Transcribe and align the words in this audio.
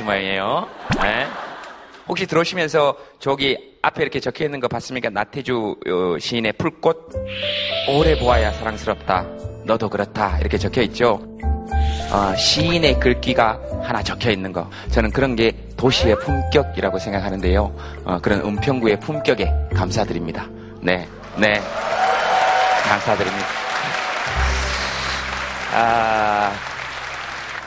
괜찮으신 0.00 0.06
모양이에요. 0.06 0.68
네. 1.02 1.26
혹시 2.08 2.26
들어오시면서 2.26 2.96
저기 3.18 3.76
앞에 3.82 4.02
이렇게 4.02 4.18
적혀 4.18 4.44
있는 4.44 4.58
거 4.60 4.68
봤습니까? 4.68 5.10
나태주 5.10 5.76
어, 5.86 6.18
시인의 6.18 6.54
풀꽃 6.54 7.12
오래 7.88 8.18
보아야 8.18 8.52
사랑스럽다. 8.52 9.26
너도 9.64 9.88
그렇다. 9.88 10.38
이렇게 10.40 10.58
적혀 10.58 10.82
있죠. 10.82 11.20
어, 12.12 12.34
시인의 12.36 12.98
글귀가 12.98 13.60
하나 13.82 14.02
적혀 14.02 14.30
있는 14.30 14.52
거. 14.52 14.68
저는 14.90 15.10
그런 15.12 15.36
게 15.36 15.52
도시의 15.76 16.18
품격이라고 16.18 16.98
생각하는데요. 16.98 17.76
어, 18.04 18.18
그런 18.20 18.40
은평구의 18.40 19.00
품격에 19.00 19.52
감사드립니다. 19.74 20.48
네, 20.80 21.06
네. 21.36 21.60
감사드립니다. 22.88 23.46
아, 25.72 26.52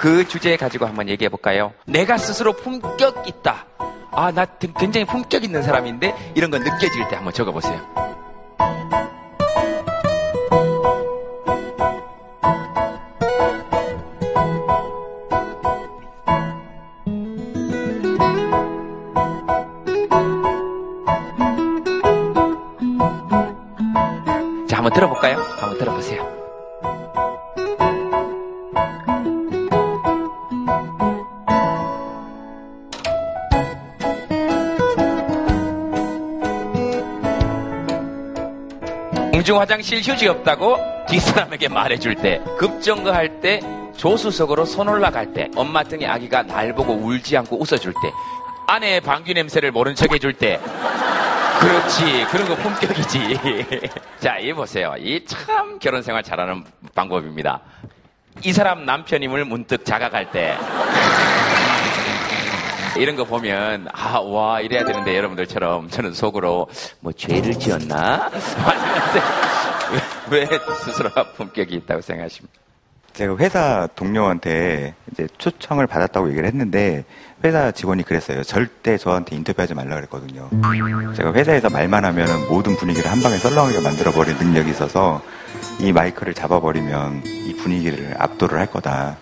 그 0.03 0.27
주제 0.27 0.57
가지고 0.57 0.85
한번 0.85 1.07
얘기해 1.07 1.29
볼까요? 1.29 1.71
내가 1.85 2.17
스스로 2.17 2.51
품격 2.51 3.25
있다. 3.25 3.65
아, 4.11 4.33
나 4.33 4.43
굉장히 4.77 5.05
품격 5.05 5.45
있는 5.45 5.63
사람인데 5.63 6.33
이런 6.35 6.51
거 6.51 6.59
느껴질 6.59 7.07
때 7.07 7.15
한번 7.15 7.31
적어 7.31 7.53
보세요. 7.53 7.79
자, 24.67 24.77
한번 24.79 24.91
들어볼까요? 24.91 25.37
한번 25.61 25.77
들어보세요. 25.77 26.12
공중 39.43 39.59
화장실 39.59 39.99
휴지 39.99 40.25
없다고 40.29 40.77
뒷사람에게 41.09 41.67
말해줄 41.67 42.15
때, 42.15 42.41
급정거할 42.57 43.41
때, 43.41 43.59
조수석으로 43.97 44.63
손 44.63 44.87
올라갈 44.87 45.33
때, 45.33 45.49
엄마 45.57 45.83
등의 45.83 46.07
아기가 46.07 46.43
날 46.43 46.73
보고 46.73 46.93
울지 46.93 47.35
않고 47.35 47.61
웃어줄 47.61 47.91
때, 47.91 48.13
아내의 48.67 49.01
방귀 49.01 49.33
냄새를 49.33 49.73
모른 49.73 49.95
척 49.95 50.13
해줄 50.13 50.31
때, 50.31 50.61
그렇지. 51.59 52.25
그런 52.31 52.47
거 52.47 52.55
품격이지. 52.55 53.89
자, 54.21 54.37
이 54.37 54.53
보세요. 54.53 54.95
이 54.97 55.19
참 55.25 55.77
결혼 55.77 56.01
생활 56.01 56.23
잘하는 56.23 56.63
방법입니다. 56.95 57.59
이 58.45 58.53
사람 58.53 58.85
남편임을 58.85 59.43
문득 59.43 59.83
자각할 59.83 60.31
때. 60.31 60.55
이런 62.97 63.15
거 63.15 63.23
보면, 63.25 63.87
아, 63.91 64.19
와, 64.19 64.61
이래야 64.61 64.85
되는데 64.85 65.15
여러분들처럼 65.17 65.89
저는 65.89 66.13
속으로 66.13 66.67
뭐 66.99 67.11
죄를 67.11 67.53
지었나? 67.57 68.29
왜 70.29 70.47
스스로가 70.85 71.31
품격이 71.33 71.75
있다고 71.75 72.01
생각하십니까? 72.01 72.59
제가 73.13 73.37
회사 73.37 73.87
동료한테 73.95 74.95
이제 75.11 75.27
초청을 75.37 75.85
받았다고 75.85 76.29
얘기를 76.29 76.47
했는데 76.47 77.03
회사 77.43 77.69
직원이 77.71 78.01
그랬어요. 78.03 78.41
절대 78.43 78.97
저한테 78.97 79.35
인터뷰하지 79.35 79.75
말라 79.75 79.95
그랬거든요. 79.97 80.49
제가 81.13 81.31
회사에서 81.33 81.69
말만 81.69 82.05
하면 82.05 82.47
모든 82.49 82.75
분위기를 82.75 83.11
한 83.11 83.21
방에 83.21 83.37
썰렁하게 83.37 83.81
만들어버린 83.81 84.35
능력이 84.37 84.71
있어서 84.71 85.21
이 85.79 85.91
마이크를 85.91 86.33
잡아버리면 86.33 87.21
이 87.25 87.55
분위기를 87.57 88.15
압도를 88.17 88.57
할 88.57 88.65
거다. 88.67 89.17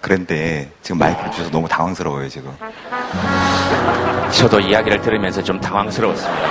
그런데 0.00 0.70
지금 0.82 0.98
마이크를 0.98 1.30
주셔서 1.30 1.50
너무 1.50 1.68
당황스러워요, 1.68 2.28
지금. 2.28 2.50
저도 4.32 4.60
이야기를 4.60 5.00
들으면서 5.02 5.42
좀 5.42 5.60
당황스러웠습니다. 5.60 6.48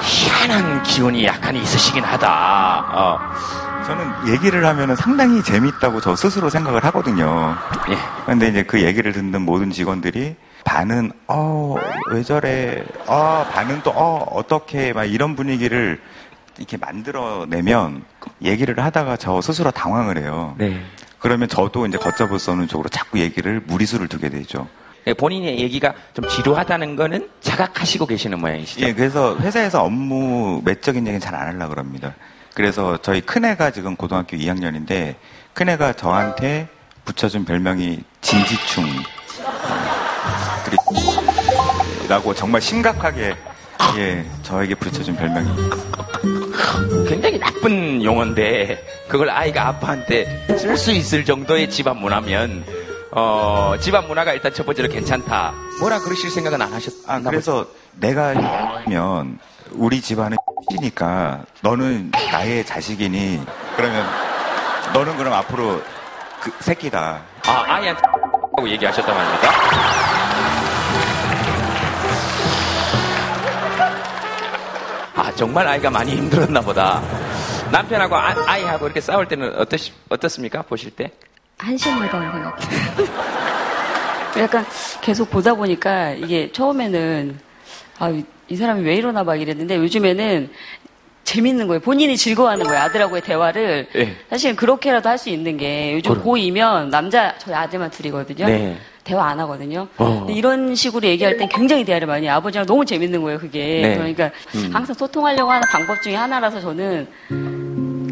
희한한 0.00 0.82
기운이 0.84 1.26
약간 1.26 1.54
있으시긴 1.56 2.04
하다. 2.04 2.86
어. 2.92 3.18
저는 3.86 4.28
얘기를 4.32 4.64
하면 4.66 4.94
상당히 4.96 5.42
재밌다고 5.42 6.00
저 6.00 6.14
스스로 6.14 6.50
생각을 6.50 6.84
하거든요. 6.84 7.56
예. 7.90 7.96
근데 8.26 8.48
이제 8.48 8.62
그 8.62 8.82
얘기를 8.82 9.12
듣는 9.12 9.42
모든 9.42 9.70
직원들이 9.70 10.36
반은 10.64 11.10
어 11.26 11.76
왜 12.10 12.22
저래 12.22 12.84
어 13.06 13.46
반은 13.52 13.82
또 13.82 13.90
어 13.90 14.24
어떻게 14.30 14.92
막 14.92 15.04
이런 15.04 15.36
분위기를 15.36 16.00
이렇게 16.58 16.76
만들어내면 16.76 18.02
얘기를 18.42 18.78
하다가 18.82 19.16
저 19.16 19.40
스스로 19.40 19.70
당황을 19.70 20.18
해요. 20.18 20.54
네. 20.58 20.82
그러면 21.18 21.48
저도 21.48 21.86
이제 21.86 21.98
걷잡을 21.98 22.38
수 22.38 22.50
없는 22.50 22.68
쪽으로 22.68 22.88
자꾸 22.88 23.18
얘기를 23.18 23.60
무리수를 23.66 24.08
두게 24.08 24.28
되죠. 24.30 24.68
예, 25.06 25.14
본인의 25.14 25.58
얘기가 25.60 25.94
좀 26.14 26.28
지루하다는 26.28 26.96
거는 26.96 27.28
자각하시고 27.40 28.06
계시는 28.06 28.38
모양이시죠? 28.40 28.86
예, 28.86 28.92
그래서 28.92 29.36
회사에서 29.38 29.82
업무 29.82 30.60
매적인 30.64 31.06
얘기는 31.06 31.20
잘 31.20 31.34
안 31.34 31.46
하려고 31.48 31.70
그럽니다. 31.70 32.14
그래서 32.54 32.96
저희 32.98 33.20
큰애가 33.20 33.70
지금 33.70 33.96
고등학교 33.96 34.36
2학년인데 34.36 35.14
큰애가 35.54 35.94
저한테 35.94 36.68
붙여준 37.04 37.44
별명이 37.44 38.00
진지충 38.20 38.84
라고 42.08 42.34
정말 42.34 42.60
심각하게 42.60 43.34
예 43.96 44.24
저에게 44.42 44.74
붙여준 44.74 45.16
별명이 45.16 45.48
굉장히 47.08 47.38
나쁜 47.38 48.02
용어인데 48.02 48.84
그걸 49.08 49.30
아이가 49.30 49.68
아빠한테 49.68 50.46
쓸 50.58 50.76
수 50.76 50.92
있을 50.92 51.24
정도의 51.24 51.70
집안 51.70 51.96
문화면 51.98 52.64
어 53.12 53.74
집안 53.80 54.06
문화가 54.06 54.32
일단 54.34 54.52
첫 54.52 54.66
번째로 54.66 54.88
괜찮다. 54.88 55.54
뭐라 55.80 56.00
그러실 56.00 56.30
생각은 56.30 56.60
안 56.60 56.72
하셨? 56.72 56.92
아 57.06 57.20
그래서 57.20 57.66
내가 57.94 58.34
면 58.86 59.38
우리 59.72 60.00
집안은 60.00 60.36
이니까 60.70 61.44
너는 61.62 62.10
나의 62.30 62.66
자식이니 62.66 63.40
그러면 63.76 64.06
너는 64.92 65.16
그럼 65.16 65.32
앞으로 65.34 65.82
그 66.40 66.52
새끼다. 66.60 67.22
아 67.46 67.64
아이한테 67.66 68.02
하고 68.04 68.68
얘기하셨단 68.68 69.14
말입니까? 69.16 70.07
아 75.18 75.32
정말 75.34 75.66
아이가 75.66 75.90
많이 75.90 76.12
힘들었나 76.14 76.60
보다. 76.60 77.02
남편하고 77.72 78.14
아, 78.16 78.56
이하고 78.56 78.86
이렇게 78.86 79.00
싸울 79.00 79.26
때는 79.26 79.52
어떻 79.58 79.76
어떻습니까? 80.08 80.62
보실 80.62 80.92
때? 80.92 81.10
한심하다는 81.58 82.32
생각. 82.32 82.58
약간 84.38 84.64
계속 85.00 85.28
보다 85.30 85.54
보니까 85.54 86.10
이게 86.12 86.52
처음에는 86.52 87.36
아, 87.98 88.10
이- 88.10 88.24
이 88.48 88.54
사람이 88.56 88.82
왜 88.84 88.94
이러나 88.94 89.24
막 89.24 89.34
이랬는데 89.34 89.76
요즘에는 89.76 90.50
재밌는 91.24 91.66
거예요. 91.66 91.80
본인이 91.80 92.16
즐거워하는 92.16 92.64
거예요. 92.64 92.80
아들하고의 92.84 93.22
대화를. 93.22 93.88
예. 93.96 94.16
사실은 94.30 94.54
그렇게라도 94.56 95.08
할 95.08 95.18
수 95.18 95.28
있는 95.30 95.56
게 95.56 95.94
요즘 95.94 96.12
그럼. 96.12 96.24
고2면 96.24 96.88
남자, 96.90 97.34
저희 97.38 97.54
아들만 97.54 97.90
둘이거든요. 97.90 98.46
네. 98.46 98.78
대화 99.08 99.24
안 99.28 99.40
하거든요. 99.40 99.88
어. 99.96 100.26
이런 100.28 100.74
식으로 100.74 101.08
얘기할 101.08 101.38
땐 101.38 101.48
굉장히 101.48 101.82
대화를 101.82 102.06
많이 102.06 102.26
해요. 102.26 102.34
아버지랑 102.34 102.66
너무 102.66 102.84
재밌는 102.84 103.22
거예요, 103.22 103.38
그게. 103.38 103.80
네. 103.82 103.94
그러니까 103.94 104.30
음. 104.54 104.68
항상 104.70 104.94
소통하려고 104.94 105.50
하는 105.50 105.66
방법 105.72 106.02
중에 106.02 106.14
하나라서 106.14 106.60
저는 106.60 107.08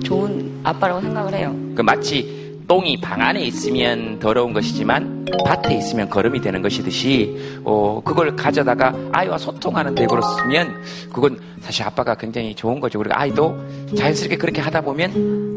좋은 0.02 0.60
아빠라고 0.64 1.02
생각을 1.02 1.34
해요. 1.34 1.54
그 1.74 1.82
마치 1.82 2.46
똥이 2.66 3.00
방 3.00 3.20
안에 3.20 3.42
있으면 3.42 4.18
더러운 4.18 4.54
것이지만 4.54 5.26
밭에 5.44 5.74
있으면 5.76 6.08
거름이 6.08 6.40
되는 6.40 6.62
것이듯이 6.62 7.60
어, 7.62 8.00
그걸 8.02 8.34
가져다가 8.34 8.94
아이와 9.12 9.36
소통하는 9.36 9.94
데 9.94 10.06
걸었으면 10.06 10.82
그건 11.12 11.38
사실 11.60 11.84
아빠가 11.84 12.14
굉장히 12.14 12.54
좋은 12.54 12.80
거죠. 12.80 12.98
그리고 12.98 13.14
아이도 13.14 13.56
자연스럽게 13.96 14.36
그렇게 14.38 14.62
하다 14.62 14.80
보면 14.80 15.54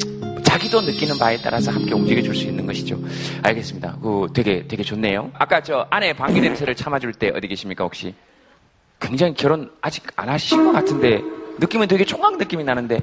자기도 0.59 0.81
느끼는 0.81 1.17
바에 1.17 1.37
따라서 1.41 1.71
함께 1.71 1.93
움직여 1.93 2.21
줄 2.21 2.35
수 2.35 2.45
있는 2.45 2.65
것이죠. 2.65 2.99
알겠습니다. 3.43 3.97
그 4.01 4.27
되게 4.33 4.67
되게 4.67 4.83
좋네요. 4.83 5.31
아까 5.33 5.63
저 5.63 5.87
아내 5.89 6.11
방귀 6.11 6.41
냄새를 6.41 6.75
참아줄 6.75 7.13
때 7.13 7.31
어디 7.33 7.47
계십니까 7.47 7.85
혹시? 7.85 8.13
굉장히 8.99 9.33
결혼 9.35 9.71
아직 9.81 10.03
안 10.17 10.27
하신 10.27 10.65
것 10.65 10.73
같은데 10.73 11.21
느낌은 11.59 11.87
되게 11.87 12.03
총각 12.03 12.37
느낌이 12.37 12.65
나는데 12.65 12.99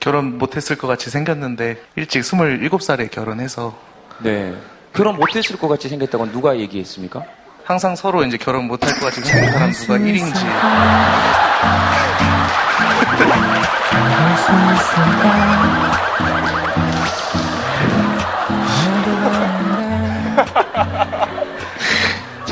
결혼 0.00 0.36
못했을 0.36 0.76
것 0.76 0.86
같이 0.86 1.08
생겼는데 1.08 1.78
일찍 1.96 2.20
27살에 2.20 3.10
결혼해서 3.10 3.74
네. 4.22 4.54
결혼 4.92 5.16
못했을 5.16 5.56
것 5.56 5.68
같이 5.68 5.88
생겼다고 5.88 6.30
누가 6.30 6.58
얘기했습니까? 6.58 7.24
항상 7.64 7.96
서로 7.96 8.22
이제 8.24 8.36
결혼 8.36 8.66
못할 8.66 8.92
것 9.00 9.06
같이 9.06 9.22
생긴 9.22 9.50
사람 9.50 9.72
누가 9.72 9.96
1인지 9.96 10.42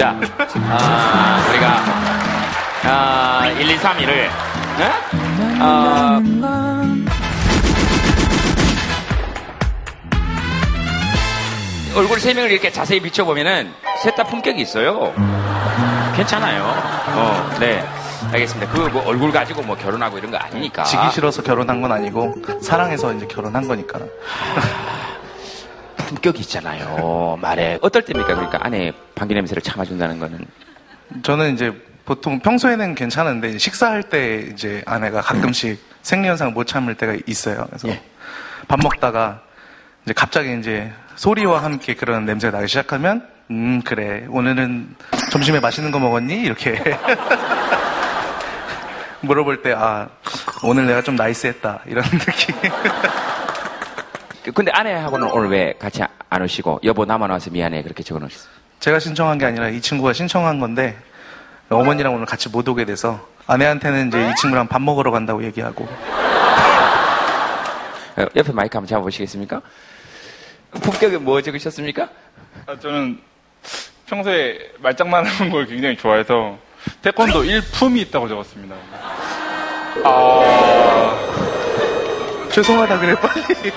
자, 0.00 0.17
아, 0.70 1.47
우리가, 1.50 1.85
아, 2.85 3.47
1, 3.58 3.70
2, 3.70 3.76
3, 3.76 3.99
1을, 3.99 4.29
어, 5.61 6.19
얼굴 11.97 12.19
세 12.19 12.32
명을 12.32 12.50
이렇게 12.50 12.73
자세히 12.73 13.00
비춰보면은 13.00 13.75
셋 14.02 14.14
다 14.14 14.25
품격이 14.25 14.58
있어요. 14.62 15.12
괜찮아요. 16.17 16.64
어, 17.08 17.56
네. 17.61 17.85
알겠습니다. 18.32 18.73
그 18.73 18.88
뭐 18.91 19.06
얼굴 19.06 19.32
가지고 19.32 19.61
뭐 19.62 19.76
결혼하고 19.76 20.17
이런 20.17 20.31
거 20.31 20.38
아니니까. 20.38 20.85
지기 20.85 21.11
싫어서 21.12 21.43
결혼한 21.43 21.82
건 21.82 21.93
아니고 21.93 22.37
사랑해서 22.62 23.12
이제 23.12 23.26
결혼한 23.26 23.69
거니까. 23.69 23.99
품격이 26.11 26.41
있잖아요. 26.41 27.39
말에. 27.41 27.79
어떨 27.83 28.03
때입니까? 28.05 28.35
그러니까 28.35 28.59
아내 28.62 28.93
방귀 29.15 29.33
냄새를 29.35 29.62
참아준다는 29.62 30.19
거는. 30.19 30.45
저는 31.23 31.55
이제 31.55 31.73
보통 32.05 32.41
평소에는 32.41 32.97
괜찮은데 32.97 33.57
식사할 33.59 34.03
때 34.03 34.49
이제 34.53 34.83
아내가 34.87 35.21
가끔씩 35.21 35.79
생리현상을 36.03 36.53
못 36.53 36.67
참을 36.67 36.97
때가 36.97 37.15
있어요. 37.27 37.65
그래서 37.69 37.89
예. 37.89 38.03
밥 38.67 38.81
먹다가 38.83 39.41
이제 40.05 40.12
갑자기 40.12 40.59
이제 40.59 40.91
소리와 41.15 41.62
함께 41.62 41.95
그런 41.95 42.25
냄새가 42.25 42.57
나기 42.57 42.67
시작하면 42.69 43.29
음 43.53 43.81
그래 43.83 44.27
오늘은 44.31 44.97
점심에 45.31 45.61
맛있는 45.61 45.93
거 45.93 46.01
먹었니 46.01 46.41
이렇게 46.43 46.83
물어볼 49.23 49.62
때 49.62 49.75
아 49.75 50.09
오늘 50.65 50.87
내가 50.87 51.03
좀 51.03 51.15
나이스했다 51.15 51.81
이런 51.87 52.03
느낌. 52.11 52.57
그- 54.44 54.52
근데 54.52 54.70
아내하고는 54.72 55.31
오늘 55.32 55.50
왜 55.50 55.75
같이 55.78 56.02
안 56.28 56.42
오시고 56.42 56.81
여보 56.84 57.04
나만 57.04 57.31
와서 57.31 57.50
미안해 57.50 57.82
그렇게 57.82 58.02
적어놓으셨어요? 58.02 58.50
제가 58.81 58.98
신청한 58.98 59.38
게 59.38 59.44
아니라 59.46 59.69
이 59.69 59.81
친구가 59.81 60.12
신청한 60.12 60.58
건데 60.60 60.96
어머니랑 61.69 62.14
오늘 62.14 62.26
같이 62.26 62.48
못 62.48 62.66
오게 62.69 62.84
돼서 62.84 63.20
아내한테는 63.46 64.08
이제 64.08 64.28
이 64.31 64.34
친구랑 64.37 64.66
밥 64.69 64.81
먹으러 64.81 65.10
간다고 65.10 65.44
얘기하고 65.44 65.84
어, 68.16 68.25
옆에 68.37 68.52
마이크 68.52 68.76
한번 68.76 68.87
잡아보시겠습니까? 68.88 69.60
품격에 70.72 71.19
뭐 71.19 71.40
적으셨습니까? 71.42 72.08
아, 72.66 72.76
저는 72.78 73.20
평소에 74.06 74.58
말장난 74.78 75.25
하는 75.26 75.50
걸 75.52 75.66
굉장히 75.66 75.96
좋아해서 75.96 76.56
태권도 77.02 77.44
일품이 77.44 78.00
있다고 78.02 78.28
적었습니다. 78.28 78.75
아, 80.04 81.30
죄송하다 82.52 82.99
그래 82.99 83.14
빨리. 83.20 83.73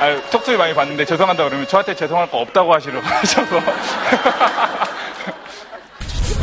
아, 0.00 0.16
톡소리 0.30 0.56
많이 0.56 0.74
봤는데 0.74 1.04
죄송하다 1.04 1.44
그러면 1.44 1.66
저한테 1.68 1.94
죄송할 1.94 2.30
거 2.30 2.38
없다고 2.38 2.74
하시려고 2.74 3.06
하셔서. 3.06 3.60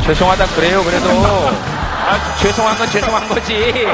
죄송하다 0.06 0.46
그래요 0.54 0.82
그래도. 0.84 1.08
아, 1.10 2.36
죄송한 2.40 2.76
건 2.78 2.86
죄송한 2.88 3.28
거지. 3.28 3.86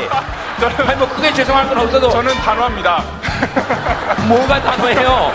아니 0.86 0.96
뭐 0.96 1.08
크게 1.08 1.32
죄송할 1.32 1.68
건 1.68 1.78
없어도 1.78 2.10
저는 2.10 2.34
단호합니다. 2.34 3.02
뭐가 4.28 4.62
단호해요? 4.62 5.32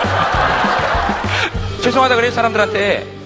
죄송하다 1.82 2.14
그래요 2.16 2.30
사람들한테 2.30 3.19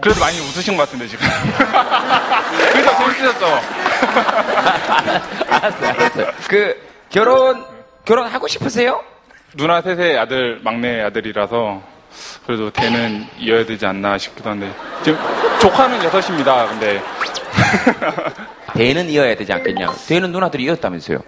그래도 0.00 0.20
많이 0.20 0.38
웃으신 0.40 0.76
것 0.76 0.84
같은데 0.84 1.06
지금. 1.06 1.26
그래서 2.72 2.96
재밌으셨죠? 2.96 3.46
알았어요 5.50 5.90
알았어요 5.90 6.26
그 6.48 6.74
결혼 7.10 7.64
결혼 8.04 8.26
하고 8.28 8.48
싶으세요? 8.48 9.02
누나 9.54 9.82
셋의 9.82 10.18
아들 10.18 10.60
막내 10.62 11.02
아들이라서 11.02 11.82
그래도 12.46 12.70
대는 12.70 13.26
이어야 13.38 13.64
되지 13.66 13.86
않나 13.86 14.18
싶기도 14.18 14.50
한데 14.50 14.72
지금 15.02 15.18
조카는 15.60 16.02
여섯입니다. 16.04 16.66
근데 16.68 17.02
대는 18.74 19.08
이어야 19.10 19.34
되지 19.36 19.52
않겠냐 19.52 19.92
대는 20.08 20.32
누나들이 20.32 20.64
이었다면서요 20.64 21.18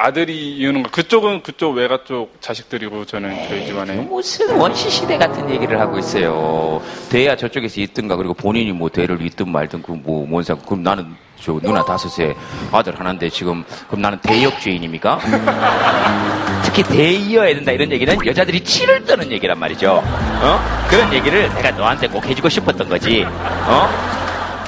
아들이 0.00 0.56
이유는 0.56 0.84
거- 0.84 0.90
그쪽은 0.90 1.42
그쪽 1.42 1.72
외가 1.76 1.98
쪽 2.04 2.40
자식들이고 2.40 3.04
저는 3.04 3.48
저희 3.48 3.66
집안에 3.66 3.94
무슨 3.96 4.56
원시 4.56 4.88
시대 4.88 5.18
같은 5.18 5.50
얘기를 5.50 5.80
하고 5.80 5.98
있어요. 5.98 6.80
대야 7.10 7.34
저쪽에서 7.36 7.80
있든가 7.80 8.14
그리고 8.14 8.32
본인이 8.32 8.70
뭐 8.70 8.88
대를 8.88 9.20
있든 9.22 9.48
말든 9.50 9.82
그뭐뭔 9.82 10.44
상관 10.44 10.64
그럼 10.66 10.82
나는 10.84 11.06
저 11.40 11.58
누나 11.60 11.84
다섯에 11.84 12.34
아들 12.70 12.98
하나인데 12.98 13.28
지금 13.30 13.64
그럼 13.88 14.02
나는 14.02 14.18
대역죄인입니까? 14.22 15.18
특히 16.62 16.82
대이어야 16.84 17.54
된다 17.54 17.72
이런 17.72 17.90
얘기는 17.90 18.24
여자들이 18.26 18.62
치를 18.62 19.04
떠는 19.04 19.32
얘기란 19.32 19.58
말이죠. 19.58 20.00
어? 20.04 20.86
그런 20.88 21.12
얘기를 21.12 21.52
내가 21.54 21.72
너한테 21.72 22.06
꼭 22.06 22.24
해주고 22.24 22.48
싶었던 22.48 22.88
거지. 22.88 23.24
어? 23.26 23.88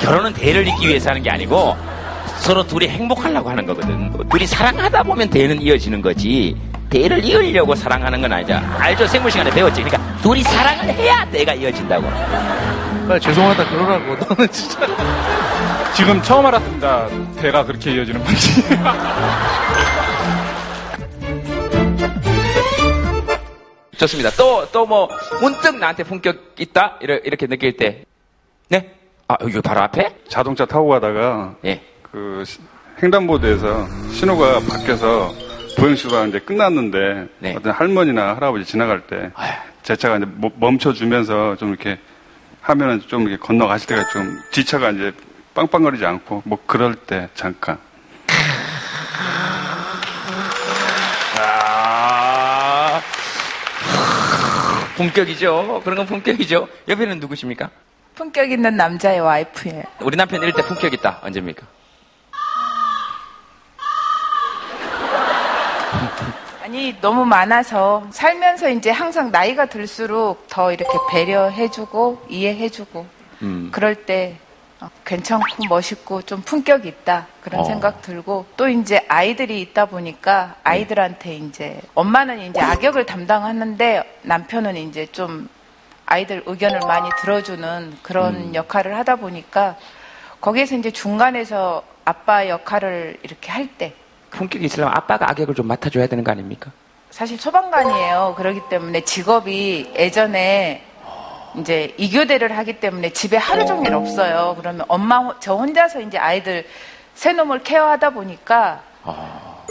결혼은 0.00 0.32
대를 0.32 0.67
잇기 0.67 0.88
위해서 0.88 1.11
하는 1.11 1.23
게 1.23 1.31
아니고 1.31 1.77
서로 2.40 2.66
둘이 2.66 2.88
행복하려고 2.88 3.50
하는 3.50 3.64
거거든. 3.66 4.28
둘이 4.28 4.46
사랑하다 4.46 5.02
보면 5.02 5.28
대는 5.31 5.60
이어지는 5.60 6.00
거지. 6.00 6.56
대를 6.88 7.22
이으려고 7.25 7.75
사랑하는 7.75 8.20
건 8.20 8.32
아니죠. 8.32 8.54
알죠? 8.78 9.06
생물 9.06 9.31
시간에 9.31 9.50
배웠지. 9.50 9.82
그러니까 9.82 10.20
둘이 10.22 10.42
사랑을 10.42 10.92
해야 10.94 11.25
대가 11.31 11.54
이어진다고. 11.54 12.08
빨리 13.06 13.20
죄송하다 13.20 13.69
그러라고 13.70 14.16
너는 14.16 14.48
진짜. 14.50 14.81
지금 15.94 16.20
처음 16.22 16.46
알았습니다. 16.46 17.08
대가 17.40 17.64
그렇게 17.64 17.92
이어지는 17.92 18.25
건지. 18.25 18.62
좋습니다. 23.98 24.31
또, 24.31 24.66
또 24.72 24.86
뭐, 24.86 25.10
문득 25.43 25.76
나한테 25.76 26.04
품격 26.04 26.54
있다? 26.58 26.96
이렇게, 27.02 27.22
이렇게 27.26 27.46
느낄 27.46 27.76
때. 27.76 28.04
네? 28.69 28.94
아, 29.28 29.36
여기 29.43 29.60
바로 29.60 29.82
앞에? 29.82 30.16
자동차 30.26 30.64
타고 30.64 30.88
가다가 30.88 31.54
예. 31.66 31.82
그 32.12 32.42
시- 32.46 32.60
횡단보도에서 33.02 33.86
신호가 34.12 34.60
바뀌어서 34.60 35.32
보행시가 35.78 36.26
이제 36.26 36.38
끝났는데 36.40 37.28
네. 37.38 37.54
어떤 37.56 37.72
할머니나 37.72 38.34
할아버지 38.36 38.64
지나갈 38.64 39.00
때. 39.06 39.30
제 39.82 39.96
차가 39.96 40.18
이제 40.18 40.26
멈춰주면서 40.56 41.56
좀 41.56 41.70
이렇게 41.70 41.98
하면은 42.60 43.00
좀 43.00 43.22
이렇게 43.28 43.38
건너가실 43.38 43.88
때가 43.88 44.08
좀 44.10 44.38
뒷차가 44.52 44.90
이제 44.90 45.12
빵빵거리지 45.54 46.04
않고 46.04 46.42
뭐 46.44 46.58
그럴 46.66 46.94
때 46.94 47.28
잠깐 47.34 47.78
아, 51.72 53.00
품격이죠. 54.96 55.81
그런 55.84 55.96
건 55.98 56.06
품격이죠. 56.06 56.69
옆에는 56.88 57.20
누구십니까? 57.20 57.70
품격 58.14 58.50
있는 58.50 58.76
남자의 58.76 59.20
와이프예요. 59.20 59.82
우리 60.00 60.17
남편 60.17 60.40
이럴 60.43 60.52
때 60.52 60.62
품격 60.62 60.93
있다. 60.93 61.20
언제입니까? 61.22 61.67
아니 66.70 66.94
너무 67.00 67.24
많아서 67.24 68.06
살면서 68.12 68.69
이제 68.69 68.93
항상 68.93 69.32
나이가 69.32 69.67
들수록 69.67 70.46
더 70.48 70.70
이렇게 70.70 70.93
배려해주고 71.10 72.27
이해해주고 72.29 73.06
음. 73.43 73.70
그럴 73.72 74.06
때 74.06 74.36
어, 74.79 74.89
괜찮고 75.05 75.65
멋있고 75.69 76.22
좀 76.22 76.43
품격 76.43 76.86
있다 76.86 77.27
그런 77.43 77.62
어. 77.62 77.65
생각 77.65 78.03
들고 78.03 78.46
또 78.56 78.69
이제 78.69 79.05
아이들이 79.08 79.60
있다 79.62 79.86
보니까 79.86 80.55
아이들한테 80.62 81.34
이제 81.39 81.81
엄마는 81.96 82.39
이제 82.39 82.60
악역을 82.60 83.05
담당하는데 83.05 84.20
남편은 84.22 84.77
이제 84.77 85.06
좀 85.06 85.48
아이들 86.06 86.44
의견을 86.46 86.82
많이 86.86 87.10
들어주는 87.20 87.98
그런 88.03 88.55
역할을 88.55 88.96
하다 88.96 89.17
보니까 89.17 89.74
거기에서 90.41 90.77
이제 90.77 90.93
중간에서 90.93 91.82
아빠 92.05 92.46
역할을 92.46 93.17
이렇게 93.24 93.50
할 93.50 93.69
때 93.77 93.93
품격이 94.31 94.65
있으려면 94.65 94.94
아빠가 94.96 95.29
악역을 95.31 95.55
좀 95.55 95.67
맡아줘야 95.67 96.06
되는 96.06 96.25
거 96.25 96.31
아닙니까? 96.32 96.70
사실 97.10 97.39
소방관이에요. 97.39 98.34
그렇기 98.37 98.60
때문에 98.70 99.01
직업이 99.03 99.93
예전에 99.96 100.84
이제 101.56 101.93
이교대를 101.99 102.56
하기 102.58 102.75
때문에 102.79 103.13
집에 103.13 103.37
하루 103.37 103.67
종일 103.67 103.94
없어요. 103.94 104.55
그러면 104.58 104.84
엄마 104.89 105.19
호- 105.19 105.34
저 105.41 105.55
혼자서 105.56 106.01
이제 106.01 106.17
아이들 106.19 106.65
새 107.15 107.32
놈을 107.32 107.63
케어하다 107.65 108.10
보니까 108.10 108.82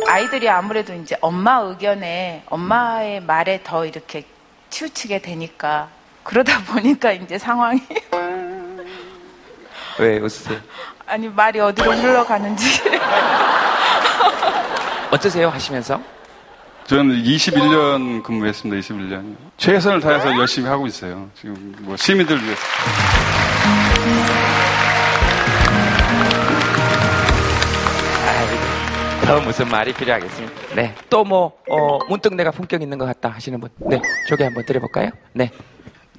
아이들이 0.08 0.50
아무래도 0.50 0.94
이제 0.94 1.16
엄마 1.22 1.58
의견에 1.60 2.44
엄마의 2.50 3.22
말에 3.22 3.62
더 3.64 3.86
이렇게 3.86 4.26
치우치게 4.70 5.20
되니까 5.20 5.88
그러다 6.24 6.60
보니까 6.68 7.14
이제 7.14 7.38
상황이 7.38 7.80
왜 10.00 10.18
웃으세요? 10.20 10.60
아니 11.06 11.28
말이 11.30 11.60
어디로 11.60 11.92
흘러가는지 11.94 12.82
어떠세요? 15.12 15.50
하시면서? 15.50 16.00
저는 16.86 17.24
21년 17.24 18.24
근무했습니다. 18.24 18.82
21년 18.82 19.36
최선을 19.58 20.00
다해서 20.00 20.36
열심히 20.38 20.68
하고 20.70 20.88
있어요. 20.88 21.30
지금 21.36 21.76
뭐 21.82 21.96
시민들 21.96 22.42
위해서. 22.44 22.62
더 29.26 29.40
무슨 29.42 29.68
말이 29.70 29.94
필요하겠습니까? 29.94 30.76
네. 30.76 30.96
또 31.08 31.24
뭐, 31.24 31.56
어, 31.70 32.00
문득 32.10 32.34
내가 32.34 32.50
품격 32.50 32.82
있는 32.82 32.98
것 32.98 33.06
같다 33.06 33.30
하시는 33.30 33.60
분. 33.60 33.70
네. 33.78 34.02
소개 34.28 34.44
한번 34.44 34.66
드려볼까요? 34.66 35.12
네. 35.34 35.52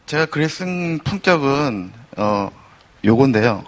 제가 0.06 0.26
글에 0.26 0.46
쓴 0.46 0.98
품격은 1.00 1.92
어 2.18 2.50
요건데요. 3.04 3.64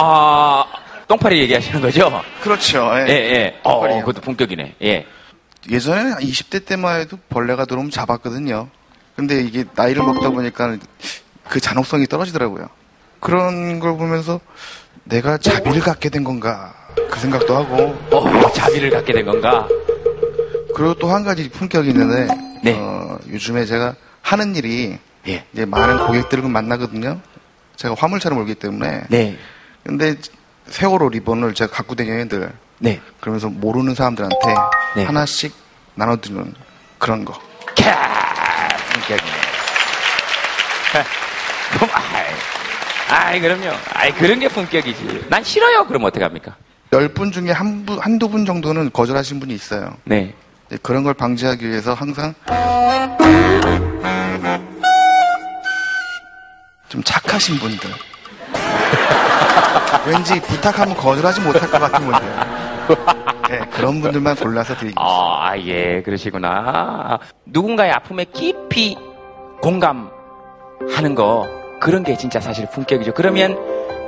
아, 0.00 0.64
똥파리 1.08 1.40
얘기하시는 1.40 1.80
거죠? 1.80 2.22
그렇죠. 2.42 2.90
예, 3.08 3.12
예. 3.12 3.60
어, 3.62 3.72
똥파리요. 3.72 4.00
그것도 4.00 4.20
본격이네. 4.20 4.74
예. 4.82 5.06
예전에 5.70 6.14
20대 6.24 6.64
때만 6.64 7.00
해도 7.00 7.18
벌레가 7.28 7.64
들어오면 7.64 7.90
잡았거든요. 7.90 8.68
근데 9.16 9.40
이게 9.42 9.64
나이를 9.74 10.02
먹다 10.04 10.30
보니까 10.30 10.76
그 11.48 11.60
잔혹성이 11.60 12.06
떨어지더라고요. 12.06 12.68
그런 13.20 13.80
걸 13.80 13.96
보면서 13.96 14.40
내가 15.04 15.38
자비를 15.38 15.80
갖게 15.80 16.08
된 16.08 16.22
건가 16.22 16.72
그 17.10 17.18
생각도 17.18 17.56
하고 17.56 17.98
어, 18.16 18.52
자비를 18.52 18.90
갖게 18.90 19.12
된 19.12 19.26
건가? 19.26 19.66
그리고 20.74 20.94
또 20.94 21.08
한 21.08 21.24
가지 21.24 21.48
품격이 21.48 21.88
있는데 21.88 22.28
네. 22.62 22.74
어, 22.78 23.18
요즘에 23.28 23.64
제가 23.64 23.96
하는 24.22 24.54
일이 24.54 24.96
예. 25.26 25.44
이제 25.52 25.64
많은 25.64 26.06
고객들을 26.06 26.44
만나거든요. 26.44 27.20
제가 27.76 27.94
화물차를 27.98 28.36
몰기 28.36 28.54
때문에 28.54 29.02
네. 29.08 29.36
근데 29.84 30.16
세월호 30.68 31.08
리본을 31.10 31.54
제가 31.54 31.72
갖고 31.72 31.94
다녀요 31.94 32.26
늘 32.28 32.52
네. 32.78 33.00
그러면서 33.20 33.48
모르는 33.48 33.94
사람들한테 33.94 34.36
네. 34.96 35.04
하나씩 35.04 35.54
나눠드리는 35.94 36.54
그런 36.98 37.24
거 37.24 37.32
캬. 37.74 37.96
그럼, 41.78 41.90
아이, 41.92 42.24
아이, 43.08 43.40
그럼요. 43.40 43.70
아이, 43.92 44.12
그런 44.12 44.38
게 44.40 44.48
본격이지. 44.48 45.26
난 45.28 45.44
싫어요. 45.44 45.86
그럼 45.86 46.04
어떡합니까? 46.04 46.56
열 46.92 47.08
분 47.12 47.30
중에 47.30 47.50
한 47.50 47.84
분, 47.84 47.98
한두 47.98 48.28
분 48.28 48.46
정도는 48.46 48.90
거절하신 48.92 49.40
분이 49.40 49.54
있어요. 49.54 49.96
네. 50.04 50.34
네, 50.70 50.78
그런 50.82 51.04
걸 51.04 51.14
방지하기 51.14 51.68
위해서 51.68 51.94
항상 51.94 52.34
좀 56.88 57.02
착하신 57.04 57.58
분들. 57.58 57.90
왠지 60.06 60.40
부탁하면 60.40 60.96
거절하지 60.96 61.40
못할 61.42 61.70
것 61.70 61.78
같은 61.78 62.04
분들. 62.06 62.28
네, 63.50 63.58
그런 63.70 64.00
분들만 64.00 64.36
골라서 64.36 64.74
드리겠습니다. 64.74 65.00
아, 65.02 65.52
예, 65.58 66.02
그러시구나. 66.02 67.18
누군가의 67.46 67.92
아픔에 67.92 68.24
깊이 68.24 68.96
공감하는 69.62 71.14
거, 71.14 71.48
그런 71.80 72.02
게 72.02 72.16
진짜 72.16 72.40
사실 72.40 72.68
품격이죠. 72.70 73.14
그러면 73.14 73.58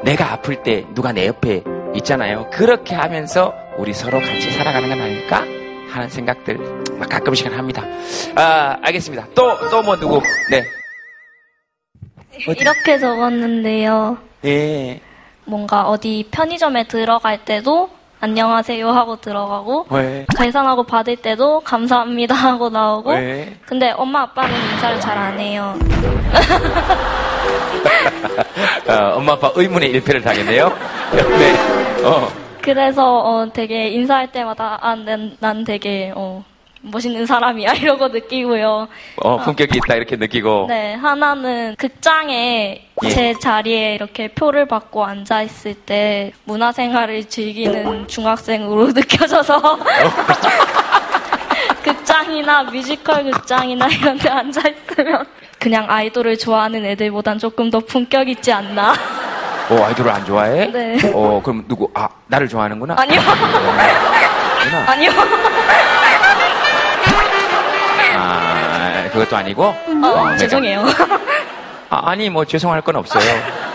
내가 0.02 0.32
아플 0.32 0.62
때 0.62 0.84
누가 0.94 1.12
내 1.12 1.26
옆에 1.26 1.62
있잖아요. 1.94 2.48
그렇게 2.52 2.94
하면서 2.94 3.52
우리 3.78 3.92
서로 3.92 4.18
같이 4.20 4.50
살아가는 4.52 4.88
건 4.88 5.00
아닐까? 5.00 5.44
하는 5.90 6.08
생각들 6.08 6.58
가끔씩은 7.08 7.52
합니다. 7.58 7.82
아, 8.36 8.76
알겠습니다. 8.82 9.26
또, 9.34 9.56
또 9.70 9.82
뭐 9.82 9.96
누구? 9.96 10.22
네. 10.50 10.62
이렇게 12.46 12.98
적었는데요. 12.98 14.18
예. 14.44 15.00
뭔가 15.50 15.88
어디 15.88 16.26
편의점에 16.30 16.84
들어갈 16.84 17.44
때도 17.44 17.90
안녕하세요 18.20 18.88
하고 18.88 19.16
들어가고 19.20 19.86
왜? 19.90 20.24
계산하고 20.38 20.84
받을 20.84 21.16
때도 21.16 21.60
감사합니다 21.60 22.34
하고 22.34 22.68
나오고 22.68 23.10
왜? 23.10 23.56
근데 23.66 23.90
엄마 23.96 24.22
아빠는 24.22 24.54
인사를 24.54 25.00
잘 25.00 25.18
안 25.18 25.38
해요. 25.40 25.74
어, 28.88 29.16
엄마 29.16 29.32
아빠 29.32 29.50
의문의 29.54 29.90
일패를 29.90 30.22
당했네요. 30.22 30.72
네. 31.12 32.02
어. 32.04 32.28
그래서 32.62 33.18
어, 33.18 33.46
되게 33.52 33.88
인사할 33.88 34.30
때마다 34.32 34.78
아, 34.80 34.94
난, 34.94 35.36
난 35.40 35.64
되게 35.64 36.12
어, 36.14 36.44
멋있는 36.82 37.26
사람이야 37.26 37.72
이러고 37.74 38.08
느끼고요. 38.08 38.88
어, 39.16 39.36
품격이 39.38 39.78
있다 39.78 39.94
이렇게 39.96 40.16
느끼고. 40.16 40.66
네, 40.68 40.94
하나는 40.94 41.74
극장에 41.76 42.88
예. 43.04 43.08
제 43.08 43.34
자리에 43.38 43.94
이렇게 43.94 44.28
표를 44.28 44.66
받고 44.66 45.04
앉아 45.04 45.42
있을 45.42 45.74
때 45.74 46.32
문화생활을 46.44 47.24
즐기는 47.28 48.08
중학생으로 48.08 48.92
느껴져서 48.92 49.60
극장이나 51.82 52.64
뮤지컬 52.64 53.24
극장이나 53.24 53.86
이런 53.88 54.18
데 54.18 54.28
앉아 54.28 54.62
있으면 54.68 55.26
그냥 55.58 55.86
아이돌을 55.88 56.38
좋아하는 56.38 56.84
애들보단 56.86 57.38
조금 57.38 57.70
더 57.70 57.80
품격 57.80 58.28
있지 58.28 58.52
않나? 58.52 58.94
어, 59.70 59.84
아이돌을 59.84 60.10
안 60.10 60.24
좋아해? 60.24 60.66
네. 60.66 60.98
어, 61.14 61.40
그럼 61.42 61.64
누구, 61.68 61.88
아, 61.94 62.08
나를 62.26 62.48
좋아하는구나? 62.48 62.96
아니요. 62.98 63.20
구나. 63.20 64.90
아니요. 64.92 65.10
그것도 69.10 69.36
아니고? 69.36 69.62
어, 69.64 69.74
내가- 69.86 70.36
죄송해요. 70.38 70.84
아, 71.90 72.10
아니, 72.10 72.30
뭐, 72.30 72.44
죄송할 72.44 72.82
건 72.82 72.96
없어요. 72.96 73.22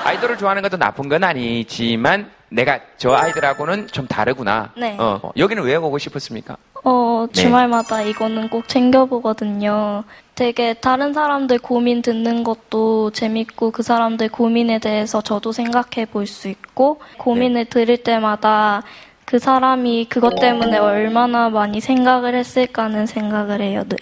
아이돌을 0.06 0.38
좋아하는 0.38 0.62
것도 0.62 0.78
나쁜 0.78 1.10
건 1.10 1.24
아니지만, 1.24 2.30
내가 2.50 2.80
저 2.98 3.14
아이들하고는 3.14 3.88
좀 3.88 4.08
다르구나. 4.08 4.70
네. 4.78 4.96
어, 4.98 5.20
여기는 5.36 5.62
왜 5.64 5.76
오고 5.76 5.98
싶었습니까? 5.98 6.56
어, 6.86 7.26
네. 7.34 7.42
주말마다 7.42 8.02
이거는 8.04 8.48
꼭 8.50 8.68
챙겨보거든요. 8.70 10.04
되게 10.36 10.74
다른 10.76 11.14
사람들 11.14 11.58
고민 11.60 12.02
듣는 12.02 12.44
것도 12.44 13.12
재밌고 13.12 13.72
그 13.72 13.82
사람들 13.84 14.30
고민에 14.30 14.80
대해서 14.80 15.22
저도 15.22 15.52
생각해 15.52 16.06
볼 16.12 16.28
수 16.28 16.48
있고 16.48 17.02
고민을 17.18 17.66
들을 17.66 17.98
때마다 17.98 18.84
그 19.26 19.40
사람이 19.40 20.06
그것 20.10 20.36
때문에 20.40 20.78
얼마나 20.78 21.50
많이 21.50 21.82
생각을 21.82 22.36
했을까는 22.36 23.08
생각을 23.08 23.62
해요, 23.62 23.84
늘. 23.90 23.98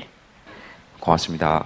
고맙습니다. 1.04 1.66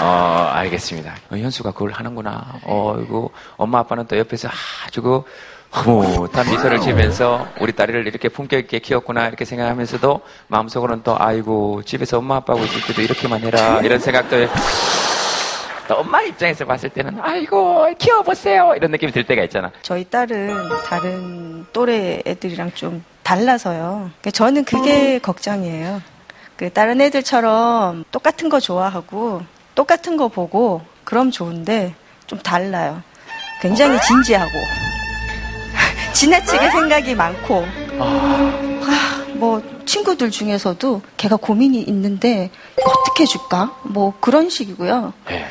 어, 0.00 0.50
알겠습니다. 0.52 1.14
어, 1.30 1.36
현수가 1.36 1.72
그걸 1.72 1.92
하는구나. 1.92 2.54
어, 2.64 2.98
이거, 3.00 3.30
엄마 3.56 3.78
아빠는 3.80 4.06
또 4.06 4.18
옆에서 4.18 4.48
아주 4.86 5.00
그, 5.00 5.22
흐뭇한 5.70 6.50
미소를 6.50 6.80
지면서 6.80 7.46
우리 7.60 7.72
딸을 7.72 8.08
이렇게 8.08 8.28
품격 8.28 8.58
있게 8.58 8.80
키웠구나 8.80 9.28
이렇게 9.28 9.44
생각하면서도 9.44 10.20
마음속으로는 10.48 11.04
또 11.04 11.14
아이고 11.16 11.82
집에서 11.84 12.18
엄마 12.18 12.36
아빠하고 12.36 12.64
있을 12.64 12.82
때도 12.88 13.02
이렇게만 13.02 13.40
해라 13.42 13.80
이런 13.80 14.00
생각도 14.00 14.48
엄마 15.94 16.22
입장에서 16.22 16.64
봤을 16.64 16.90
때는 16.90 17.18
아이고 17.20 17.86
키워보세요 17.98 18.74
이런 18.76 18.90
느낌이 18.90 19.12
들 19.12 19.22
때가 19.22 19.44
있잖아. 19.44 19.70
저희 19.82 20.02
딸은 20.02 20.56
다른 20.86 21.64
또래 21.72 22.20
애들이랑 22.26 22.72
좀 22.72 23.04
달라서요. 23.22 24.10
그러니까 24.20 24.30
저는 24.32 24.64
그게 24.64 25.20
걱정이에요. 25.20 26.02
그 26.60 26.70
다른 26.70 27.00
애들처럼 27.00 28.04
똑같은 28.12 28.50
거 28.50 28.60
좋아하고 28.60 29.40
똑같은 29.74 30.18
거 30.18 30.28
보고 30.28 30.82
그럼 31.04 31.30
좋은데 31.30 31.94
좀 32.26 32.38
달라요. 32.38 33.02
굉장히 33.62 33.98
진지하고 34.02 34.50
지나치게 36.12 36.70
생각이 36.70 37.14
많고 37.14 37.64
아, 37.98 39.24
뭐 39.36 39.62
친구들 39.86 40.30
중에서도 40.30 41.00
걔가 41.16 41.36
고민이 41.36 41.80
있는데 41.80 42.50
어떻게 42.84 43.22
해줄까? 43.22 43.74
뭐 43.84 44.12
그런 44.20 44.50
식이고요. 44.50 45.14
네. 45.28 45.46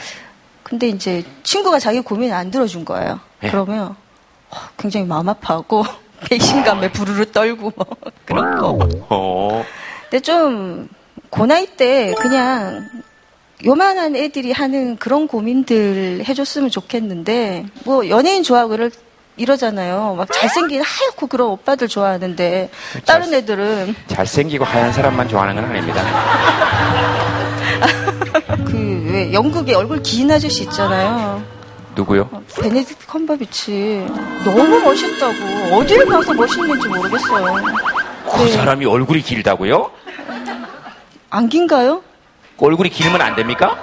근데 0.62 0.90
이제 0.90 1.24
친구가 1.42 1.80
자기 1.80 2.02
고민을 2.02 2.36
안 2.36 2.52
들어준 2.52 2.86
거예요. 2.86 3.20
네. 3.40 3.50
그러면 3.50 3.96
어, 4.52 4.58
굉장히 4.78 5.08
마음 5.08 5.28
아파하고 5.28 5.86
배신감에 6.30 6.92
부르르 6.92 7.32
떨고 7.32 7.74
뭐 7.76 7.88
그런 8.26 8.60
거. 8.60 8.88
어. 9.10 9.66
근데 10.12 10.20
좀 10.20 10.88
고나이 11.30 11.68
때 11.78 12.14
그냥 12.20 12.88
요만한 13.66 14.16
애들이 14.16 14.52
하는 14.52 14.98
그런 14.98 15.28
고민들 15.28 16.24
해줬으면 16.28 16.70
좋겠는데 16.70 17.66
뭐 17.84 18.08
연예인 18.10 18.44
좋아하고 18.44 18.74
이럴, 18.76 18.92
이러잖아요. 19.38 20.16
막 20.18 20.32
잘생긴 20.32 20.82
하얗고 20.82 21.28
그런 21.28 21.50
오빠들 21.50 21.88
좋아하는데 21.88 22.70
다른 23.06 23.34
애들은 23.34 23.96
잘생기고 24.08 24.64
하얀 24.66 24.92
사람만 24.94 25.28
좋아하는 25.28 25.56
건 25.56 25.66
아닙니다. 25.66 26.04
그 28.66 28.90
왜 29.10 29.34
영국에 29.34 29.74
얼굴 29.74 30.02
긴 30.04 30.32
아저씨 30.32 30.64
있잖아요. 30.64 31.44
누구요? 31.96 32.30
베네딕트 32.56 33.08
컴버비치 33.08 34.06
너무 34.46 34.80
멋있다고 34.82 35.76
어딜 35.76 36.06
가서 36.06 36.34
멋있는지 36.34 36.88
모르겠어요. 36.88 37.56
그 38.32 38.38
네. 38.44 38.52
사람이 38.52 38.86
얼굴이 38.86 39.22
길다고요? 39.22 39.92
안 41.30 41.48
긴가요? 41.50 42.04
얼굴이 42.58 42.90
길면 42.90 43.22
안 43.22 43.36
됩니까? 43.36 43.78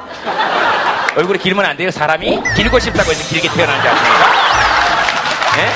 얼굴이 1.17 1.39
길면 1.39 1.65
안 1.65 1.77
돼요, 1.77 1.91
사람이? 1.91 2.43
길고 2.57 2.79
싶다고 2.79 3.11
해서 3.11 3.29
길게 3.29 3.49
태어난 3.51 3.81
줄 3.81 3.91
아십니까? 3.91 4.27
예? 5.59 5.73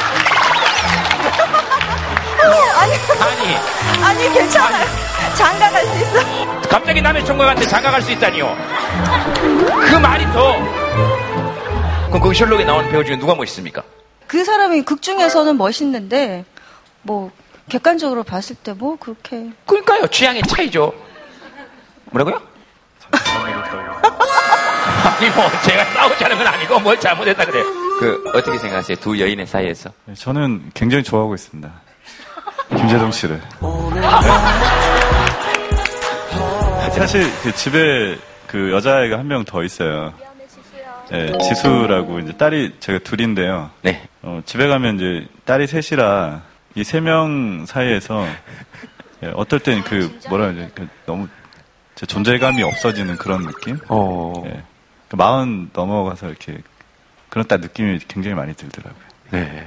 아니, 3.23 3.55
아니 4.05 4.33
괜찮아요. 4.35 4.87
장가 5.37 5.71
갈 5.71 5.87
수 5.87 5.99
있어. 5.99 6.69
갑자기 6.69 7.01
남의 7.01 7.25
총각한테 7.25 7.67
장가 7.67 7.91
갈 7.91 8.03
수 8.03 8.11
있다니요. 8.13 8.57
그 9.89 9.95
말이 9.97 10.25
더. 10.33 10.57
그럼 12.09 12.21
그 12.21 12.35
셜록에 12.35 12.65
나오는 12.65 12.91
배우 12.91 13.05
중에 13.05 13.17
누가 13.19 13.35
멋있습니까? 13.35 13.83
그 14.27 14.45
사람이 14.45 14.83
극 14.83 15.01
중에서는 15.01 15.57
멋있는데 15.57 16.45
뭐 17.03 17.31
객관적으로 17.69 18.25
봤을 18.25 18.57
때 18.57 18.73
뭐 18.73 18.97
그렇게 18.99 19.51
그러니까요, 19.67 20.07
취향의 20.09 20.43
차이죠. 20.43 20.93
뭐라고요? 22.11 22.41
아니, 25.21 25.31
뭐, 25.31 25.49
제가 25.63 25.85
싸우자는 25.85 26.37
건 26.39 26.47
아니고 26.47 26.81
뭘 26.81 26.99
잘못했다 26.99 27.45
그래요. 27.45 27.65
그 27.99 28.23
어떻게 28.35 28.59
생각하세요? 28.59 28.97
두 28.99 29.19
여인의 29.21 29.47
사이에서? 29.47 29.91
네, 30.07 30.15
저는 30.15 30.71
굉장히 30.75 31.03
좋아하고 31.05 31.35
있습니다. 31.35 31.71
김재동 32.71 33.11
씨를. 33.13 33.41
사실 36.93 37.31
그 37.43 37.53
집에 37.55 38.19
그 38.47 38.73
여자아이가 38.73 39.19
한 39.19 39.27
명 39.27 39.45
더 39.45 39.63
있어요. 39.63 40.13
네, 41.11 41.33
지수라고 41.39 42.21
이제 42.21 42.33
딸이 42.37 42.77
제가 42.81 42.99
둘인데요. 43.01 43.71
네. 43.83 44.07
어, 44.23 44.41
집에 44.45 44.69
가면 44.69 44.97
이제 44.97 45.27
딸이 45.45 45.67
셋이라 45.67 46.43
이 46.77 46.83
세 46.85 47.01
명 47.01 47.65
사이에서 47.67 48.27
예, 49.25 49.33
어떨 49.35 49.59
땐 49.61 49.83
그 49.85 50.19
뭐라 50.29 50.53
그러지 50.53 50.71
그 50.75 50.89
너무 51.07 51.29
제 51.95 52.07
존재감이 52.07 52.63
없어지는 52.63 53.17
그런 53.17 53.45
느낌? 53.47 53.79
어. 53.89 54.33
예. 54.47 54.63
그 55.09 55.17
마흔 55.17 55.71
넘어가서 55.73 56.29
이렇게 56.29 56.59
그런 57.29 57.47
딱 57.47 57.61
느낌이 57.61 57.99
굉장히 58.09 58.35
많이 58.35 58.55
들더라고요. 58.55 59.03
네. 59.31 59.67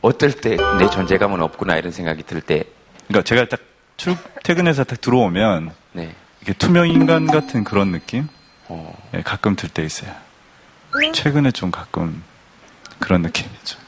어떨 0.00 0.32
때 0.32 0.56
내 0.78 0.88
존재감은 0.90 1.40
없구나 1.42 1.76
이런 1.76 1.92
생각이 1.92 2.22
들 2.22 2.40
때. 2.40 2.64
그러니까 3.08 3.22
제가 3.24 3.46
딱 3.48 3.60
출 3.96 4.14
퇴근해서 4.44 4.84
딱 4.84 5.00
들어오면 5.00 5.72
네. 5.92 6.14
이게 6.42 6.52
투명 6.52 6.86
인간 6.88 7.26
같은 7.26 7.64
그런 7.64 7.92
느낌? 7.92 8.28
어. 8.68 8.94
예, 9.14 9.22
가끔 9.22 9.56
들 9.56 9.70
때 9.70 9.82
있어요. 9.84 10.12
최근에 11.14 11.50
좀 11.52 11.70
가끔 11.70 12.22
그런 12.98 13.22
느낌이죠. 13.22 13.78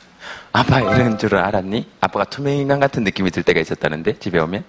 아빠 0.53 0.81
이런 0.81 1.19
줄 1.19 1.37
알았니? 1.37 1.91
아빠가 2.01 2.25
투명 2.25 2.55
인간 2.55 2.81
같은 2.81 3.05
느낌이 3.05 3.31
들 3.31 3.43
때가 3.43 3.61
있었다는데 3.61 4.19
집에 4.19 4.39
오면? 4.39 4.65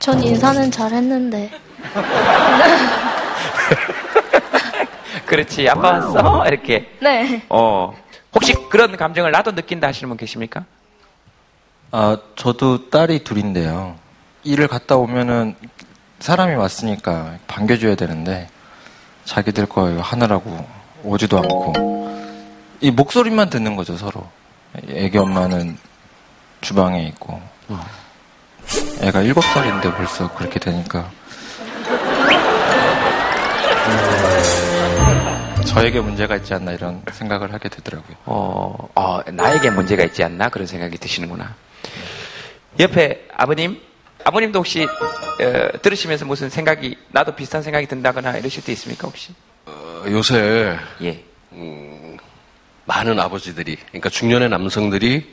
전 0.00 0.20
인사는 0.20 0.70
잘 0.72 0.92
했는데. 0.92 1.52
그렇지 5.26 5.68
아빠 5.68 5.92
왔어 5.92 6.46
이렇게. 6.46 6.90
네. 7.00 7.42
어 7.48 7.94
혹시 8.34 8.54
그런 8.70 8.96
감정을 8.96 9.30
나도 9.30 9.52
느낀다 9.52 9.88
하시는 9.88 10.08
분 10.08 10.16
계십니까? 10.16 10.64
아, 11.92 12.16
저도 12.36 12.90
딸이 12.90 13.24
둘인데요. 13.24 13.96
일을 14.42 14.68
갔다 14.68 14.96
오면은 14.96 15.54
사람이 16.18 16.54
왔으니까 16.54 17.36
반겨줘야 17.46 17.94
되는데 17.94 18.48
자기들 19.24 19.66
거 19.66 19.86
하느라고 20.00 20.66
오지도 21.02 21.38
않고 21.38 21.74
이 22.80 22.90
목소리만 22.90 23.50
듣는 23.50 23.76
거죠 23.76 23.96
서로. 23.96 24.26
애기 24.88 25.18
엄마는 25.18 25.78
주방에 26.60 27.04
있고 27.04 27.40
애가 29.00 29.22
일곱 29.22 29.42
살인데 29.44 29.94
벌써 29.94 30.32
그렇게 30.34 30.58
되니까 30.58 31.00
음, 31.00 31.10
저에게 35.66 36.00
문제가 36.00 36.36
있지 36.36 36.54
않나 36.54 36.72
이런 36.72 37.02
생각을 37.10 37.52
하게 37.52 37.68
되더라고요. 37.68 38.16
어, 38.26 38.88
어, 38.94 39.20
나에게 39.30 39.70
문제가 39.70 40.04
있지 40.04 40.22
않나 40.22 40.48
그런 40.48 40.66
생각이 40.66 40.98
드시는구나. 40.98 41.54
옆에 42.78 43.26
아버님, 43.36 43.80
아버님도 44.24 44.58
혹시 44.60 44.84
어, 44.84 45.78
들으시면서 45.82 46.26
무슨 46.26 46.48
생각이 46.48 46.96
나도 47.10 47.34
비슷한 47.34 47.62
생각이 47.62 47.86
든다거나 47.86 48.36
이러실 48.38 48.62
때 48.64 48.72
있습니까 48.72 49.08
혹시? 49.08 49.32
어, 49.66 50.04
요새 50.06 50.78
예. 51.02 51.24
음, 51.52 52.16
많은 52.84 53.18
아버지들이, 53.18 53.76
그러니까 53.88 54.10
중년의 54.10 54.48
남성들이 54.50 55.32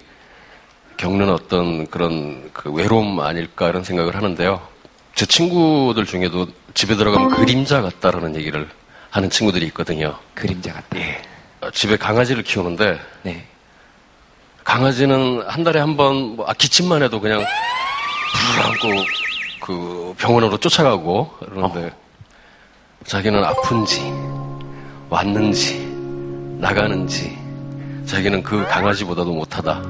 겪는 0.97 1.29
어떤 1.29 1.87
그런 1.87 2.51
그 2.53 2.71
외로움 2.71 3.19
아닐까 3.19 3.69
이런 3.69 3.83
생각을 3.83 4.15
하는데요. 4.15 4.70
제 5.15 5.25
친구들 5.25 6.05
중에도 6.05 6.47
집에 6.73 6.95
들어가면 6.95 7.29
그림자 7.31 7.81
같다라는 7.81 8.35
얘기를 8.35 8.67
하는 9.09 9.29
친구들이 9.29 9.65
있거든요. 9.67 10.17
그림자 10.33 10.73
같다. 10.73 10.97
예. 10.97 11.21
어, 11.61 11.69
집에 11.71 11.97
강아지를 11.97 12.43
키우는데 12.43 12.99
네. 13.23 13.45
강아지는 14.63 15.43
한 15.47 15.63
달에 15.63 15.79
한 15.79 15.97
번, 15.97 16.35
뭐, 16.35 16.45
아, 16.47 16.53
기침만 16.53 17.03
해도 17.03 17.19
그냥 17.19 17.43
불 18.53 18.89
안고 18.91 19.03
그 19.61 20.15
병원으로 20.17 20.57
쫓아가고 20.57 21.29
그러는데 21.39 21.91
자기는 23.05 23.43
아픈지 23.43 24.01
왔는지 25.09 25.79
나가는지 26.59 27.37
자기는 28.05 28.43
그 28.43 28.65
강아지보다도 28.67 29.33
못하다 29.33 29.81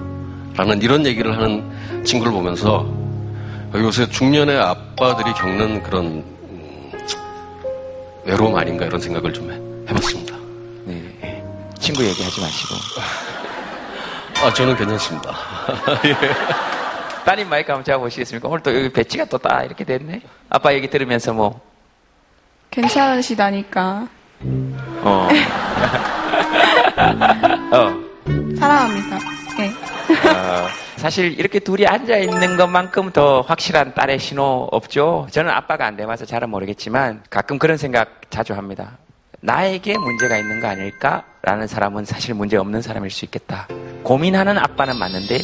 라는 0.56 0.82
이런 0.82 1.06
얘기를 1.06 1.36
하는 1.38 2.04
친구를 2.04 2.32
보면서 2.34 3.01
요새 3.76 4.08
중년의 4.10 4.60
아빠들이 4.60 5.34
겪는 5.34 5.82
그런 5.84 6.06
음, 6.06 6.92
외로움 8.26 8.56
아닌가 8.58 8.86
이런 8.86 9.00
생각을 9.00 9.32
좀 9.34 9.50
해- 9.52 9.56
해봤습니다. 9.90 10.36
네. 10.86 11.44
친구 11.80 12.04
얘기하지 12.06 12.42
마시고. 12.42 12.76
아 14.44 14.54
저는 14.54 14.76
괜찮습니다. 14.76 15.32
예. 16.06 16.16
따님 17.24 17.48
마이크 17.50 17.72
한번 17.72 17.86
잡아보시겠습니까? 17.86 18.48
오늘 18.50 18.62
또 18.62 18.76
여기 18.76 18.90
배치가 18.90 19.26
또 19.26 19.38
딱 19.38 19.64
이렇게 19.64 19.84
됐네. 19.86 20.22
아빠 20.50 20.74
얘기 20.74 20.90
들으면서 20.90 21.32
뭐, 21.34 21.62
괜찮으시다니까. 22.72 24.08
어. 25.04 25.30
어. 27.72 28.02
사랑합니다. 28.60 29.20
네. 29.58 29.72
어, 30.30 30.68
사실 31.02 31.40
이렇게 31.40 31.58
둘이 31.58 31.88
앉아 31.88 32.18
있는 32.18 32.58
것만큼 32.58 33.12
더 33.12 33.42
확실한 33.42 33.96
딸의 33.96 34.20
신호 34.20 34.70
없죠. 34.72 35.26
저는 35.32 35.52
아빠가 35.52 35.88
안 35.88 35.98
돼봐서 35.98 36.26
잘은 36.26 36.52
모르겠지만 36.52 37.24
가끔 37.28 37.58
그런 37.58 37.76
생각 37.76 38.30
자주 38.30 38.54
합니다. 38.54 39.00
나에게 39.40 39.98
문제가 39.98 40.38
있는 40.38 40.60
거 40.60 40.68
아닐까라는 40.68 41.66
사람은 41.66 42.06
사실 42.06 42.36
문제 42.36 42.56
없는 42.56 42.84
사람일 42.84 43.10
수 43.10 43.26
있겠다. 43.26 43.68
고민하는 44.04 44.60
아빠는 44.60 44.96
맞는데 44.96 45.40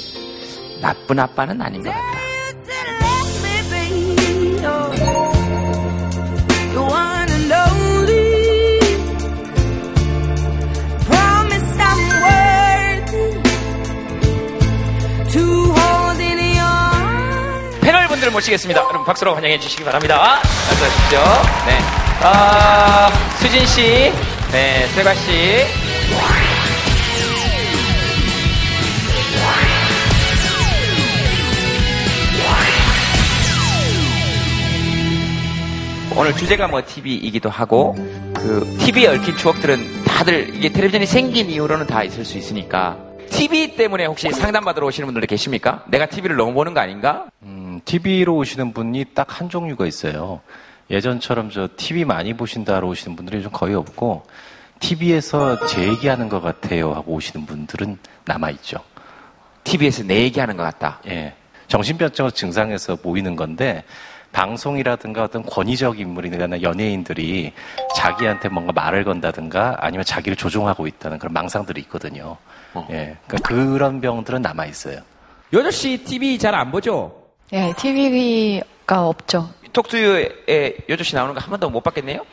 나쁜 0.79 1.17
아빠는 1.17 1.59
아닌 1.59 1.81
것 1.81 1.89
같다. 1.89 2.26
분들 18.27 18.31
모시겠습니다. 18.31 18.81
여러분 18.81 19.03
박수로 19.05 19.35
환영해 19.35 19.59
주시기 19.59 19.83
바랍니다. 19.83 20.39
어서 20.39 20.85
오십시오. 20.85 21.19
네. 21.65 21.79
아, 22.21 23.09
수진 23.39 23.65
씨, 23.65 24.11
네, 24.51 24.87
세과 24.95 25.13
씨. 25.15 25.65
오늘 36.15 36.35
주제가 36.35 36.67
뭐 36.67 36.81
TV이기도 36.83 37.49
하고 37.49 37.95
그 38.33 38.77
TV에 38.79 39.07
얽힌 39.07 39.37
추억들은 39.37 40.03
다들 40.05 40.55
이게 40.55 40.69
텔레비전이 40.69 41.05
생긴 41.05 41.49
이후로는 41.51 41.85
다 41.85 42.01
있을 42.03 42.25
수 42.25 42.39
있으니까 42.39 42.97
TV 43.29 43.75
때문에 43.75 44.05
혹시 44.05 44.29
상담받으러 44.31 44.87
오시는 44.87 45.07
분들 45.07 45.21
계십니까? 45.27 45.83
내가 45.87 46.05
TV를 46.07 46.35
너무 46.35 46.53
보는 46.53 46.73
거 46.73 46.79
아닌가? 46.79 47.25
음, 47.43 47.79
TV로 47.85 48.35
오시는 48.35 48.73
분이 48.73 49.05
딱 49.13 49.27
한 49.37 49.49
종류가 49.49 49.85
있어요. 49.85 50.41
예전처럼 50.89 51.49
저 51.51 51.67
TV 51.75 52.05
많이 52.05 52.33
보신다로 52.33 52.87
오시는 52.87 53.15
분들이 53.15 53.43
좀 53.43 53.51
거의 53.51 53.75
없고 53.75 54.23
TV에서 54.79 55.65
제 55.67 55.87
얘기하는 55.87 56.29
것 56.29 56.39
같아요 56.41 56.93
하고 56.93 57.13
오시는 57.13 57.45
분들은 57.45 57.97
남아 58.25 58.51
있죠. 58.51 58.77
TV에서 59.63 60.03
내 60.03 60.21
얘기하는 60.21 60.55
것 60.55 60.63
같다. 60.63 60.99
예. 61.07 61.33
정신병적 61.67 62.33
증상에서 62.33 62.95
보이는 62.95 63.35
건데 63.35 63.83
방송이라든가 64.31 65.23
어떤 65.23 65.43
권위적 65.43 65.99
인물이나 65.99 66.61
연예인들이 66.61 67.53
자기한테 67.95 68.49
뭔가 68.49 68.71
말을 68.73 69.03
건다든가 69.03 69.77
아니면 69.79 70.05
자기를 70.05 70.35
조종하고 70.35 70.85
있다는 70.87 71.17
그런 71.19 71.33
망상들이 71.33 71.81
있거든요. 71.81 72.37
예. 72.91 73.17
그러니까 73.27 73.37
그런 73.47 73.99
병들은 74.01 74.41
남아 74.41 74.65
있어요. 74.65 74.99
여조 75.53 75.71
씨 75.71 75.97
TV 76.03 76.37
잘 76.37 76.53
안 76.55 76.71
보죠? 76.71 77.23
예, 77.53 77.73
TV가 77.77 79.07
없죠. 79.07 79.49
톡투유에 79.73 80.77
여조 80.89 81.03
씨 81.03 81.15
나오는 81.15 81.33
거 81.33 81.39
한 81.39 81.49
번도 81.49 81.69
못 81.69 81.81
봤겠네요? 81.81 82.25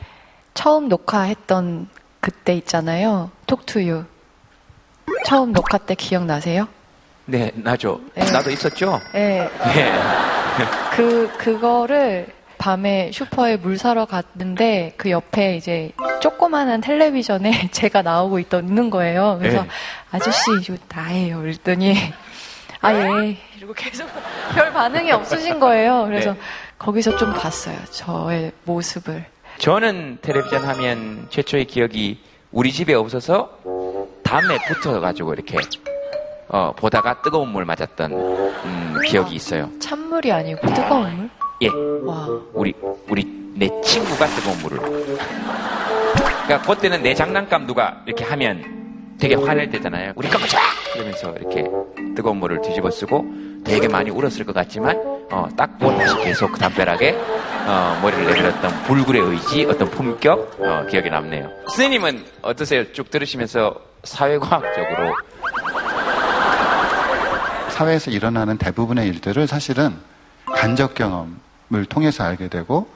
처음 0.53 0.87
녹화했던 0.89 1.87
그때 2.19 2.55
있잖아요. 2.55 3.31
톡투유. 3.47 4.03
처음 5.25 5.53
녹화 5.53 5.77
때 5.77 5.95
기억나세요? 5.95 6.67
네, 7.25 7.51
나죠. 7.55 7.99
네. 8.13 8.23
나도 8.31 8.51
있었죠? 8.51 8.99
예. 9.15 9.49
네. 9.73 9.91
그, 10.95 11.31
그거를 11.37 12.27
밤에 12.57 13.11
슈퍼에 13.13 13.57
물 13.57 13.77
사러 13.77 14.05
갔는데 14.05 14.93
그 14.97 15.11
옆에 15.11 15.57
이제 15.57 15.91
조그만한 16.21 16.81
텔레비전에 16.81 17.69
제가 17.71 18.01
나오고 18.01 18.39
있는 18.39 18.89
거예요. 18.89 19.37
그래서 19.39 19.61
네. 19.63 19.69
아저씨, 20.11 20.41
이거 20.61 20.77
나예요. 20.87 21.39
그랬더니 21.41 21.95
아, 22.81 22.93
예. 22.93 23.37
이러고 23.57 23.73
계속 23.73 24.07
별 24.55 24.71
반응이 24.71 25.11
없으신 25.11 25.59
거예요. 25.59 26.05
그래서 26.05 26.33
네. 26.33 26.39
거기서 26.77 27.17
좀 27.17 27.33
봤어요. 27.33 27.77
저의 27.91 28.51
모습을. 28.63 29.25
저는 29.57 30.19
텔레비전 30.21 30.65
하면 30.65 31.27
최초의 31.29 31.65
기억이 31.65 32.19
우리 32.51 32.71
집에 32.71 32.93
없어서 32.93 33.59
담에 34.23 34.57
붙어가지고 34.67 35.33
이렇게 35.33 35.57
어, 36.47 36.73
보다가 36.75 37.21
뜨거운 37.21 37.49
물 37.49 37.65
맞았던 37.65 38.11
음, 38.11 38.95
기억이 39.05 39.35
있어요. 39.35 39.69
찬물이 39.79 40.31
아니고 40.31 40.67
뜨거운 40.73 41.15
물? 41.17 41.29
예. 41.61 41.69
와. 42.03 42.27
우리 42.53 42.73
우리 43.07 43.23
내 43.55 43.69
친구가 43.81 44.25
뜨거운 44.27 44.57
물을. 44.59 44.79
그러니까 46.45 46.61
그때는 46.61 47.01
내 47.01 47.13
장난감 47.13 47.65
누가 47.65 48.01
이렇게 48.05 48.23
하면 48.23 49.15
되게 49.19 49.35
화낼 49.35 49.69
때잖아요. 49.71 50.13
우리 50.15 50.27
거좋아 50.29 50.59
그러면서 50.93 51.33
이렇게 51.39 51.63
뜨거운 52.15 52.37
물을 52.37 52.61
뒤집어 52.61 52.91
쓰고 52.91 53.25
되게 53.63 53.87
많이 53.87 54.09
울었을 54.11 54.45
것 54.45 54.53
같지만 54.53 54.95
어, 55.31 55.47
닦고 55.57 55.97
다시 55.97 56.15
계속 56.17 56.57
담벼락에 56.59 57.15
어, 57.67 57.99
머리를 58.03 58.25
내밀었던 58.25 58.83
불굴의 58.83 59.21
의지, 59.21 59.65
어떤 59.65 59.89
품격 59.89 60.57
어, 60.59 60.85
기억에 60.87 61.09
남네요. 61.09 61.49
선생님은 61.69 62.25
어떠세요? 62.43 62.91
쭉 62.91 63.09
들으시면서 63.09 63.75
사회과학적으로 64.03 65.15
사회에서 67.75 68.09
일어나는 68.09 68.57
대부분의 68.57 69.05
일들을 69.09 69.47
사실은 69.47 69.93
간접 70.45 70.95
경험을 70.95 71.85
통해서 71.89 72.23
알게 72.23 72.47
되고, 72.47 72.87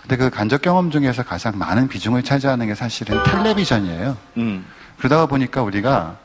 근데 0.00 0.16
그 0.16 0.30
간접 0.30 0.62
경험 0.62 0.90
중에서 0.90 1.22
가장 1.22 1.58
많은 1.58 1.88
비중을 1.88 2.22
차지하는 2.22 2.66
게 2.66 2.74
사실은 2.74 3.22
텔레비전이에요. 3.24 4.16
음. 4.38 4.64
그러다 4.96 5.26
보니까 5.26 5.62
우리가 5.62 6.16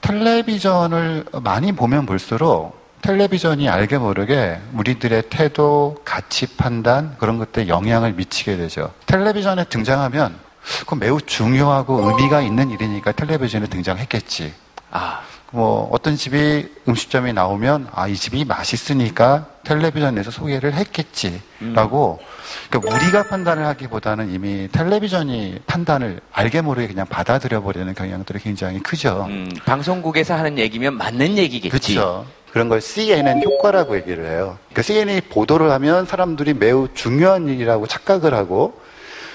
텔레비전을 0.00 1.26
많이 1.42 1.72
보면 1.72 2.06
볼수록 2.06 2.80
텔레비전이 3.02 3.68
알게 3.68 3.98
모르게 3.98 4.58
우리들의 4.72 5.24
태도, 5.28 6.00
가치 6.04 6.46
판단 6.56 7.16
그런 7.18 7.38
것들에 7.38 7.68
영향을 7.68 8.12
미치게 8.14 8.56
되죠. 8.56 8.94
텔레비전에 9.04 9.64
등장하면 9.64 10.36
그 10.86 10.94
매우 10.94 11.20
중요하고 11.20 12.08
의미가 12.08 12.40
있는 12.40 12.70
일이니까 12.70 13.12
텔레비전에 13.12 13.66
등장했겠지. 13.66 14.54
아. 14.90 15.20
뭐 15.52 15.88
어떤 15.92 16.16
집이 16.16 16.68
음식점이 16.88 17.32
나오면 17.32 17.88
아 17.92 18.08
이 18.08 18.14
집이 18.14 18.44
맛있으니까 18.44 19.46
텔레비전에서 19.64 20.30
소개를 20.30 20.74
했겠지라고 20.74 22.18
그러니까 22.70 22.94
우리가 22.96 23.22
판단을 23.28 23.64
하기보다는 23.66 24.32
이미 24.32 24.68
텔레비전이 24.72 25.60
판단을 25.66 26.20
알게 26.32 26.60
모르게 26.60 26.88
그냥 26.88 27.06
받아들여 27.06 27.62
버리는 27.62 27.92
경향들이 27.94 28.38
굉장히 28.40 28.80
크죠. 28.80 29.26
음, 29.28 29.50
방송국에서 29.64 30.34
하는 30.34 30.58
얘기면 30.58 30.94
맞는 30.94 31.36
얘기겠지. 31.38 31.94
그렇죠. 31.94 32.26
그런 32.52 32.68
걸 32.68 32.80
CNN 32.80 33.42
효과라고 33.44 33.96
얘기를 33.96 34.26
해요. 34.26 34.58
그러니까 34.70 34.82
CNN이 34.82 35.20
보도를 35.22 35.70
하면 35.70 36.04
사람들이 36.06 36.54
매우 36.54 36.88
중요한 36.94 37.46
일이라고 37.48 37.86
착각을 37.86 38.34
하고 38.34 38.79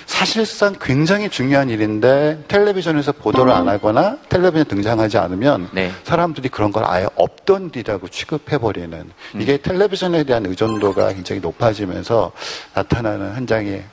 사실상 0.05 0.75
굉장히 0.79 1.29
중요한 1.29 1.69
일인데 1.69 2.43
텔레비전에서 2.47 3.11
보도를 3.13 3.51
안 3.51 3.67
하거나 3.67 4.17
텔레비전에 4.29 4.63
등장하지 4.65 5.17
않으면 5.17 5.69
네. 5.73 5.91
사람들이 6.03 6.49
그런 6.49 6.71
걸 6.71 6.83
아예 6.85 7.07
없던 7.15 7.71
일이라고 7.73 8.07
취급해버리는 8.07 9.11
이게 9.39 9.57
텔레비전에 9.57 10.23
대한 10.23 10.45
의존도가 10.45 11.13
굉장히 11.13 11.41
높아지면서 11.41 12.31
나타나는 12.73 13.33
한 13.33 13.47
장의 13.47 13.83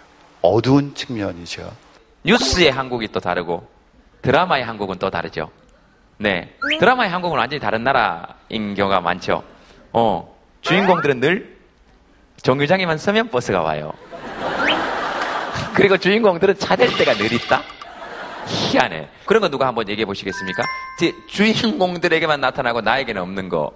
어두운 0.42 0.94
측면이죠. 0.94 1.70
뉴스의 2.25 2.70
한국이 2.70 3.09
또 3.09 3.18
다르고 3.18 3.66
드라마의 4.20 4.64
한국은 4.64 4.98
또 4.98 5.11
다르죠. 5.11 5.51
네. 6.18 6.55
드라마의 6.79 7.11
한국은 7.11 7.38
완전히 7.38 7.59
다른 7.61 7.83
나라인 7.83 8.75
경우가 8.77 9.01
많죠. 9.01 9.42
어, 9.92 10.37
주인공들은 10.61 11.20
늘 11.20 11.57
정류장에만 12.42 12.98
서면 12.98 13.29
버스가 13.29 13.62
와요. 13.62 13.92
그리고 15.75 15.97
주인공들은 15.97 16.59
차될 16.59 16.97
때가 16.97 17.15
늘 17.15 17.33
있다? 17.33 17.63
희한해. 18.47 19.09
그런 19.25 19.41
거 19.41 19.49
누가 19.49 19.67
한번 19.67 19.89
얘기해 19.89 20.05
보시겠습니까? 20.05 20.63
제 20.99 21.13
주인공들에게만 21.29 22.41
나타나고 22.41 22.81
나에게는 22.81 23.23
없는 23.23 23.49
거. 23.49 23.73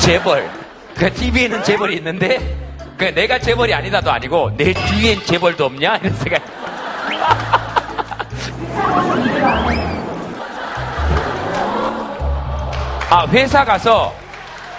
재벌. 0.00 0.48
그 0.96 1.12
TV에는 1.12 1.62
재벌이 1.64 1.96
있는데, 1.96 2.56
그 2.96 3.04
내가 3.14 3.38
재벌이 3.38 3.74
아니다도 3.74 4.10
아니고, 4.10 4.56
내 4.56 4.72
뒤엔 4.72 5.24
재벌도 5.24 5.66
없냐? 5.66 5.96
이런 5.96 6.14
생각. 6.14 6.42
아, 13.10 13.26
회사 13.28 13.64
가서 13.64 14.14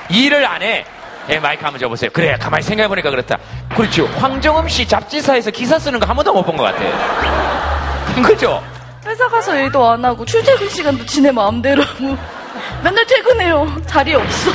일을 0.10 0.46
안 0.46 0.62
해. 0.62 0.86
예, 1.30 1.40
마이크 1.40 1.64
한번 1.64 1.80
줘보세요. 1.80 2.10
그래, 2.12 2.36
가만히 2.38 2.64
생각해보니까 2.64 3.10
그렇다. 3.10 3.38
그렇죠. 3.76 4.06
황정음 4.18 4.68
씨 4.68 4.88
잡지사에서 4.88 5.52
기사 5.52 5.78
쓰는 5.80 6.00
거 6.00 6.06
한 6.06 6.16
번도 6.16 6.34
못 6.34 6.44
본 6.44 6.58
것 6.58 6.64
같아. 6.64 6.82
그죠? 8.24 8.62
회사 9.06 9.28
가서 9.30 9.56
일도 9.56 9.88
안 9.90 10.04
하고 10.04 10.26
출퇴근 10.26 10.68
시간도 10.70 11.06
지내 11.06 11.32
마음대로 11.32 11.82
하고 11.84 12.18
맨날 12.84 13.06
퇴근해요. 13.08 13.82
자리 13.88 14.14
없어. 14.16 14.52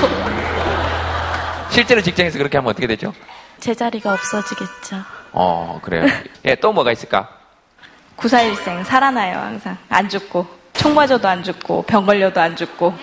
실제로 1.71 2.01
직장에서 2.01 2.39
그렇게 2.39 2.59
하면 2.59 2.71
어떻게 2.71 2.87
되죠? 2.87 3.13
제 3.61 3.75
자리가 3.75 4.13
없어지겠죠. 4.13 4.97
어, 5.33 5.79
그래요. 5.83 6.07
예, 6.45 6.55
또 6.57 6.73
뭐가 6.73 6.93
있을까? 6.93 7.29
구사일생 8.17 8.83
살아나요 8.85 9.39
항상 9.39 9.77
안 9.91 10.09
죽고 10.09 10.47
총 10.73 10.95
맞아도 10.95 11.29
안 11.29 11.43
죽고 11.43 11.83
병 11.83 12.07
걸려도 12.07 12.41
안 12.41 12.57
죽고 12.57 12.95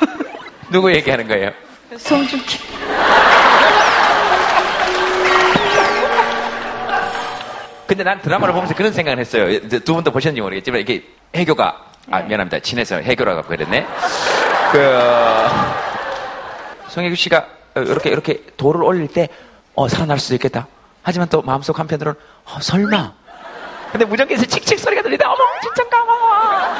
누구 0.70 0.90
얘기하는 0.94 1.28
거예요? 1.28 1.50
송중기 1.94 2.58
근데 7.86 8.02
난 8.02 8.20
드라마를 8.20 8.52
보면서 8.52 8.74
그런 8.74 8.92
생각을 8.92 9.20
했어요. 9.20 9.60
두 9.84 9.94
분도 9.94 10.10
보셨는지 10.10 10.40
모르겠지만 10.40 10.80
이게 10.80 11.04
해교가 11.34 11.84
아 12.10 12.20
미안합니다. 12.22 12.58
친해서 12.58 12.96
해교라고 12.96 13.42
그랬네. 13.42 13.86
그 14.72 15.48
송혜교 16.88 17.14
씨가 17.14 17.46
이렇게 17.76 18.10
이렇게 18.10 18.42
돌을 18.56 18.82
올릴 18.82 19.06
때 19.06 19.28
어, 19.74 19.86
살아날 19.86 20.18
수도 20.18 20.34
있겠다. 20.34 20.66
하지만 21.02 21.28
또 21.28 21.42
마음속 21.42 21.78
한편으로는 21.78 22.18
어, 22.46 22.58
설마. 22.60 23.12
근데 23.92 24.04
무전기에서 24.04 24.44
칙칙 24.46 24.80
소리가 24.80 25.02
들리는데 25.02 25.24
어머 25.24 25.36
진짜 25.62 25.88
까마워. 25.88 26.74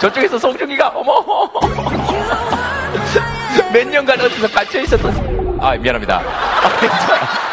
저쪽에서 0.00 0.38
송중기가 0.38 0.88
어머 0.94 1.50
몇 3.72 3.86
년간 3.88 4.20
어디서 4.20 4.50
갇혀 4.50 4.80
있었던 4.80 5.58
아 5.60 5.76
미안합니다. 5.76 6.20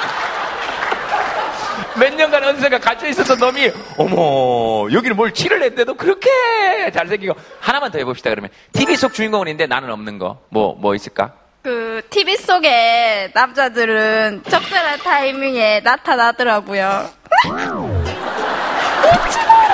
몇 2.00 2.14
년간 2.14 2.44
어디선가 2.44 2.80
갇혀 2.80 3.08
있었던 3.08 3.40
놈이 3.40 3.72
어머 3.98 4.88
여기는 4.92 5.16
뭘 5.16 5.34
칠을 5.34 5.62
했는데도 5.64 5.96
그렇게 5.96 6.30
잘생기고 6.94 7.34
하나만 7.60 7.92
더 7.92 7.98
해봅시다 7.98 8.30
그러면 8.30 8.50
TV 8.72 8.96
속 8.96 9.14
주인공은 9.14 9.48
있는데 9.48 9.66
나는 9.68 9.90
없는 9.92 10.20
거 10.20 10.38
뭐뭐 10.50 10.96
있을까? 10.96 11.34
그 11.64 12.02
TV 12.10 12.38
속에 12.38 13.32
남자들은 13.34 14.44
적절한 14.48 15.00
타이밍에 15.00 15.82
나타나더라고요. 15.82 17.10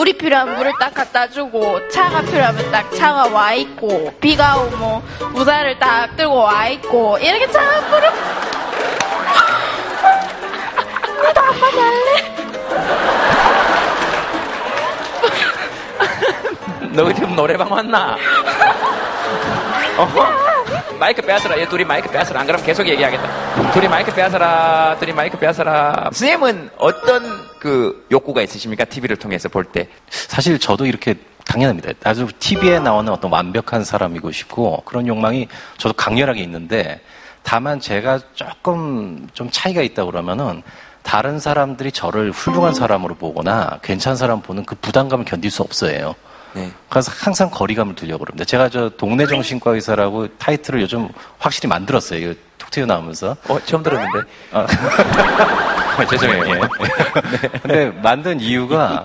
물이 0.00 0.14
필요하면 0.14 0.56
물을 0.56 0.72
딱 0.80 0.94
갖다 0.94 1.28
주고 1.28 1.86
차가 1.90 2.22
필요하면 2.22 2.72
딱 2.72 2.90
차가 2.94 3.26
와 3.26 3.52
있고 3.52 4.10
비가 4.18 4.56
오면 4.56 5.02
우산을 5.34 5.78
딱 5.78 6.16
들고 6.16 6.36
와 6.36 6.68
있고 6.68 7.18
이렇게 7.18 7.46
참 7.52 7.62
부르 7.90 8.06
나도 11.22 11.40
한마디 11.42 11.78
할래? 11.78 12.34
너 16.96 17.12
지금 17.12 17.36
노래방 17.36 17.70
왔나? 17.70 18.16
어허. 20.00 20.49
마이크 21.00 21.22
빼앗으라. 21.22 21.58
얘 21.58 21.66
둘이 21.66 21.82
마이크 21.82 22.10
빼앗으라. 22.10 22.40
안 22.40 22.46
그러면 22.46 22.64
계속 22.64 22.86
얘기하겠다. 22.86 23.72
둘이 23.72 23.88
마이크 23.88 24.14
빼앗으라. 24.14 24.98
둘이 25.00 25.12
마이크 25.14 25.38
빼앗으라. 25.38 26.10
선생님은 26.12 26.70
어떤 26.76 27.22
그 27.58 28.06
욕구가 28.12 28.42
있으십니까? 28.42 28.84
TV를 28.84 29.16
통해서 29.16 29.48
볼 29.48 29.64
때. 29.64 29.88
사실 30.10 30.58
저도 30.58 30.84
이렇게 30.84 31.14
당연합니다. 31.46 31.92
아주 32.04 32.28
TV에 32.38 32.78
나오는 32.80 33.10
어떤 33.10 33.32
완벽한 33.32 33.82
사람이고 33.82 34.30
싶고 34.30 34.82
그런 34.84 35.06
욕망이 35.06 35.48
저도 35.78 35.94
강렬하게 35.94 36.42
있는데 36.42 37.00
다만 37.42 37.80
제가 37.80 38.20
조금 38.34 39.26
좀 39.32 39.48
차이가 39.50 39.80
있다 39.80 40.04
그러면은 40.04 40.62
다른 41.02 41.40
사람들이 41.40 41.92
저를 41.92 42.30
훌륭한 42.30 42.74
사람으로 42.74 43.14
보거나 43.14 43.78
괜찮은 43.82 44.16
사람 44.16 44.42
보는 44.42 44.66
그 44.66 44.74
부담감을 44.74 45.24
견딜 45.24 45.50
수 45.50 45.62
없어요. 45.62 46.14
네. 46.54 46.70
그래서 46.88 47.12
항상 47.14 47.50
거리감을 47.50 47.94
두려고 47.94 48.24
그럽니다. 48.24 48.44
제가 48.44 48.68
저 48.68 48.88
동네 48.90 49.26
정신과 49.26 49.72
의사라고 49.72 50.28
타이틀을 50.38 50.80
요즘 50.82 51.08
확실히 51.38 51.68
만들었어요. 51.68 52.18
이거 52.18 52.34
톡튀어 52.58 52.86
나오면서. 52.86 53.36
어, 53.48 53.58
처음 53.64 53.82
들었는데. 53.82 54.28
아, 54.52 54.66
죄송해요. 56.08 56.54
예. 56.54 56.60
근데 57.62 57.86
만든 58.02 58.40
이유가 58.40 59.04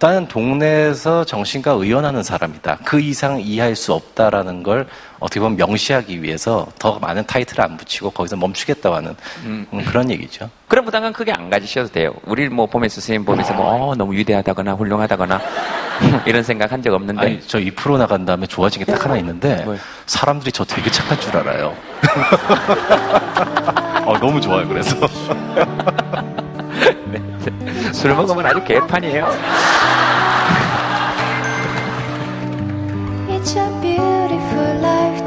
나는 0.00 0.28
동네에서 0.28 1.24
정신과 1.24 1.72
의원하는 1.72 2.22
사람이다. 2.22 2.78
그 2.84 3.00
이상 3.00 3.40
이해할 3.40 3.74
수 3.74 3.92
없다라는 3.92 4.62
걸 4.62 4.86
어떻게 5.18 5.40
보면 5.40 5.56
명시하기 5.56 6.22
위해서 6.22 6.68
더 6.78 7.00
많은 7.00 7.26
타이틀을 7.26 7.64
안 7.64 7.76
붙이고 7.76 8.10
거기서 8.10 8.36
멈추겠다고 8.36 8.94
하는 8.94 9.16
음, 9.44 9.66
그런 9.88 10.08
얘기죠. 10.10 10.50
그런 10.68 10.84
부담감 10.84 11.12
크게 11.12 11.32
안 11.32 11.50
가지셔도 11.50 11.88
돼요. 11.88 12.14
우리 12.24 12.48
뭐 12.48 12.66
보면서 12.66 13.00
선생님 13.00 13.24
보면서 13.24 13.52
뭐 13.54 13.90
어, 13.90 13.94
너무 13.96 14.12
위대하다거나 14.12 14.74
훌륭하다거나 14.74 15.40
이런 16.26 16.42
생각 16.42 16.72
한 16.72 16.82
적 16.82 16.92
없는데 16.94 17.20
아니, 17.20 17.40
저2% 17.40 17.98
나간 17.98 18.24
다음에 18.24 18.46
좋아진 18.46 18.84
게 18.84 18.92
딱 18.92 19.04
하나 19.04 19.16
있는데 19.18 19.66
사람들이 20.06 20.52
저 20.52 20.64
되게 20.64 20.90
착한 20.90 21.18
줄 21.20 21.36
알아요. 21.36 21.74
어, 24.06 24.16
너무 24.18 24.40
좋아요. 24.40 24.66
그래서 24.68 24.96
술 27.92 28.14
먹으면 28.14 28.46
아주 28.46 28.62
개판이에요. 28.64 29.26
It's 33.28 33.56
a 33.56 33.68
beautiful 33.80 34.80
life 34.80 35.18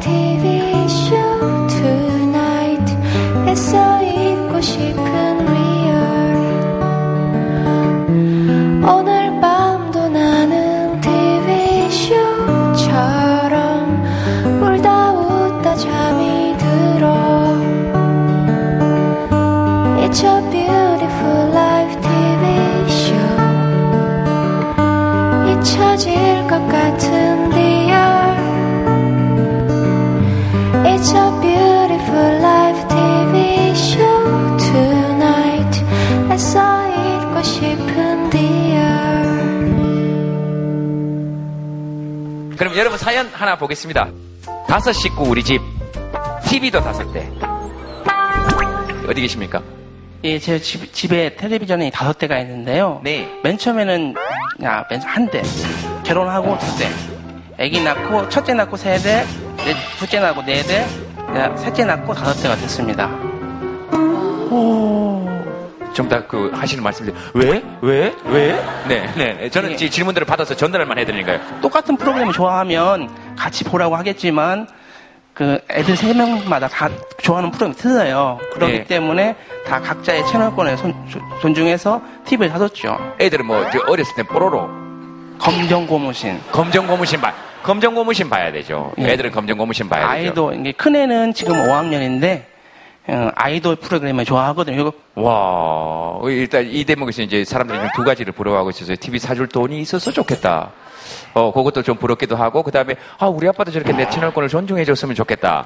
사연 43.01 43.27
하나 43.33 43.57
보겠습니다. 43.57 44.09
다섯 44.67 44.93
식구 44.93 45.23
우리 45.23 45.43
집 45.43 45.59
TV도 46.45 46.81
다섯 46.81 47.11
대 47.11 47.27
어디 49.09 49.21
계십니까? 49.21 49.59
예, 50.23 50.37
제 50.37 50.59
집, 50.59 50.93
집에 50.93 51.35
텔레비전이 51.35 51.89
다섯 51.89 52.19
대가 52.19 52.37
있는데요. 52.41 53.01
네. 53.03 53.27
맨 53.43 53.57
처음에는 53.57 54.13
야, 54.63 54.85
맨, 54.87 55.01
한 55.01 55.27
대. 55.31 55.41
결혼하고 56.03 56.55
두 56.59 56.77
대. 56.77 57.63
아기 57.65 57.83
낳고 57.83 58.29
첫째 58.29 58.53
낳고 58.53 58.77
세 58.77 58.99
대, 58.99 59.25
넷, 59.57 59.75
둘째 59.97 60.19
낳고 60.19 60.43
네 60.43 60.61
대, 60.61 60.85
야, 61.35 61.57
셋째 61.57 61.85
낳고 61.85 62.13
다섯 62.13 62.39
대가 62.43 62.55
됐습니다. 62.55 63.09
좀더그 65.93 66.51
하시는 66.54 66.84
말씀들 66.84 67.13
왜? 67.34 67.63
왜? 67.82 68.15
왜? 68.25 68.63
네, 68.88 69.12
네. 69.15 69.49
저는 69.49 69.71
이 69.80 69.89
질문들을 69.89 70.25
받아서 70.25 70.56
전달만 70.56 70.97
해드리는 70.99 71.25
거예요. 71.25 71.39
똑같은 71.62 71.97
프로그램을 71.97 72.34
좋아하면 72.34 73.10
같이 73.38 73.63
보라고 73.63 73.95
하겠지만 73.95 74.67
그 75.34 75.60
애들 75.71 75.95
세 75.95 76.13
명마다 76.13 76.67
다 76.67 76.89
좋아하는 77.21 77.51
프로그램이 77.51 77.75
틀려요. 77.75 78.39
그렇기 78.54 78.73
네. 78.80 78.84
때문에 78.84 79.36
다 79.65 79.80
각자의 79.80 80.25
채널권을 80.27 80.77
손- 80.77 80.93
조- 81.10 81.21
존중해서 81.41 82.01
TV를 82.25 82.51
사줬죠. 82.51 83.15
애들은 83.19 83.45
뭐저 83.45 83.80
어렸을 83.88 84.13
때 84.15 84.23
뽀로로 84.23 84.69
검정 85.39 85.88
고무신. 85.88 86.39
검정 86.51 86.86
고무신 86.86 87.19
봐. 87.21 87.34
검정 87.63 87.95
고무신 87.95 88.30
봐야 88.30 88.51
되죠. 88.51 88.91
예. 88.99 89.12
애들은 89.12 89.32
검정 89.32 89.58
고무신 89.58 89.88
봐야 89.88 90.01
되죠. 90.15 90.30
아이돌, 90.49 90.56
이게 90.60 90.71
큰애는 90.71 91.34
지금 91.34 91.56
5학년인데, 91.56 92.43
아이돌 93.07 93.75
프로그램을 93.77 94.25
좋아하거든요. 94.25 94.79
이거 94.79 94.93
와, 95.15 96.19
일단 96.29 96.67
이 96.67 96.83
대목에서 96.83 97.23
이제 97.23 97.43
사람들이 97.43 97.79
좀두 97.79 98.03
가지를 98.03 98.33
부러워하고 98.33 98.69
있어서 98.69 98.93
TV 98.99 99.19
사줄 99.19 99.47
돈이 99.47 99.81
있어서 99.81 100.11
좋겠다. 100.11 100.71
어, 101.33 101.51
그것도 101.51 101.81
좀 101.83 101.97
부럽기도 101.97 102.35
하고, 102.35 102.63
그 102.63 102.71
다음에, 102.71 102.95
아, 103.17 103.27
우리 103.27 103.47
아빠도 103.47 103.71
저렇게 103.71 103.93
내 103.93 104.09
채널권을 104.09 104.49
존중해줬으면 104.49 105.15
좋겠다. 105.15 105.65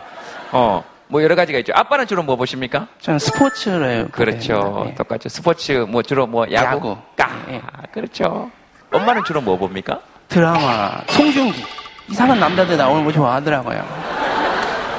어, 0.51 0.83
뭐 1.07 1.21
여러 1.21 1.35
가지가 1.35 1.59
있죠. 1.59 1.73
아빠는 1.75 2.07
주로 2.07 2.23
뭐 2.23 2.35
보십니까? 2.35 2.87
저는 3.01 3.19
스포츠를. 3.19 4.09
그렇죠. 4.11 4.91
똑같죠. 4.97 5.29
스포츠, 5.29 5.71
뭐 5.87 6.01
주로 6.01 6.25
뭐 6.25 6.45
야구. 6.51 6.65
야구. 6.65 6.97
까. 7.15 7.29
그렇죠. 7.91 8.49
엄마는 8.91 9.23
주로 9.25 9.41
뭐 9.41 9.57
봅니까? 9.57 9.99
드라마, 10.27 11.01
송중기. 11.07 11.63
이상한 12.09 12.39
남자들 12.39 12.77
나오는 12.77 13.03
거 13.03 13.11
좋아하더라고요. 13.11 14.24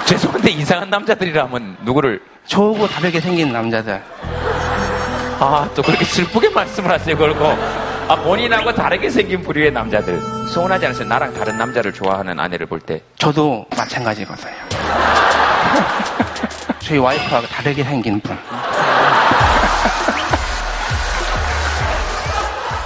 죄송한데 0.07 0.51
이상한 0.53 0.89
남자들이라면 0.89 1.79
누구를? 1.83 2.23
저하고 2.47 2.87
다르게 2.87 3.21
생긴 3.21 3.53
남자들. 3.53 4.01
아, 5.39 5.69
또 5.75 5.83
그렇게 5.83 6.05
슬프게 6.05 6.49
말씀을 6.51 6.91
하세요, 6.91 7.17
그러고. 7.17 7.45
아, 8.09 8.15
본인하고 8.23 8.73
다르게 8.73 9.11
생긴 9.11 9.43
부류의 9.43 9.73
남자들. 9.73 10.21
서운하지 10.49 10.87
않으세요? 10.87 11.09
나랑 11.09 11.35
다른 11.35 11.59
남자를 11.59 11.93
좋아하는 11.93 12.39
아내를 12.39 12.67
볼 12.67 12.79
때. 12.81 13.03
저도 13.19 13.67
마찬가지거든요. 13.77 14.55
저희 16.79 16.99
와이프하고 16.99 17.47
다르게 17.49 17.83
생긴 17.83 18.21
분. 18.21 18.37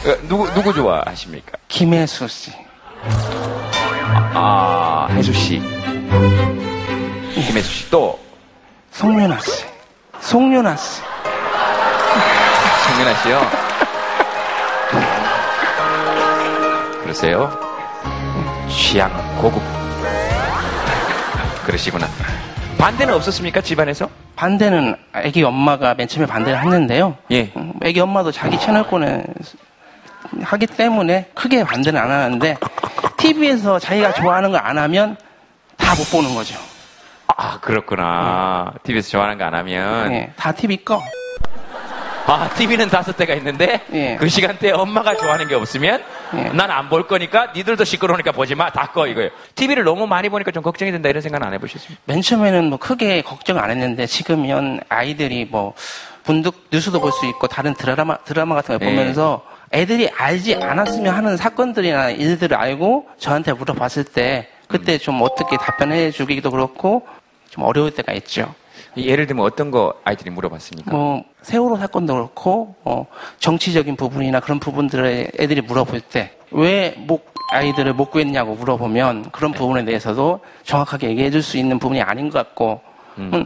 어, 0.06 0.16
누구, 0.26 0.50
누구 0.54 0.72
좋아하십니까? 0.72 1.52
김혜수 1.68 2.26
씨. 2.26 2.50
아, 4.32 5.06
혜수 5.10 5.34
씨. 5.34 5.60
김혜수 7.34 7.70
씨. 7.70 7.90
또, 7.90 8.18
송윤아 8.92 9.38
씨. 9.40 9.64
송윤아 10.20 10.76
씨. 10.76 11.00
정민아 12.86 13.14
씨요. 13.22 13.40
그러세요? 17.02 17.50
취향 18.68 19.10
고급. 19.40 19.62
그러시구나. 21.64 22.06
반대는 22.78 23.14
없었습니까, 23.14 23.60
집안에서? 23.60 24.08
반대는 24.36 24.96
애기 25.16 25.42
엄마가 25.42 25.94
맨 25.94 26.08
처음에 26.08 26.26
반대를 26.26 26.58
했는데요. 26.60 27.16
예. 27.30 27.52
음, 27.56 27.74
애기 27.82 28.00
엄마도 28.00 28.32
자기 28.32 28.58
채널권을 28.58 29.24
하기 30.42 30.66
때문에 30.66 31.30
크게 31.34 31.62
반대는 31.64 32.00
안 32.00 32.10
하는데 32.10 32.56
TV에서 33.18 33.78
자기가 33.78 34.14
좋아하는 34.14 34.50
거안 34.50 34.78
하면 34.78 35.16
다 35.76 35.94
못 35.94 36.08
보는 36.10 36.34
거죠. 36.34 36.56
아, 37.36 37.58
그렇구나. 37.60 38.72
TV에서 38.82 39.10
좋아하는 39.10 39.38
거 39.38 39.44
안 39.44 39.54
하면. 39.54 40.12
예, 40.12 40.32
다 40.36 40.52
TV 40.52 40.78
꺼. 40.84 41.02
아, 42.26 42.48
TV는 42.54 42.88
다섯 42.90 43.16
대가 43.16 43.34
있는데 43.34 43.80
예. 43.92 44.16
그 44.16 44.28
시간대에 44.28 44.70
엄마가 44.72 45.16
좋아하는 45.16 45.48
게 45.48 45.54
없으면 45.56 46.02
난안 46.52 46.88
볼 46.88 47.08
거니까 47.08 47.48
니들도 47.52 47.82
시끄러우니까 47.84 48.30
보지 48.32 48.54
마. 48.54 48.70
다 48.70 48.86
꺼 48.92 49.06
이거예요. 49.08 49.30
TV를 49.56 49.82
너무 49.84 50.06
많이 50.06 50.28
보니까 50.28 50.50
좀 50.52 50.62
걱정이 50.62 50.92
된다 50.92 51.08
이런 51.08 51.22
생각은 51.22 51.44
안 51.46 51.52
해보셨습니까? 51.54 52.00
맨 52.04 52.22
처음에는 52.22 52.64
뭐 52.70 52.78
크게 52.78 53.22
걱정 53.22 53.58
안 53.58 53.70
했는데 53.70 54.06
지금은 54.06 54.80
아이들이 54.88 55.44
뭐 55.50 55.74
분득 56.22 56.68
뉴스도 56.70 57.00
볼 57.00 57.10
수 57.12 57.26
있고 57.26 57.48
다른 57.48 57.74
드라마 57.74 58.18
드라마 58.18 58.54
같은 58.54 58.78
거 58.78 58.84
네. 58.84 58.90
보면서 58.90 59.42
애들이 59.72 60.08
알지 60.16 60.56
않았으면 60.56 61.12
하는 61.12 61.36
사건들이나 61.36 62.10
일들을 62.10 62.56
알고 62.56 63.08
저한테 63.18 63.52
물어봤을 63.54 64.04
때 64.04 64.48
그때 64.68 64.98
좀 64.98 65.20
어떻게 65.22 65.56
답변해 65.56 66.12
주기도 66.12 66.52
그렇고 66.52 67.06
좀 67.50 67.64
어려울 67.64 67.90
때가 67.94 68.12
있죠. 68.14 68.54
예를 68.96 69.26
들면 69.26 69.44
어떤 69.44 69.70
거 69.70 69.94
아이들이 70.04 70.30
물어봤습니까? 70.30 70.90
뭐 70.90 71.22
세월호 71.42 71.76
사건도 71.76 72.14
그렇고 72.14 72.74
어, 72.84 73.06
정치적인 73.38 73.94
부분이나 73.96 74.40
그런 74.40 74.58
부분들을 74.58 75.30
애들이 75.38 75.60
물어볼 75.60 76.00
때 76.00 76.32
왜 76.52 76.94
목 77.06 77.30
아이들을 77.52 77.92
못 77.94 78.10
구했냐고 78.12 78.54
물어보면 78.54 79.30
그런 79.32 79.50
부분에 79.52 79.84
대해서도 79.84 80.40
정확하게 80.64 81.08
얘기해 81.10 81.30
줄 81.30 81.42
수 81.42 81.56
있는 81.58 81.78
부분이 81.80 82.00
아닌 82.00 82.30
것 82.30 82.38
같고 82.38 82.80
음, 83.18 83.44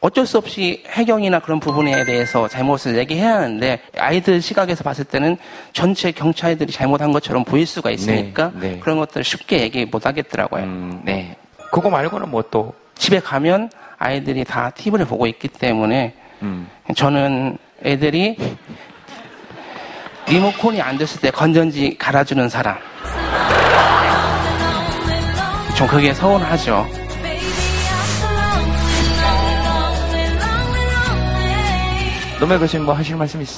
어쩔 0.00 0.24
수 0.26 0.38
없이 0.38 0.84
해경이나 0.88 1.40
그런 1.40 1.58
부분에 1.60 2.04
대해서 2.04 2.46
잘못을 2.46 2.96
얘기해야 2.96 3.34
하는데 3.36 3.80
아이들 3.98 4.40
시각에서 4.40 4.84
봤을 4.84 5.04
때는 5.04 5.36
전체 5.72 6.12
경찰들이 6.12 6.72
잘못한 6.72 7.10
것처럼 7.10 7.42
보일 7.44 7.66
수가 7.66 7.90
있으니까 7.90 8.52
네, 8.54 8.74
네. 8.74 8.78
그런 8.78 8.98
것들을 8.98 9.24
쉽게 9.24 9.60
얘기 9.62 9.84
못 9.84 10.06
하겠더라고요. 10.06 11.00
네. 11.04 11.36
그거 11.72 11.90
말고는 11.90 12.30
뭐또 12.30 12.72
집에 12.94 13.20
가면 13.20 13.70
아이들이 13.98 14.44
다 14.44 14.70
TV를 14.70 15.06
보고 15.06 15.26
있기 15.26 15.48
때문에 15.48 16.14
음. 16.42 16.68
저는 16.94 17.58
애들이 17.84 18.36
리모컨이 20.26 20.80
안 20.80 20.96
됐을 20.96 21.20
때 21.20 21.30
건전지 21.30 21.96
갈아주는 21.98 22.48
사람. 22.48 22.78
좀 25.76 25.86
그게 25.86 26.14
서운하죠. 26.14 26.86
노매 32.40 32.58
교수님 32.58 32.84
뭐 32.84 32.94
하실 32.94 33.16
말씀 33.16 33.40
있, 33.40 33.48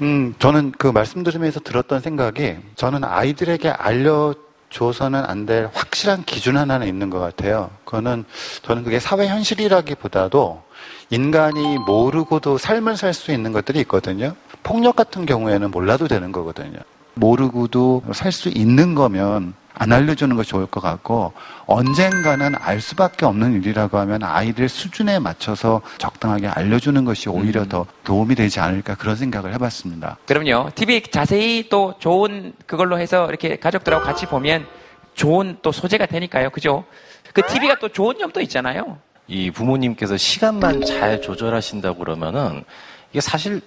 음, 0.00 0.34
저는 0.38 0.72
그 0.78 0.86
말씀 0.86 1.22
들으면서 1.22 1.60
들었던 1.60 2.00
생각이 2.00 2.56
저는 2.74 3.04
아이들에게 3.04 3.68
알려 3.70 4.34
줘서는 4.70 5.24
안 5.24 5.46
될 5.46 5.68
확실한 5.72 6.24
기준 6.24 6.56
하나는 6.56 6.86
있는 6.86 7.10
것 7.10 7.18
같아요. 7.18 7.70
그거는 7.84 8.24
저는 8.62 8.84
그게 8.84 9.00
사회 9.00 9.26
현실이라기보다도 9.26 10.62
인간이 11.10 11.78
모르고도 11.86 12.56
삶을 12.58 12.96
살 12.96 13.12
수 13.14 13.32
있는 13.32 13.52
것들이 13.52 13.80
있거든요. 13.80 14.34
폭력 14.62 14.96
같은 14.96 15.26
경우에는 15.26 15.70
몰라도 15.70 16.06
되는 16.08 16.30
거거든요. 16.30 16.78
모르고도 17.14 18.02
살 18.12 18.30
수 18.32 18.48
있는 18.48 18.94
거면 18.94 19.54
안 19.74 19.92
알려주는 19.92 20.34
것이 20.36 20.50
좋을 20.50 20.66
것 20.66 20.80
같고 20.80 21.32
언젠가는 21.66 22.54
알 22.56 22.80
수밖에 22.80 23.24
없는 23.26 23.54
일이라고 23.54 23.98
하면 23.98 24.22
아이들 24.22 24.68
수준에 24.68 25.18
맞춰서 25.18 25.80
적당하게 25.98 26.48
알려주는 26.48 27.04
것이 27.04 27.28
오히려 27.28 27.64
더 27.66 27.86
도움이 28.04 28.34
되지 28.34 28.60
않을까 28.60 28.94
그런 28.96 29.16
생각을 29.16 29.54
해봤습니다. 29.54 30.18
그럼요. 30.26 30.70
TV 30.74 31.02
자세히 31.10 31.68
또 31.68 31.94
좋은 31.98 32.52
그걸로 32.66 32.98
해서 32.98 33.26
이렇게 33.28 33.56
가족들하고 33.56 34.04
같이 34.04 34.26
보면 34.26 34.66
좋은 35.14 35.58
또 35.62 35.72
소재가 35.72 36.06
되니까요. 36.06 36.50
그죠? 36.50 36.84
그 37.32 37.42
TV가 37.42 37.78
또 37.78 37.88
좋은 37.88 38.18
점도 38.18 38.40
있잖아요. 38.40 38.98
이 39.28 39.50
부모님께서 39.50 40.16
시간만 40.16 40.84
잘 40.84 41.20
조절하신다고 41.20 41.98
그러면은 41.98 42.64
이게 43.12 43.20
사실 43.20 43.60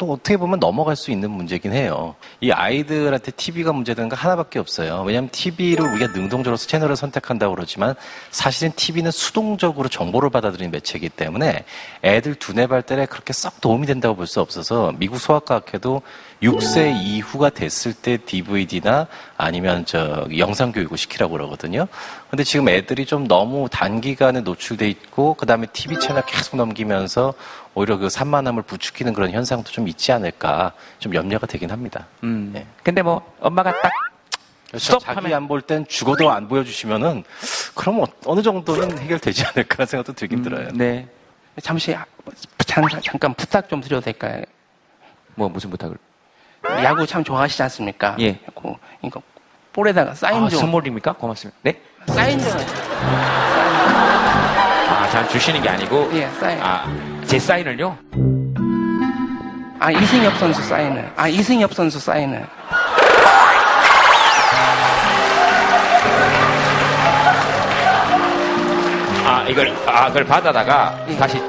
또 0.00 0.12
어떻게 0.12 0.38
보면 0.38 0.60
넘어갈 0.60 0.96
수 0.96 1.10
있는 1.10 1.30
문제긴 1.30 1.74
해요. 1.74 2.14
이 2.40 2.50
아이들한테 2.50 3.32
TV가 3.32 3.74
문제되는 3.74 4.08
거 4.08 4.16
하나밖에 4.16 4.58
없어요. 4.58 5.02
왜냐하면 5.06 5.28
TV를 5.28 5.84
우리가 5.92 6.12
능동적으로 6.14 6.56
채널을 6.56 6.96
선택한다고 6.96 7.54
그러지만 7.54 7.94
사실은 8.30 8.72
TV는 8.74 9.10
수동적으로 9.10 9.90
정보를 9.90 10.30
받아들이는 10.30 10.70
매체이기 10.70 11.10
때문에 11.10 11.64
애들 12.02 12.36
두뇌 12.36 12.66
발달에 12.66 13.04
그렇게 13.04 13.34
썩 13.34 13.60
도움이 13.60 13.86
된다고 13.86 14.16
볼 14.16 14.26
수 14.26 14.40
없어서 14.40 14.94
미국 14.96 15.18
소아과학회도 15.18 16.00
6세 16.42 16.96
이후가 17.02 17.50
됐을 17.50 17.92
때 17.92 18.16
DVD나 18.16 19.06
아니면 19.36 19.84
저 19.84 20.26
영상 20.38 20.72
교육을 20.72 20.96
시키라고 20.96 21.32
그러거든요. 21.32 21.86
근데 22.30 22.44
지금 22.44 22.68
애들이 22.68 23.04
좀 23.04 23.28
너무 23.28 23.68
단기간에 23.70 24.40
노출돼 24.40 24.88
있고 24.88 25.34
그다음에 25.34 25.66
TV 25.72 25.98
채널 26.00 26.24
계속 26.24 26.56
넘기면서 26.56 27.34
오히려 27.74 27.98
그 27.98 28.08
산만함을 28.08 28.62
부추기는 28.62 29.12
그런 29.12 29.30
현상도 29.32 29.70
좀 29.70 29.86
있지 29.86 30.12
않을까 30.12 30.72
좀 30.98 31.14
염려가 31.14 31.46
되긴 31.46 31.70
합니다. 31.70 32.06
음. 32.24 32.54
근데 32.82 33.02
뭐 33.02 33.20
엄마가 33.40 33.70
딱 33.82 33.92
그렇죠. 34.68 34.98
자기 34.98 35.34
안 35.34 35.46
볼 35.48 35.60
땐 35.62 35.84
죽어도 35.88 36.30
안 36.30 36.48
보여주시면은 36.48 37.24
그럼 37.74 38.00
어- 38.02 38.06
어느 38.24 38.40
정도는 38.40 38.98
해결되지 38.98 39.44
않을까 39.46 39.84
생각도 39.84 40.12
들긴 40.14 40.42
들어요. 40.42 40.68
네. 40.72 41.06
잠시 41.60 41.94
잠깐 42.66 43.34
부탁 43.34 43.68
좀 43.68 43.80
드려도 43.80 44.04
될까요? 44.04 44.42
뭐 45.34 45.48
무슨 45.48 45.68
부탁을? 45.70 45.96
야구 46.82 47.06
참 47.06 47.24
좋아하시지 47.24 47.62
않습니까? 47.64 48.16
예. 48.20 48.38
그, 48.54 48.74
이거 49.02 49.22
볼에다가 49.72 50.14
사인 50.14 50.44
아, 50.44 50.48
좀 50.48 50.60
선물입니까? 50.60 51.12
고맙습니다. 51.14 51.58
네? 51.62 51.80
사인 52.08 52.38
좀 52.38 52.50
아, 54.88 55.08
잘 55.10 55.28
주시는 55.28 55.62
게 55.62 55.68
아니고 55.68 56.10
예, 56.14 56.28
사인. 56.40 56.58
아, 56.60 56.84
제 57.26 57.38
사인을요? 57.38 57.96
아 59.82 59.90
이승엽 59.90 60.36
선수 60.36 60.62
사인을 60.62 61.10
아 61.16 61.26
이승엽 61.26 61.72
선수 61.72 61.98
사인을 61.98 62.46
아, 69.24 69.46
이걸 69.48 69.74
아, 69.86 70.08
그걸 70.08 70.24
받아다가 70.24 70.94
다시 71.18 71.40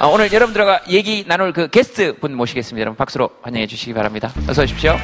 아, 0.00 0.06
오늘 0.06 0.32
여러분들과 0.32 0.82
얘기 0.90 1.24
나눌 1.26 1.52
그 1.52 1.68
게스트 1.68 2.16
분 2.18 2.34
모시겠습니다. 2.36 2.80
여러분 2.82 2.96
박수로 2.96 3.30
환영해 3.42 3.66
주시기 3.66 3.94
바랍니다. 3.94 4.32
어서 4.48 4.62
오십시오. 4.62 4.92
어, 4.92 4.96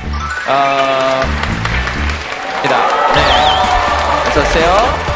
입니다. 2.59 2.87
네. 3.15 3.21
어서 4.31 4.41
오세요. 4.41 5.15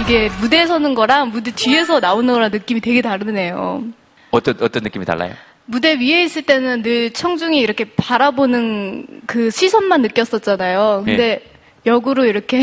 이게 0.00 0.28
무대에 0.40 0.66
서는 0.66 0.94
거랑 0.94 1.28
무대 1.30 1.50
뒤에서 1.52 2.00
나오는 2.00 2.32
거랑 2.32 2.50
느낌이 2.50 2.80
되게 2.80 3.02
다르네요. 3.02 3.84
어떤, 4.30 4.56
어떤 4.60 4.82
느낌이 4.82 5.04
달라요? 5.04 5.34
무대 5.64 5.94
위에 5.94 6.24
있을 6.24 6.42
때는 6.42 6.82
늘 6.82 7.10
청중이 7.12 7.58
이렇게 7.58 7.84
바라보는 7.84 9.06
그 9.26 9.50
시선만 9.50 10.02
느꼈었잖아요. 10.02 11.02
근데 11.04 11.42
역으로 11.86 12.24
이렇게 12.24 12.62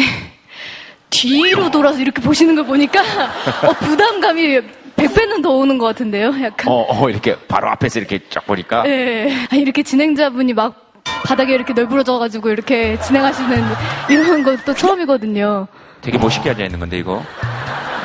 뒤로 1.10 1.72
돌아서 1.72 2.00
이렇게 2.00 2.22
보시는 2.22 2.56
걸 2.56 2.66
보니까 2.66 3.02
어, 3.66 3.74
부담감이 3.80 4.60
100배는 4.96 5.42
더 5.42 5.52
오는 5.52 5.78
것 5.78 5.86
같은데요, 5.88 6.34
약간. 6.44 6.68
어, 6.68 6.86
어, 6.90 7.10
이렇게 7.10 7.36
바로 7.48 7.70
앞에서 7.70 8.00
이렇게 8.00 8.20
쫙 8.30 8.46
보니까. 8.46 8.84
예. 8.88 9.30
아, 9.50 9.56
이렇게 9.56 9.82
진행자분이 9.82 10.54
막 10.54 10.92
바닥에 11.24 11.54
이렇게 11.54 11.72
널브러져가지고 11.74 12.50
이렇게 12.50 13.00
진행하시는 13.00 13.64
이런 14.10 14.44
것도 14.44 14.74
처음이거든요. 14.76 15.68
되게 16.02 16.18
멋있게 16.18 16.50
앉아 16.50 16.64
있는 16.66 16.80
건데, 16.80 16.98
이거. 16.98 17.24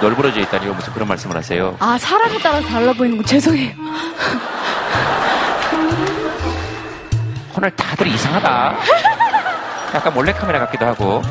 널브러져 0.00 0.40
있다니, 0.40 0.66
무슨 0.66 0.92
그런 0.92 1.08
말씀을 1.08 1.36
하세요? 1.36 1.76
아, 1.80 1.98
사람에 1.98 2.38
따라 2.38 2.60
달라 2.60 2.92
보이는 2.92 3.16
거 3.16 3.24
죄송해요. 3.24 3.72
오늘 7.56 7.70
다들 7.76 8.06
이상하다. 8.08 8.74
약간 9.94 10.12
몰래카메라 10.14 10.58
같기도 10.60 10.86
하고. 10.86 11.22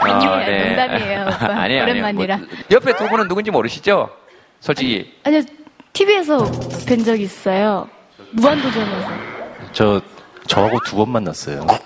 아니에요, 0.00 0.66
농담이에요, 0.68 1.22
오빠. 1.26 1.46
아니에요. 1.62 1.82
오랜만이라. 1.82 2.36
뭐, 2.36 2.46
옆에 2.70 2.94
두 2.96 3.08
분은 3.08 3.26
누군지 3.28 3.50
모르시죠? 3.50 4.08
솔직히. 4.60 5.12
아니요, 5.24 5.42
TV에서 5.92 6.48
뵌 6.86 7.02
적이 7.04 7.24
있어요. 7.24 7.88
무한도전에서. 8.32 9.08
저 9.72 10.00
저하고 10.46 10.78
두 10.86 10.96
번 10.96 11.10
만났어요. 11.10 11.66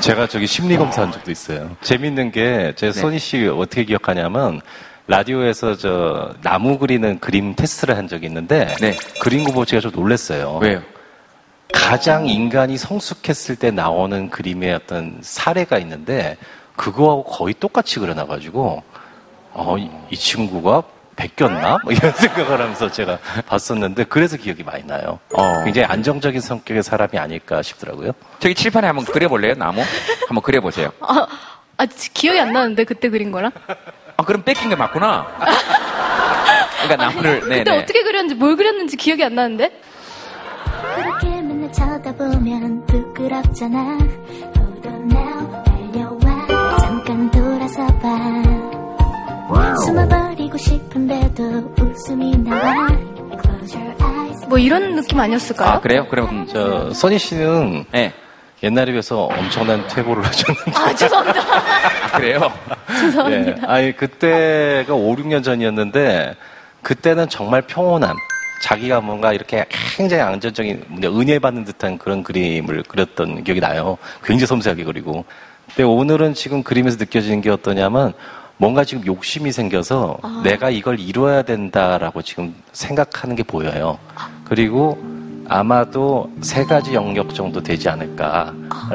제가 0.00 0.26
저기 0.26 0.46
심리 0.46 0.76
검사한 0.76 1.12
적도 1.12 1.30
있어요. 1.30 1.76
재밌는 1.82 2.32
게 2.32 2.72
제 2.76 2.86
네. 2.86 2.92
선희 2.92 3.18
씨 3.18 3.46
어떻게 3.48 3.84
기억하냐면 3.84 4.60
라디오에서 5.08 5.76
저 5.76 6.34
나무 6.42 6.78
그리는 6.78 7.18
그림 7.18 7.54
테스트를 7.54 7.96
한 7.96 8.08
적이 8.08 8.26
있는데 8.26 8.74
그림 9.20 9.42
거 9.42 9.52
보고 9.52 9.64
제가 9.64 9.80
좀 9.80 9.90
놀랐어요. 9.92 10.58
네. 10.62 10.68
왜요? 10.68 10.82
가장 11.72 12.26
인간이 12.26 12.76
성숙했을 12.76 13.56
때 13.56 13.70
나오는 13.70 14.28
그림의 14.30 14.74
어떤 14.74 15.18
사례가 15.22 15.78
있는데 15.78 16.36
그거하고 16.76 17.24
거의 17.24 17.54
똑같이 17.58 17.98
그려놔가지고 17.98 18.82
어, 19.54 19.76
이, 19.78 19.90
이 20.10 20.16
친구가 20.16 20.82
베꼈나? 21.16 21.78
뭐 21.82 21.92
이런 21.92 22.12
생각을 22.14 22.60
하면서 22.60 22.90
제가 22.90 23.18
봤었는데 23.46 24.04
그래서 24.04 24.36
기억이 24.36 24.62
많이 24.62 24.84
나요. 24.84 25.18
어. 25.34 25.64
굉장히 25.64 25.86
안정적인 25.86 26.40
성격의 26.40 26.82
사람이 26.82 27.18
아닐까 27.18 27.62
싶더라고요. 27.62 28.12
저기 28.40 28.54
칠판에 28.54 28.86
한번 28.86 29.04
그려볼래요, 29.06 29.54
나무? 29.54 29.82
한번 30.28 30.42
그려보세요. 30.42 30.92
아, 31.00 31.26
아, 31.76 31.86
지- 31.86 32.12
기억이 32.14 32.38
안 32.38 32.52
나는데, 32.52 32.84
그때 32.84 33.08
그린 33.08 33.32
거랑? 33.32 33.50
아, 34.18 34.24
그럼 34.24 34.42
뺏긴 34.42 34.68
게 34.68 34.74
맞구나. 34.74 35.26
그러니까 36.82 36.96
나무를, 36.96 37.40
네, 37.48 37.58
그때 37.58 37.70
네. 37.70 37.78
어떻게 37.78 38.02
그렸는지, 38.02 38.34
뭘 38.34 38.56
그렸는지 38.56 38.96
기억이 38.96 39.22
안 39.22 39.36
나는데? 39.36 39.70
그렇게 40.96 41.28
맨날 41.40 41.70
쳐다보면 41.72 42.86
부끄럽잖아 42.86 43.78
Hold 43.78 44.88
on 44.88 45.10
now 45.12 45.62
달려와 45.64 46.78
잠깐 46.78 47.30
돌아서 47.30 47.86
봐 47.98 49.76
숨어버리고 49.84 50.56
싶은데도 50.58 51.74
웃음이 51.80 52.38
나와 52.38 52.88
Close 52.88 53.78
your 53.80 54.02
eyes 54.02 54.46
뭐 54.48 54.58
이런 54.58 54.96
느낌 54.96 55.20
아니었을까요? 55.20 55.68
아, 55.70 55.80
그래요? 55.80 56.06
그럼 56.08 56.46
저 56.48 56.92
써니 56.92 57.18
씨는 57.18 57.84
네. 57.92 58.12
옛날에 58.62 58.90
비해서 58.92 59.24
엄청난 59.24 59.86
퇴보를 59.88 60.24
하셨는데. 60.24 60.72
아, 60.74 60.94
죄송합니다. 60.94 61.40
아, 61.40 62.16
그래요? 62.16 62.52
죄송합니다. 62.88 63.62
예. 63.62 63.66
아니 63.66 63.96
그때가 63.96 64.94
5, 64.94 65.16
6년 65.16 65.44
전이었는데 65.44 66.34
그때는 66.82 67.28
정말 67.28 67.62
평온함. 67.62 68.16
자기가 68.60 69.00
뭔가 69.00 69.32
이렇게 69.32 69.64
굉장히 69.96 70.22
안전적인 70.22 70.84
뭐냐, 70.88 71.08
은혜 71.10 71.38
받는 71.38 71.64
듯한 71.64 71.96
그런 71.96 72.24
그림을 72.24 72.82
그렸던 72.82 73.44
기억이 73.44 73.60
나요. 73.60 73.96
굉장히 74.24 74.46
섬세하게 74.48 74.82
그리고. 74.82 75.24
근데 75.68 75.84
오늘은 75.84 76.34
지금 76.34 76.64
그림에서 76.64 76.96
느껴지는 76.98 77.40
게 77.40 77.50
어떠냐면 77.50 78.14
뭔가 78.56 78.84
지금 78.84 79.06
욕심이 79.06 79.52
생겨서 79.52 80.18
아. 80.22 80.42
내가 80.44 80.70
이걸 80.70 80.98
이루어야 80.98 81.42
된다라고 81.42 82.22
지금 82.22 82.52
생각하는 82.72 83.36
게 83.36 83.44
보여요. 83.44 83.96
그리고 84.44 84.98
아마도 85.48 86.30
세 86.40 86.64
가지 86.64 86.94
영역 86.94 87.34
정도 87.34 87.62
되지 87.62 87.88
않을까 87.88 88.52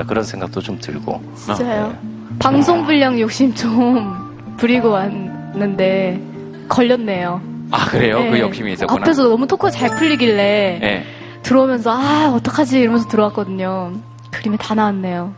그런 0.08 0.24
생각도 0.24 0.62
좀 0.62 0.80
들고. 0.80 1.22
진짜요? 1.36 1.96
방송 2.40 2.86
분량 2.86 3.20
욕심 3.20 3.54
좀 3.54 4.56
부리고 4.58 4.90
왔는데 4.90 6.22
걸렸네요. 6.70 7.42
아, 7.72 7.86
그래요? 7.88 8.20
네. 8.20 8.30
그 8.30 8.40
욕심이 8.40 8.74
있었구나. 8.74 9.02
앞에서 9.02 9.30
너무 9.30 9.48
토크가 9.48 9.72
잘 9.72 9.96
풀리길래 9.96 10.80
네. 10.82 11.04
들어오면서 11.42 11.92
아 11.92 12.32
어떡하지 12.36 12.80
이러면서 12.80 13.08
들어왔거든요. 13.08 13.94
그림이 14.32 14.58
다 14.58 14.76
나왔네요. 14.76 15.34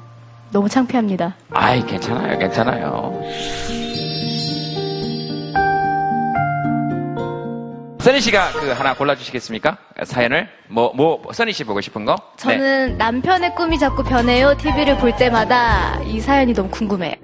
너무 0.52 0.70
창피합니다. 0.70 1.36
아이, 1.52 1.86
괜찮아요, 1.86 2.38
괜찮아요. 2.38 3.22
써니 8.06 8.22
씨가 8.22 8.52
그 8.52 8.70
하나 8.70 8.94
골라주시겠습니까? 8.94 9.78
사연을? 10.04 10.48
뭐, 10.68 10.94
뭐, 10.94 11.24
써니 11.34 11.52
씨 11.54 11.64
보고 11.64 11.82
싶은 11.82 12.06
거? 12.06 12.14
네. 12.14 12.38
저는 12.38 12.98
남편의 13.00 13.56
꿈이 13.56 13.80
자꾸 13.80 14.04
변해요. 14.04 14.56
TV를 14.58 14.96
볼 14.98 15.16
때마다 15.16 16.00
이 16.06 16.20
사연이 16.20 16.54
너무 16.54 16.70
궁금해요. 16.70 17.16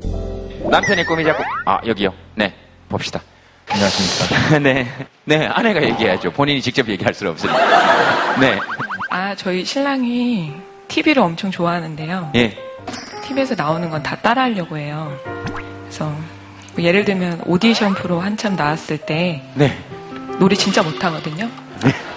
남편의 0.72 1.06
꿈이 1.06 1.24
자꾸, 1.24 1.44
아, 1.68 1.80
여기요. 1.86 2.12
네, 2.34 2.56
봅시다. 2.90 3.22
안녕하십니까. 3.70 4.58
네. 4.58 4.88
네, 5.26 5.46
아내가 5.46 5.84
얘기해야죠. 5.84 6.32
본인이 6.32 6.60
직접 6.60 6.88
얘기할 6.88 7.14
수는 7.14 7.34
없으니까. 7.34 8.40
네. 8.40 8.60
아, 9.12 9.36
저희 9.36 9.64
신랑이 9.64 10.52
TV를 10.88 11.22
엄청 11.22 11.52
좋아하는데요. 11.52 12.32
예. 12.38 12.58
TV에서 13.22 13.54
나오는 13.54 13.88
건 13.92 14.02
다 14.02 14.16
따라하려고 14.16 14.80
해요. 14.80 15.16
그래서 15.84 16.06
뭐 16.74 16.84
예를 16.84 17.06
들면 17.06 17.44
오디션 17.46 17.94
프로 17.94 18.20
한참 18.20 18.56
나왔을 18.56 18.98
때 18.98 19.44
네. 19.54 19.78
노래 20.42 20.56
진짜 20.56 20.82
못하거든요. 20.82 21.48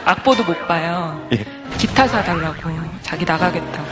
악보도 0.07 0.45
못 0.45 0.67
봐요. 0.67 1.29
예. 1.35 1.45
기타 1.77 2.09
사달라고 2.09 2.71
자기 3.03 3.23
나가겠다고. 3.23 3.87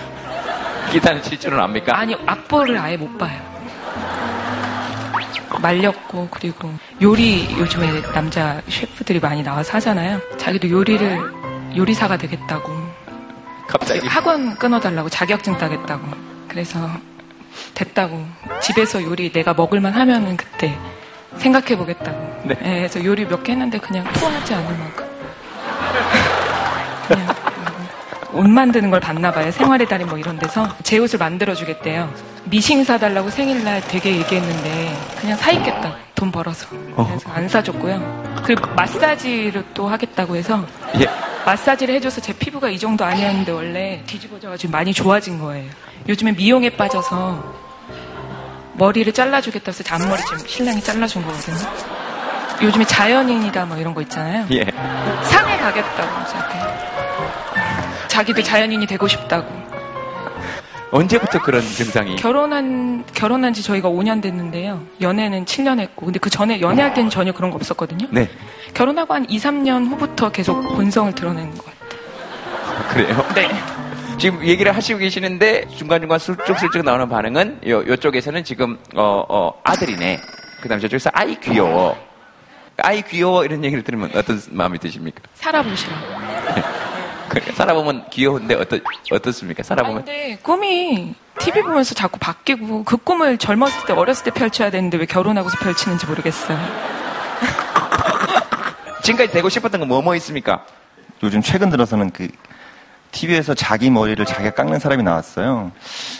기타는 0.90 1.22
칠 1.22 1.38
줄은 1.38 1.60
압니까? 1.60 1.98
아니 1.98 2.16
악보를 2.24 2.78
아예 2.78 2.96
못 2.96 3.18
봐요. 3.18 3.38
말렸고 5.60 6.28
그리고 6.30 6.72
요리 7.02 7.46
요즘에 7.58 8.00
남자 8.14 8.62
셰프들이 8.70 9.20
많이 9.20 9.42
나와서 9.42 9.74
하잖아요. 9.74 10.18
자기도 10.38 10.70
요리를 10.70 11.76
요리사가 11.76 12.16
되겠다고. 12.16 12.72
갑자기 13.68 14.06
학원 14.08 14.54
끊어달라고 14.54 15.10
자격증 15.10 15.58
따겠다고. 15.58 16.08
그래서 16.48 16.78
됐다고. 17.74 18.26
집에서 18.62 19.02
요리 19.02 19.30
내가 19.30 19.52
먹을만 19.52 19.92
하면은 19.92 20.38
그때 20.38 20.74
생각해 21.38 21.76
보겠다고. 21.76 22.42
네. 22.44 22.54
그래서 22.56 23.04
요리 23.04 23.24
몇 23.26 23.42
개 23.42 23.52
했는데 23.52 23.78
그냥 23.78 24.04
토하지 24.12 24.54
않을 24.54 24.78
만큼. 24.78 25.06
그냥 27.08 27.34
옷 28.32 28.48
만드는 28.48 28.90
걸 28.90 29.00
봤나 29.00 29.30
봐요. 29.32 29.50
생활의 29.50 29.86
달인 29.88 30.08
뭐 30.08 30.18
이런 30.18 30.38
데서 30.38 30.68
제 30.82 30.98
옷을 30.98 31.18
만들어 31.18 31.54
주겠대요. 31.54 32.12
미싱 32.44 32.82
사달라고 32.84 33.30
생일날 33.30 33.82
되게 33.88 34.16
얘기했는데 34.16 34.96
그냥 35.20 35.36
사 35.36 35.50
입겠다. 35.50 35.94
돈 36.14 36.30
벌어서. 36.32 36.66
그래서 36.96 37.30
안 37.32 37.48
사줬고요. 37.48 38.42
그리고 38.44 38.66
마사지를 38.74 39.64
또 39.74 39.88
하겠다고 39.88 40.36
해서 40.36 40.64
예. 41.00 41.06
마사지를 41.44 41.94
해줘서 41.96 42.20
제 42.20 42.32
피부가 42.32 42.68
이 42.70 42.78
정도 42.78 43.04
아니었는데 43.04 43.50
원래 43.52 44.02
뒤집어져가지고 44.06 44.70
많이 44.70 44.92
좋아진 44.92 45.38
거예요. 45.40 45.68
요즘에 46.08 46.32
미용에 46.32 46.70
빠져서 46.70 47.61
머리를 48.82 49.12
잘라주겠다 49.12 49.70
해서 49.70 49.84
제 49.84 49.94
앞머리 49.94 50.20
지금 50.22 50.38
신랑이 50.44 50.82
잘라준 50.82 51.22
거거든요. 51.24 51.56
요즘에 52.62 52.84
자연인이다 52.84 53.64
뭐 53.66 53.76
이런 53.76 53.94
거 53.94 54.02
있잖아요. 54.02 54.44
예. 54.50 54.64
산에 55.22 55.56
가겠다고 55.58 56.26
저한테. 56.28 58.08
자기도 58.08 58.42
자연인이 58.42 58.84
되고 58.88 59.06
싶다고. 59.06 59.46
언제부터 60.90 61.40
그런 61.42 61.62
증상이? 61.62 62.16
결혼한 62.16 63.04
결혼한 63.14 63.54
지 63.54 63.62
저희가 63.62 63.88
5년 63.88 64.20
됐는데요. 64.20 64.82
연애는 65.00 65.44
7년 65.44 65.78
했고 65.78 66.06
근데 66.06 66.18
그 66.18 66.28
전에 66.28 66.60
연애할 66.60 66.92
때는 66.92 67.08
전혀 67.08 67.30
그런 67.30 67.52
거 67.52 67.56
없었거든요. 67.56 68.08
네. 68.10 68.28
결혼하고 68.74 69.14
한 69.14 69.30
2, 69.30 69.38
3년 69.38 69.90
후부터 69.90 70.32
계속 70.32 70.60
본성을 70.74 71.14
드러내는 71.14 71.56
것 71.56 71.64
같아요. 71.66 72.88
그래요? 72.88 73.26
네. 73.36 73.81
지금 74.22 74.46
얘기를 74.46 74.76
하시고 74.76 75.00
계시는데 75.00 75.66
중간중간 75.76 76.20
슬쩍슬쩍 76.20 76.84
나오는 76.84 77.08
반응은 77.08 77.62
요, 77.66 77.84
요쪽에서는 77.84 78.44
지금 78.44 78.78
어, 78.94 79.24
어, 79.28 79.60
아들이네. 79.64 80.20
그 80.60 80.68
다음에 80.68 80.80
저쪽에서 80.80 81.10
아이 81.12 81.34
귀여워. 81.40 81.98
아이 82.76 83.02
귀여워 83.02 83.44
이런 83.44 83.64
얘기를 83.64 83.82
들으면 83.82 84.12
어떤 84.14 84.40
마음이 84.52 84.78
드십니까? 84.78 85.22
살아보시라고. 85.34 86.06
그러니까 87.30 87.52
살아보면 87.58 88.10
귀여운데 88.10 88.54
어떠, 88.54 88.78
어떻습니까? 89.10 89.62
아니, 89.62 89.66
살아보면 89.66 90.04
근데 90.04 90.38
꿈이 90.40 91.16
TV 91.40 91.62
보면서 91.62 91.96
자꾸 91.96 92.20
바뀌고 92.20 92.84
그 92.84 92.98
꿈을 92.98 93.38
젊었을 93.38 93.86
때 93.88 93.92
어렸을 93.92 94.22
때 94.22 94.30
펼쳐야 94.30 94.70
되는데 94.70 94.98
왜 94.98 95.06
결혼하고서 95.06 95.56
펼치는지 95.58 96.06
모르겠어요. 96.06 96.60
지금까지 99.02 99.32
되고 99.32 99.48
싶었던 99.48 99.80
건 99.80 99.88
뭐뭐 99.88 100.14
있습니까? 100.14 100.64
요즘 101.24 101.42
최근 101.42 101.70
들어서는 101.70 102.10
그 102.10 102.28
TV에서 103.12 103.54
자기 103.54 103.90
머리를 103.90 104.24
자기가 104.24 104.50
깎는 104.50 104.78
사람이 104.78 105.02
나왔어요. 105.02 105.70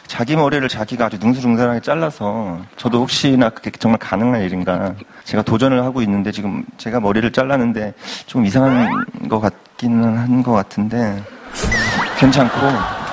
자기 0.07 0.37
머리를 0.37 0.67
자기가 0.69 1.07
아주 1.07 1.19
능수능란하게 1.21 1.81
잘라서 1.81 2.61
저도 2.77 3.01
혹시나 3.01 3.49
그게 3.49 3.71
정말 3.71 3.99
가능한 3.99 4.43
일인가 4.43 4.95
제가 5.25 5.43
도전을 5.43 5.83
하고 5.83 6.03
있는데 6.03 6.31
지금 6.31 6.65
제가 6.77 7.01
머리를 7.01 7.33
잘랐는데 7.33 7.95
좀 8.27 8.45
이상한 8.47 9.29
것 9.29 9.41
같기는 9.41 10.17
한 10.19 10.43
것 10.43 10.53
같은데 10.53 11.23
괜찮고 12.19 12.57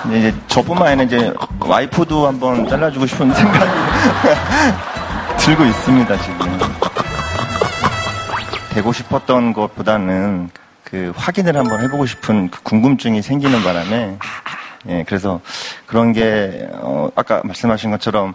이제 0.08 0.34
저뿐만 0.48 0.88
아니라 0.88 1.04
이제 1.04 1.34
와이프도 1.60 2.28
한번 2.28 2.68
잘라주고 2.68 3.06
싶은 3.06 3.34
생각이 3.34 3.72
들고 5.40 5.66
있습니다 5.66 6.18
지금. 6.22 6.60
되고 8.72 8.94
싶었던 8.94 9.54
것보다는 9.54 10.50
그 10.92 11.12
확인을 11.16 11.56
한번 11.56 11.82
해보고 11.82 12.06
싶은 12.06 12.50
그 12.50 12.62
궁금증이 12.64 13.22
생기는 13.22 13.62
바람에 13.64 14.18
예 14.88 15.04
그래서 15.08 15.40
그런 15.86 16.14
게 16.14 16.68
어, 16.74 17.10
아까 17.16 17.42
말씀하신 17.44 17.92
것처럼 17.92 18.34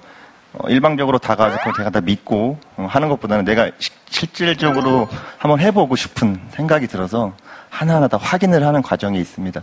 어, 0.53 0.69
일방적으로 0.69 1.19
다가와서 1.19 1.59
제가 1.77 1.91
다 1.91 2.01
믿고 2.01 2.59
어, 2.77 2.87
하는 2.89 3.09
것보다는 3.09 3.45
내가 3.45 3.71
시- 3.79 3.91
실질적으로 4.09 5.09
한번 5.39 5.59
해보고 5.61 5.97
싶은 5.97 6.39
생각이 6.51 6.87
들어서 6.87 7.33
하나하나 7.71 8.07
다 8.07 8.19
확인을 8.19 8.65
하는 8.65 8.83
과정이 8.83 9.19
있습니다. 9.19 9.61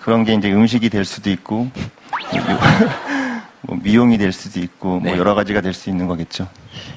그런 0.00 0.24
게 0.24 0.32
이제 0.32 0.50
음식이 0.50 0.88
될 0.88 1.04
수도 1.04 1.28
있고 1.30 1.68
뭐 3.62 3.76
미용이 3.82 4.16
될 4.18 4.32
수도 4.32 4.58
있고 4.60 5.00
뭐 5.00 5.16
여러 5.16 5.34
가지가 5.34 5.60
될 5.60 5.74
수 5.74 5.90
있는 5.90 6.06
거겠죠. 6.06 6.48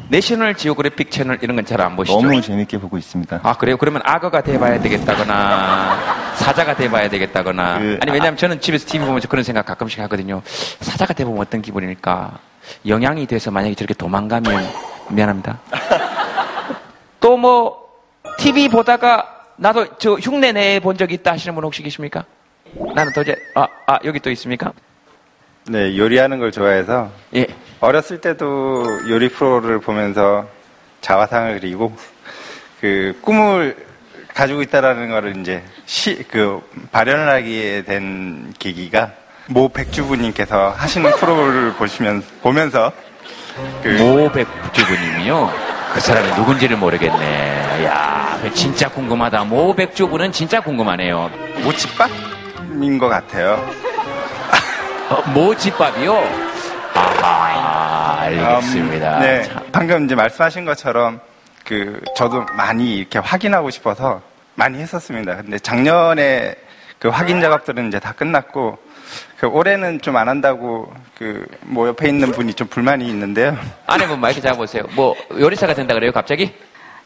내셔널 0.10 0.56
지오그래픽 0.56 1.12
채널 1.12 1.38
이런 1.42 1.56
건 1.56 1.66
잘 1.66 1.82
안 1.82 1.96
보시죠? 1.96 2.22
너무 2.22 2.42
재밌게 2.42 2.78
보고 2.78 2.98
있습니다. 2.98 3.40
아 3.44 3.54
그래요? 3.58 3.78
그러면 3.78 4.02
악어가 4.06 4.42
돼봐야 4.42 4.80
되겠다거나 4.82 6.36
사자가 6.36 6.76
돼봐야 6.76 7.10
되겠다거나 7.10 7.80
그, 7.80 7.98
아니 8.02 8.12
왜냐면 8.12 8.38
저는 8.38 8.62
집에서 8.62 8.86
TV 8.88 9.06
보면서 9.06 9.28
그런 9.28 9.44
생각 9.44 9.66
가끔씩 9.66 10.00
하거든요. 10.02 10.42
사자가 10.80 11.14
돼보면 11.14 11.42
어떤 11.42 11.62
기분일까? 11.62 12.40
영향이 12.88 13.26
돼서 13.28 13.52
만약에 13.52 13.76
저렇게 13.76 13.94
도망가면 13.94 14.68
미안합니다. 15.10 15.60
또 17.20 17.38
뭐 17.38 17.84
TV 18.38 18.70
보다가 18.70 19.28
나도 19.58 19.98
저 19.98 20.14
흉내 20.16 20.52
내 20.52 20.80
본적 20.80 21.12
있다 21.12 21.34
하시는 21.34 21.54
분 21.56 21.64
혹시 21.64 21.84
계십니까? 21.84 22.26
나는 22.96 23.12
도저히 23.14 23.36
아, 23.56 23.68
아 23.86 24.00
여기 24.06 24.20
또 24.20 24.30
있습니까? 24.32 24.72
네, 25.68 25.98
요리하는 25.98 26.40
걸 26.40 26.52
좋아해서 26.52 27.10
예. 27.36 27.48
어렸을 27.80 28.20
때도 28.22 28.84
요리 29.10 29.30
프로를 29.30 29.80
보면서 29.80 30.48
자화상을 31.02 31.60
그리고 31.60 31.96
그 32.82 33.18
꿈을 33.22 33.76
가지고 34.34 34.62
있다라는 34.62 35.10
거를 35.10 35.38
이제 35.38 35.64
시, 35.86 36.24
그, 36.28 36.60
발현을 36.92 37.30
하게 37.30 37.84
된 37.84 38.52
계기가 38.58 39.12
모 39.48 39.70
백주부님께서 39.70 40.70
하시는 40.76 41.12
프로를 41.18 41.74
보시면, 41.74 42.24
보면서 42.42 42.92
그 43.84 43.90
모 44.00 44.32
백주부님이요? 44.32 45.52
그 45.94 46.00
사람이 46.00 46.30
누군지를 46.36 46.78
모르겠네. 46.78 47.86
야, 47.86 48.40
진짜 48.56 48.90
궁금하다. 48.90 49.44
모 49.44 49.76
백주부는 49.76 50.32
진짜 50.32 50.60
궁금하네요. 50.60 51.30
모집밥인 51.64 52.98
것 52.98 53.10
같아요. 53.10 53.64
어, 55.10 55.22
모집밥이요? 55.34 56.14
아하, 56.96 58.22
알겠습니다. 58.22 59.18
음, 59.18 59.22
네. 59.22 59.44
방금 59.72 60.06
이제 60.06 60.16
말씀하신 60.16 60.66
것처럼 60.66 61.20
그 61.66 62.02
저도 62.16 62.46
많이 62.56 62.98
이렇게 62.98 63.20
확인하고 63.20 63.70
싶어서 63.70 64.22
많이 64.56 64.80
했었습니다. 64.80 65.38
근데 65.38 65.60
작년에 65.60 66.56
그 67.00 67.10
확인 67.10 67.42
작업들은 67.42 67.88
이제 67.88 68.00
다 68.00 68.14
끝났고 68.14 68.78
그 69.40 69.48
올해는 69.48 70.00
좀 70.02 70.16
안 70.16 70.30
한다고 70.30 70.94
그 71.18 71.46
뭐 71.66 71.88
옆에 71.88 72.08
있는 72.10 72.32
분이 72.32 72.54
좀 72.54 72.68
불만이 72.68 73.08
있는데요. 73.08 73.58
아내분 73.88 74.20
마이크 74.20 74.40
잡아보세요. 74.42 74.84
뭐 74.92 75.16
요리사가 75.38 75.74
된다 75.74 75.94
그래요, 75.94 76.12
갑자기? 76.12 76.54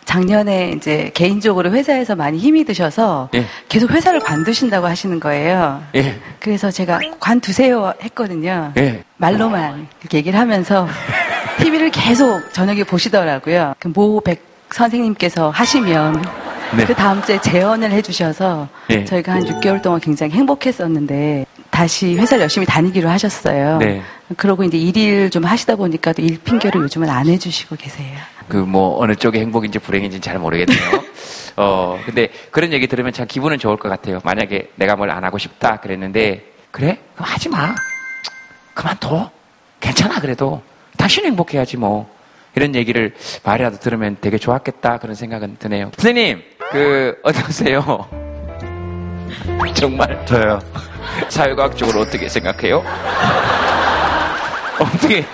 작년에 0.08 0.72
이제 0.72 1.12
개인적으로 1.14 1.70
회사에서 1.72 2.16
많이 2.16 2.38
힘이 2.38 2.64
드셔서 2.64 3.30
예. 3.36 3.46
계속 3.68 3.92
회사를 3.92 4.22
관두신다고 4.22 4.88
하시는 4.88 5.20
거예요. 5.20 5.84
예. 5.96 6.18
그래서 6.40 6.72
제가 6.72 7.00
관두세요 7.20 7.94
했거든요. 8.02 8.72
예. 8.78 9.04
말로만 9.18 9.88
이렇게 10.02 10.20
얘기를 10.20 10.40
하면서 10.40 10.88
TV를 11.60 11.92
계속 11.92 12.54
저녁에 12.54 12.86
보시더라고요. 12.86 13.74
그 13.80 13.90
모백 13.90 14.44
선생님께서 14.72 15.50
하시면 15.50 16.24
네. 16.78 16.86
그 16.86 16.94
다음 16.94 17.22
주에 17.22 17.40
재연을 17.42 17.92
해주셔서 17.92 18.70
예. 18.92 19.04
저희가 19.04 19.34
한 19.34 19.44
6개월 19.44 19.82
동안 19.82 20.00
굉장히 20.00 20.34
행복했었는데 20.34 21.46
다시 21.70 22.16
회사를 22.16 22.44
열심히 22.44 22.66
다니기로 22.66 23.10
하셨어요. 23.10 23.78
네. 23.80 24.02
그러고 24.36 24.64
이제 24.64 24.78
일일 24.78 25.30
좀 25.30 25.46
하시다 25.46 25.76
보니까 25.76 26.12
또 26.14 26.22
일 26.22 26.38
핑계를 26.44 26.82
요즘은 26.82 27.10
안 27.10 27.28
해주시고 27.28 27.76
계세요. 27.78 28.18
그 28.50 28.58
뭐 28.58 29.00
어느 29.02 29.16
쪽이 29.16 29.40
행복인지 29.40 29.80
불행인지는 29.80 30.22
잘 30.22 30.38
모르겠네요. 30.40 31.04
어 31.58 32.00
근데 32.06 32.30
그런 32.52 32.72
얘기 32.74 32.88
들으면 32.88 33.14
참 33.14 33.26
기분은 33.28 33.58
좋을 33.60 33.78
것 33.78 33.90
같아요. 33.90 34.20
만약에 34.24 34.72
내가 34.76 34.96
뭘 34.96 35.10
안 35.10 35.24
하고 35.24 35.38
싶다 35.38 35.78
그랬는데 35.78 36.46
그래 36.72 36.98
그럼 37.16 37.30
하지 37.30 37.50
마. 37.50 37.74
그만둬. 38.74 39.32
괜찮아 39.80 40.20
그래도 40.20 40.62
당신 40.98 41.26
행복해야지 41.26 41.78
뭐 41.78 42.10
이런 42.56 42.76
얘기를 42.76 43.14
말이라도 43.44 43.80
들으면 43.80 44.18
되게 44.20 44.38
좋았겠다 44.38 44.98
그런 44.98 45.16
생각은 45.16 45.58
드네요. 45.60 45.92
선생님 45.98 46.42
그 46.72 47.18
어떠세요? 47.24 48.08
정말 49.74 50.26
저요. 50.26 50.60
사회과학적으로 51.30 52.02
어떻게 52.02 52.28
생각해요? 52.28 52.84
어떻게 54.80 55.26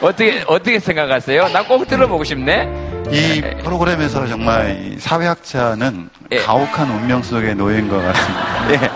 어떻게 0.00 0.44
어떻게 0.46 0.78
생각하세요? 0.78 1.48
나 1.48 1.62
꼭 1.64 1.86
들어보고 1.86 2.24
싶네. 2.24 2.88
이 3.10 3.40
프로그램에서 3.64 4.26
정말 4.26 4.78
이 4.92 4.98
사회학자는 4.98 6.10
가혹한 6.44 6.90
운명 6.90 7.22
속에 7.22 7.54
놓인 7.54 7.88
것 7.88 7.96
같습니다. 8.02 8.70
예. 8.72 8.90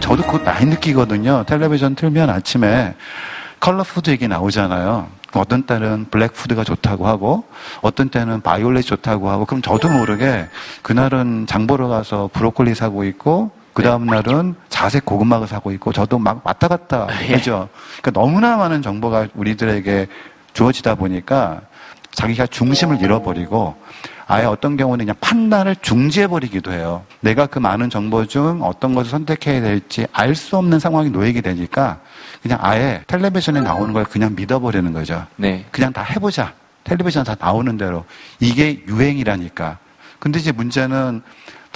저도 0.00 0.22
그거 0.24 0.38
많이 0.44 0.66
느끼거든요. 0.66 1.44
텔레비전 1.46 1.94
틀면 1.94 2.28
아침에 2.30 2.94
컬러 3.60 3.82
푸드 3.82 4.10
얘기 4.10 4.28
나오잖아요. 4.28 5.08
어떤 5.32 5.64
때는 5.64 6.06
블랙 6.10 6.32
푸드가 6.34 6.64
좋다고 6.64 7.06
하고 7.06 7.44
어떤 7.82 8.08
때는 8.08 8.40
바이올렛 8.42 8.84
좋다고 8.84 9.28
하고 9.30 9.44
그럼 9.46 9.62
저도 9.62 9.88
모르게 9.88 10.46
그날은 10.82 11.46
장 11.46 11.66
보러 11.66 11.88
가서 11.88 12.30
브로콜리 12.32 12.74
사고 12.74 13.04
있고 13.04 13.50
그 13.76 13.82
다음 13.82 14.06
날은 14.06 14.54
자색 14.70 15.04
고구마를 15.04 15.46
사고 15.46 15.70
있고 15.72 15.92
저도 15.92 16.18
막 16.18 16.40
왔다 16.44 16.66
갔다 16.66 17.08
하죠. 17.12 17.68
그러니까 18.00 18.10
너무나 18.12 18.56
많은 18.56 18.80
정보가 18.80 19.28
우리들에게 19.34 20.06
주어지다 20.54 20.94
보니까 20.94 21.60
자기가 22.12 22.46
중심을 22.46 23.02
잃어버리고 23.02 23.76
아예 24.26 24.46
어떤 24.46 24.78
경우는 24.78 25.04
그냥 25.04 25.16
판단을 25.20 25.76
중지해버리기도 25.82 26.72
해요. 26.72 27.04
내가 27.20 27.44
그 27.44 27.58
많은 27.58 27.90
정보 27.90 28.24
중 28.24 28.62
어떤 28.62 28.94
것을 28.94 29.10
선택해야 29.10 29.60
될지 29.60 30.06
알 30.14 30.34
수 30.34 30.56
없는 30.56 30.78
상황이 30.78 31.10
놓이게 31.10 31.42
되니까 31.42 32.00
그냥 32.42 32.58
아예 32.62 33.02
텔레비전에 33.08 33.60
나오는 33.60 33.92
걸 33.92 34.04
그냥 34.04 34.34
믿어버리는 34.34 34.90
거죠. 34.94 35.26
네. 35.36 35.66
그냥 35.70 35.92
다 35.92 36.02
해보자. 36.02 36.54
텔레비전 36.84 37.24
다 37.24 37.36
나오는 37.38 37.76
대로. 37.76 38.06
이게 38.40 38.82
유행이라니까. 38.88 39.76
근데 40.18 40.38
이제 40.38 40.50
문제는 40.50 41.20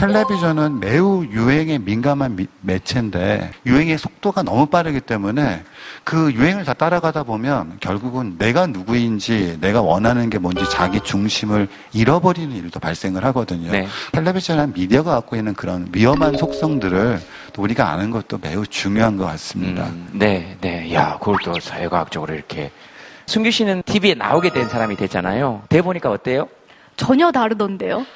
텔레비전은 0.00 0.80
매우 0.80 1.26
유행에 1.26 1.76
민감한 1.76 2.34
미- 2.34 2.46
매체인데 2.62 3.50
유행의 3.66 3.98
속도가 3.98 4.42
너무 4.44 4.64
빠르기 4.64 4.98
때문에 5.00 5.62
그 6.04 6.32
유행을 6.32 6.64
다 6.64 6.72
따라가다 6.72 7.24
보면 7.24 7.76
결국은 7.80 8.36
내가 8.38 8.66
누구인지 8.66 9.58
내가 9.60 9.82
원하는 9.82 10.30
게 10.30 10.38
뭔지 10.38 10.64
자기 10.70 11.00
중심을 11.02 11.68
잃어버리는 11.92 12.50
일도 12.56 12.80
발생을 12.80 13.26
하거든요. 13.26 13.70
네. 13.72 13.86
텔레비전이나 14.12 14.68
미디어가 14.74 15.10
갖고 15.16 15.36
있는 15.36 15.52
그런 15.52 15.86
위험한 15.92 16.38
속성들을 16.38 17.20
또 17.52 17.60
우리가 17.62 17.90
아는 17.90 18.10
것도 18.10 18.38
매우 18.40 18.66
중요한 18.66 19.18
것 19.18 19.26
같습니다. 19.26 19.90
네, 20.12 20.56
네. 20.62 20.94
야, 20.94 21.18
그걸 21.18 21.36
또 21.44 21.60
사회과학적으로 21.60 22.32
이렇게. 22.32 22.70
승규 23.26 23.50
씨는 23.50 23.82
TV에 23.84 24.14
나오게 24.14 24.50
된 24.50 24.66
사람이 24.70 24.96
됐잖아요. 24.96 25.64
돼 25.68 25.82
보니까 25.82 26.10
어때요? 26.10 26.48
전혀 26.96 27.30
다르던데요. 27.30 28.06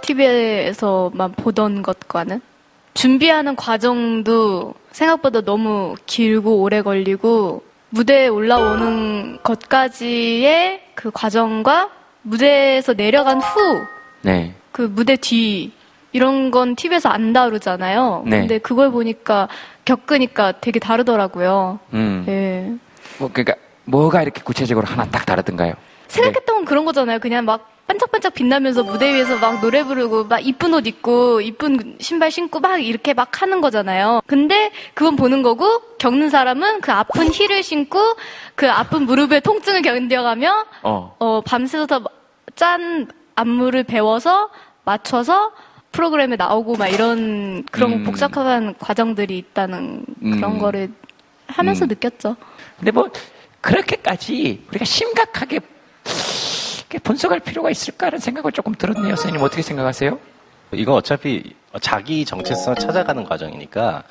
TV에서만 0.00 1.32
보던 1.32 1.82
것과는. 1.82 2.40
준비하는 2.94 3.54
과정도 3.54 4.74
생각보다 4.90 5.42
너무 5.42 5.94
길고 6.06 6.62
오래 6.62 6.82
걸리고 6.82 7.62
무대에 7.90 8.26
올라오는 8.28 9.38
것까지의 9.42 10.80
그 10.94 11.10
과정과 11.12 11.90
무대에서 12.22 12.94
내려간 12.94 13.40
후 13.40 13.86
네. 14.22 14.54
그 14.72 14.82
무대 14.82 15.16
뒤 15.16 15.72
이런 16.12 16.50
건 16.50 16.74
TV에서 16.74 17.08
안 17.08 17.32
다루잖아요. 17.32 18.24
네. 18.26 18.40
근데 18.40 18.58
그걸 18.58 18.90
보니까 18.90 19.48
겪으니까 19.84 20.54
되게 20.60 20.78
다르더라고요. 20.78 21.78
음. 21.92 22.24
예. 22.28 22.72
뭐, 23.18 23.30
그러니까 23.32 23.54
뭐가 23.84 24.22
이렇게 24.22 24.42
구체적으로 24.42 24.86
하나 24.86 25.04
딱 25.04 25.24
다르던가요? 25.24 25.74
생각했던 26.08 26.56
건 26.56 26.64
그런 26.64 26.84
거잖아요. 26.84 27.18
그냥 27.18 27.44
막 27.44 27.70
반짝반짝 27.88 28.34
빛나면서 28.34 28.84
무대 28.84 29.14
위에서 29.14 29.38
막 29.38 29.60
노래 29.60 29.82
부르고 29.82 30.24
막 30.24 30.46
이쁜 30.46 30.74
옷 30.74 30.86
입고 30.86 31.40
이쁜 31.40 31.96
신발 32.00 32.30
신고 32.30 32.60
막 32.60 32.78
이렇게 32.78 33.14
막 33.14 33.42
하는 33.42 33.60
거잖아요. 33.60 34.20
근데 34.26 34.70
그건 34.94 35.16
보는 35.16 35.42
거고 35.42 35.80
겪는 35.96 36.28
사람은 36.28 36.82
그 36.82 36.92
아픈 36.92 37.32
힐을 37.32 37.62
신고 37.62 37.98
그 38.54 38.70
아픈 38.70 39.02
무릎의 39.02 39.40
통증을 39.40 39.82
견뎌가며 39.82 40.66
어. 40.82 41.16
어, 41.18 41.40
밤새서 41.40 41.86
짠 42.54 43.08
안무를 43.34 43.84
배워서 43.84 44.50
맞춰서 44.84 45.52
프로그램에 45.90 46.36
나오고 46.36 46.76
막 46.76 46.88
이런 46.88 47.64
그런 47.70 47.92
음. 47.92 48.04
복잡한 48.04 48.74
과정들이 48.78 49.38
있다는 49.38 50.04
그런 50.20 50.44
음. 50.44 50.58
거를 50.58 50.92
하면서 51.46 51.86
음. 51.86 51.88
느꼈죠. 51.88 52.36
근데 52.76 52.90
뭐, 52.90 53.08
그렇게까지 53.60 54.64
우리가 54.68 54.84
심각하게 54.84 55.60
이렇게 56.88 56.98
분석할 56.98 57.40
필요가 57.40 57.70
있을까라는 57.70 58.18
생각을 58.18 58.52
조금 58.52 58.74
들었네요. 58.74 59.14
선생님 59.14 59.42
어떻게 59.42 59.60
생각하세요? 59.62 60.18
이건 60.72 60.94
어차피 60.94 61.54
자기 61.80 62.24
정체성을 62.24 62.76
찾아가는 62.76 63.24
과정이니까 63.24 64.04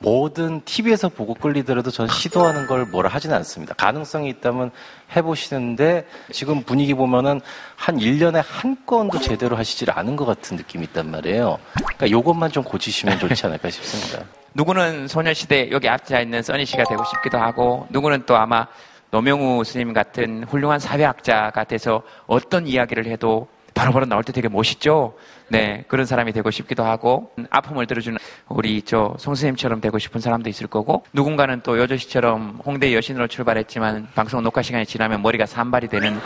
뭐든 0.00 0.62
TV에서 0.64 1.10
보고 1.10 1.34
끌리더라도 1.34 1.90
전 1.90 2.08
시도하는 2.08 2.66
걸 2.66 2.86
뭐라 2.86 3.10
하지는 3.10 3.36
않습니다. 3.36 3.74
가능성이 3.74 4.30
있다면 4.30 4.70
해보시는데 5.14 6.06
지금 6.32 6.62
분위기 6.62 6.94
보면은 6.94 7.40
한 7.76 7.98
1년에 7.98 8.42
한 8.46 8.76
건도 8.86 9.18
제대로 9.18 9.56
하시질 9.56 9.90
않은 9.90 10.16
것 10.16 10.24
같은 10.24 10.56
느낌이 10.56 10.84
있단 10.84 11.10
말이에요. 11.10 11.58
그러니까 11.74 12.10
요것만 12.10 12.50
좀 12.50 12.64
고치시면 12.64 13.18
좋지 13.18 13.46
않을까 13.46 13.68
싶습니다. 13.70 14.24
누구는 14.54 15.06
소녀시대 15.06 15.70
여기 15.70 15.88
앞에 15.88 16.22
있는 16.22 16.42
써니 16.42 16.64
씨가 16.64 16.84
되고 16.84 17.04
싶기도 17.04 17.38
하고 17.38 17.86
누구는 17.90 18.24
또 18.26 18.36
아마 18.36 18.66
노명우 19.10 19.64
스님 19.64 19.92
같은 19.92 20.44
훌륭한 20.44 20.78
사회학자가 20.78 21.64
돼서 21.64 22.02
어떤 22.26 22.66
이야기를 22.66 23.06
해도 23.06 23.48
바로바로 23.74 24.04
나올 24.06 24.22
때 24.24 24.32
되게 24.32 24.48
멋있죠. 24.48 25.14
네 25.48 25.84
그런 25.88 26.06
사람이 26.06 26.32
되고 26.32 26.50
싶기도 26.50 26.84
하고 26.84 27.32
아픔을 27.50 27.86
들어주는 27.86 28.18
우리 28.48 28.82
저 28.82 29.14
송스님처럼 29.18 29.80
되고 29.80 29.98
싶은 29.98 30.20
사람도 30.20 30.48
있을 30.48 30.66
거고 30.66 31.04
누군가는 31.12 31.60
또 31.62 31.78
여조씨처럼 31.78 32.60
홍대 32.64 32.94
여신으로 32.94 33.26
출발했지만 33.26 34.08
방송 34.14 34.42
녹화 34.42 34.62
시간이 34.62 34.86
지나면 34.86 35.22
머리가 35.22 35.46
산발이 35.46 35.88
되는 35.88 36.16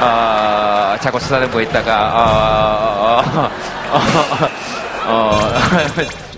어, 0.00 0.96
자꾸 1.00 1.20
쓰다듬고 1.20 1.60
있다가 1.60 2.12
어, 2.14 3.20
어, 3.20 3.98
어, 5.06 5.12
어, 5.12 5.38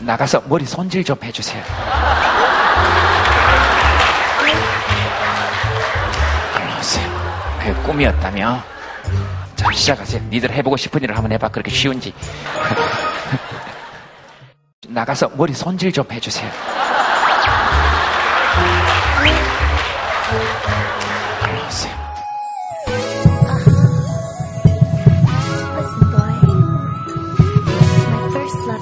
나가서 0.01 0.43
머리 0.49 0.65
손질 0.65 1.05
좀 1.05 1.17
해주세요. 1.23 1.63
그게 7.63 7.73
꿈이었다며? 7.83 8.61
자, 9.55 9.71
시작하세요. 9.71 10.21
니들 10.31 10.51
해보고 10.51 10.77
싶은 10.77 11.01
일을 11.03 11.17
한번 11.17 11.31
해봐. 11.33 11.49
그렇게 11.49 11.71
쉬운지. 11.71 12.13
나가서 14.89 15.31
머리 15.37 15.55
손질 15.55 15.93
좀 15.93 16.05
해주세요. 16.11 16.51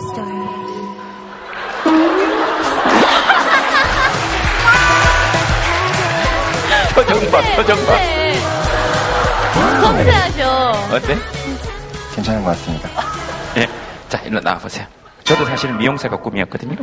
Story. 0.01 0.41
표정 6.95 7.31
봐, 7.31 7.41
표정 7.57 7.87
봐. 7.87 8.20
섬세하셔. 9.81 10.73
어때? 10.93 11.17
괜찮은 12.15 12.45
것 12.45 12.51
같습니다. 12.51 12.89
예. 13.57 13.69
자, 14.09 14.19
일로 14.23 14.41
나와보세요. 14.41 14.87
저도 15.25 15.45
사실은 15.45 15.79
미용사가 15.79 16.17
꿈이었거든요. 16.17 16.77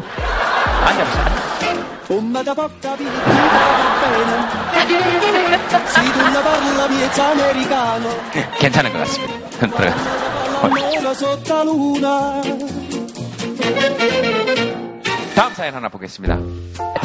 앉아보세요. 0.86 1.48
Parla 6.48 6.88
piezza 6.88 7.32
americano 7.32 8.10
괜찮은 8.60 8.94
것 8.94 9.00
같습니다. 9.00 9.34
luna 11.64 12.42
다음 15.36 15.54
사연 15.54 15.76
하나 15.76 15.90
보겠습니다. 15.90 16.38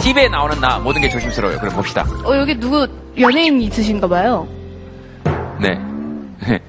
TV에 0.01 0.29
나오는 0.29 0.59
나 0.61 0.79
모든 0.79 1.01
게 1.03 1.09
조심스러워요. 1.11 1.59
그럼 1.59 1.75
봅시다. 1.75 2.07
어, 2.25 2.37
여기 2.37 2.59
누구 2.59 2.87
연예인 3.19 3.61
있으신가 3.61 4.07
봐요. 4.09 4.47
네. 5.63 6.61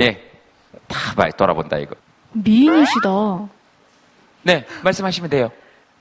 예. 0.00 0.30
다 0.86 1.14
봐, 1.14 1.30
돌아본다, 1.30 1.78
이거. 1.78 1.94
미인이시다. 2.32 3.08
네, 4.42 4.66
말씀하시면 4.84 5.30
돼요. 5.30 5.50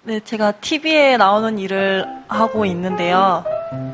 네, 0.04 0.20
제가 0.20 0.52
TV에 0.54 1.18
나오는 1.18 1.58
일을 1.60 2.06
하고 2.28 2.66
있는데요. 2.66 3.44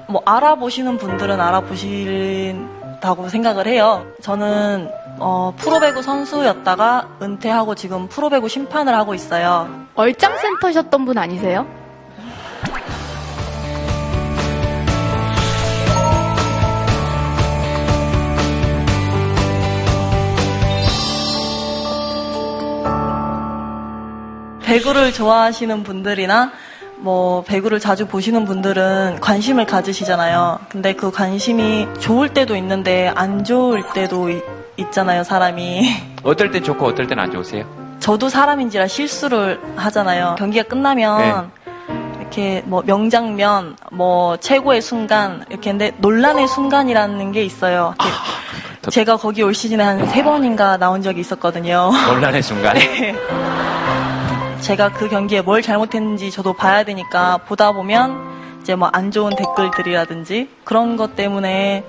뭐 0.07 0.21
알아보시는 0.25 0.97
분들은 0.97 1.39
알아보신다고 1.39 3.29
생각을 3.29 3.67
해요. 3.67 4.05
저는 4.21 4.89
어, 5.19 5.53
프로배구 5.57 6.01
선수였다가 6.01 7.17
은퇴하고 7.21 7.75
지금 7.75 8.07
프로배구 8.07 8.49
심판을 8.49 8.93
하고 8.95 9.13
있어요. 9.13 9.69
얼짱센터셨던 9.95 11.05
분 11.05 11.17
아니세요? 11.17 11.65
배구를 24.65 25.13
좋아하시는 25.13 25.83
분들이나 25.83 26.51
뭐 26.97 27.43
배구를 27.43 27.79
자주 27.79 28.07
보시는 28.07 28.45
분들은 28.45 29.19
관심을 29.21 29.65
가지시잖아요. 29.65 30.59
근데 30.69 30.93
그 30.93 31.11
관심이 31.11 31.87
좋을 31.99 32.29
때도 32.29 32.55
있는데 32.55 33.11
안 33.15 33.43
좋을 33.43 33.83
때도 33.93 34.29
이- 34.29 34.41
있잖아요, 34.77 35.23
사람이. 35.23 35.89
어떨 36.23 36.51
땐 36.51 36.63
좋고 36.63 36.85
어떨 36.85 37.07
땐 37.07 37.19
안 37.19 37.31
좋으세요? 37.31 37.65
저도 37.99 38.29
사람인지라 38.29 38.87
실수를 38.87 39.59
하잖아요. 39.75 40.35
경기가 40.37 40.67
끝나면 40.67 41.51
이렇게 42.19 42.61
뭐 42.65 42.81
명장면, 42.85 43.77
뭐 43.91 44.37
최고의 44.37 44.81
순간 44.81 45.45
이렇게 45.49 45.71
근데 45.71 45.91
논란의 45.99 46.47
순간이라는 46.47 47.31
게 47.31 47.43
있어요. 47.43 47.93
이렇게 47.99 48.91
제가 48.91 49.17
거기 49.17 49.41
올 49.43 49.53
시즌에 49.53 49.83
한 49.83 50.05
세 50.07 50.23
번인가 50.23 50.77
나온 50.77 51.01
적이 51.01 51.21
있었거든요. 51.21 51.91
논란의 52.07 52.43
순간. 52.43 52.75
네. 52.77 53.15
제가 54.65 54.91
그 54.93 55.07
경기에 55.09 55.41
뭘 55.41 55.61
잘못했는지 55.61 56.31
저도 56.31 56.53
봐야 56.53 56.83
되니까 56.83 57.37
보다 57.37 57.71
보면 57.71 58.59
이제 58.61 58.75
뭐 58.75 58.89
안 58.93 59.11
좋은 59.11 59.31
댓글들이라든지 59.35 60.49
그런 60.63 60.97
것 60.97 61.15
때문에 61.15 61.83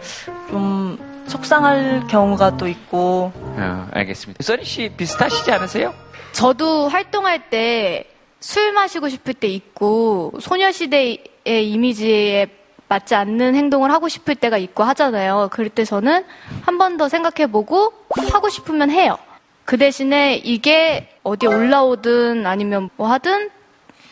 좀 0.51 0.99
속상할 1.27 2.07
경우가 2.09 2.57
또 2.59 2.69
있고 2.69 3.33
어, 3.35 3.89
알겠습니다. 3.93 4.43
써니 4.43 4.65
씨 4.65 4.91
비슷하시지 4.97 5.51
않으세요? 5.53 5.95
저도 6.33 6.89
활동할 6.89 7.49
때 7.51 8.11
술 8.39 8.73
마시고 8.73 9.09
싶을 9.09 9.33
때 9.35 9.49
있고 9.49 10.33
소녀시대의 10.41 11.19
이미지에 11.47 12.47
맞지 12.87 13.15
않는 13.15 13.55
행동을 13.57 13.91
하고 13.91 14.09
싶을 14.09 14.35
때가 14.37 14.59
있고 14.59 14.85
하잖아요. 14.85 15.49
그럴 15.51 15.71
때 15.71 15.85
저는 15.85 16.25
한 16.63 16.79
번 16.79 16.97
더 16.99 17.09
생각해보고 17.09 17.93
하고 18.31 18.49
싶으면 18.51 18.91
해요. 18.91 19.17
그 19.65 19.79
대신에 19.79 20.37
이게 20.37 21.09
어디 21.27 21.47
올라오든 21.49 22.47
아니면 22.47 22.89
뭐 22.97 23.09
하든 23.09 23.51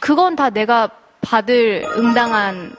그건 0.00 0.34
다 0.34 0.50
내가 0.50 0.88
받을 1.20 1.84
응당한 1.96 2.74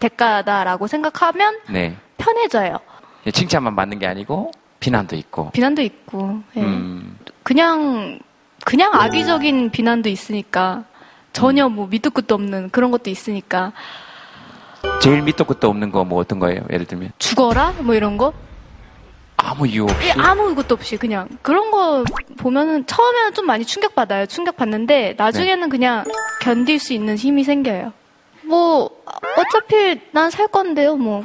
대가다라고 0.00 0.88
생각하면 0.88 1.60
네. 1.70 1.96
편해져요. 2.18 2.78
예, 3.26 3.30
칭찬만 3.30 3.76
받는 3.76 4.00
게 4.00 4.06
아니고 4.08 4.50
비난도 4.80 5.14
있고. 5.16 5.50
비난도 5.52 5.82
있고 5.82 6.40
예. 6.56 6.62
음, 6.62 7.16
그냥 7.44 8.18
그냥 8.64 8.92
악의적인 8.92 9.70
비난도 9.70 10.08
있으니까 10.08 10.84
전혀 11.32 11.68
뭐 11.68 11.86
밑도 11.86 12.10
끝도 12.10 12.34
없는 12.34 12.70
그런 12.70 12.90
것도 12.90 13.08
있으니까 13.08 13.72
제일 15.00 15.22
밑도 15.22 15.44
끝도 15.44 15.68
없는 15.68 15.92
거 15.92 16.02
뭐 16.04 16.18
어떤 16.18 16.40
거예요? 16.40 16.62
예를 16.72 16.86
들면 16.86 17.12
죽어라 17.18 17.74
뭐 17.82 17.94
이런 17.94 18.16
거 18.16 18.32
아무 19.42 19.66
이유 19.66 19.84
없이. 19.84 20.08
예, 20.08 20.12
아무 20.18 20.54
것도 20.54 20.74
없이 20.74 20.96
그냥 20.96 21.28
그런 21.42 21.70
거 21.70 22.04
보면은 22.38 22.86
처음에는 22.86 23.34
좀 23.34 23.46
많이 23.46 23.64
충격 23.64 23.94
받아요. 23.94 24.26
충격 24.26 24.56
받는데 24.56 25.14
나중에는 25.16 25.68
그냥 25.68 26.04
견딜 26.40 26.78
수 26.78 26.92
있는 26.92 27.16
힘이 27.16 27.44
생겨요. 27.44 27.92
뭐 28.42 28.90
어차피 29.36 30.00
난 30.12 30.30
살 30.30 30.48
건데요, 30.48 30.96
뭐. 30.96 31.24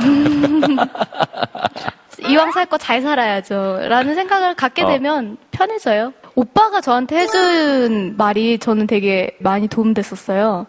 이왕 2.28 2.52
살 2.52 2.66
거 2.66 2.78
잘 2.78 3.00
살아야죠. 3.02 3.80
라는 3.88 4.14
생각을 4.14 4.54
갖게 4.54 4.82
어. 4.82 4.86
되면 4.86 5.36
편해져요. 5.50 6.12
오빠가 6.34 6.80
저한테 6.80 7.18
해준 7.20 8.14
말이 8.16 8.58
저는 8.58 8.86
되게 8.86 9.36
많이 9.40 9.68
도움됐었어요. 9.68 10.66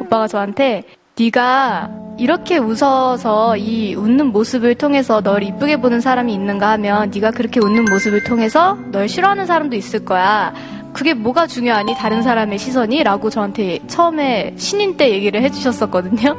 오빠가 0.00 0.28
저한테 0.28 0.84
네가 1.16 1.90
이렇게 2.18 2.58
웃어서 2.58 3.56
이 3.56 3.94
웃는 3.94 4.32
모습을 4.32 4.74
통해서 4.74 5.20
널 5.20 5.44
이쁘게 5.44 5.76
보는 5.80 6.00
사람이 6.00 6.32
있는가 6.34 6.70
하면 6.70 7.10
네가 7.14 7.30
그렇게 7.30 7.60
웃는 7.60 7.84
모습을 7.84 8.24
통해서 8.24 8.76
널 8.90 9.08
싫어하는 9.08 9.46
사람도 9.46 9.76
있을 9.76 10.04
거야. 10.04 10.52
그게 10.92 11.14
뭐가 11.14 11.46
중요하니 11.46 11.94
다른 11.94 12.22
사람의 12.22 12.58
시선이? 12.58 13.04
라고 13.04 13.30
저한테 13.30 13.80
처음에 13.86 14.54
신인 14.56 14.96
때 14.96 15.10
얘기를 15.10 15.40
해주셨었거든요. 15.42 16.36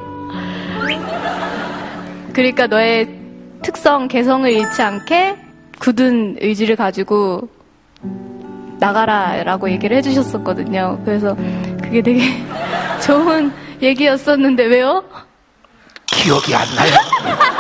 그러니까 2.33 2.67
너의 2.67 3.09
특성, 3.61 4.09
개성을 4.09 4.49
잃지 4.49 4.81
않게 4.81 5.37
굳은 5.79 6.37
의지를 6.41 6.75
가지고 6.75 7.47
나가라 8.79 9.41
라고 9.43 9.69
얘기를 9.69 9.95
해주셨었거든요. 9.97 11.01
그래서 11.05 11.35
그게 11.81 12.01
되게 12.01 12.21
좋은 13.05 13.51
얘기였었는데 13.81 14.65
왜요? 14.65 15.03
기억이 16.07 16.55
안 16.55 16.63
나요. 16.75 16.93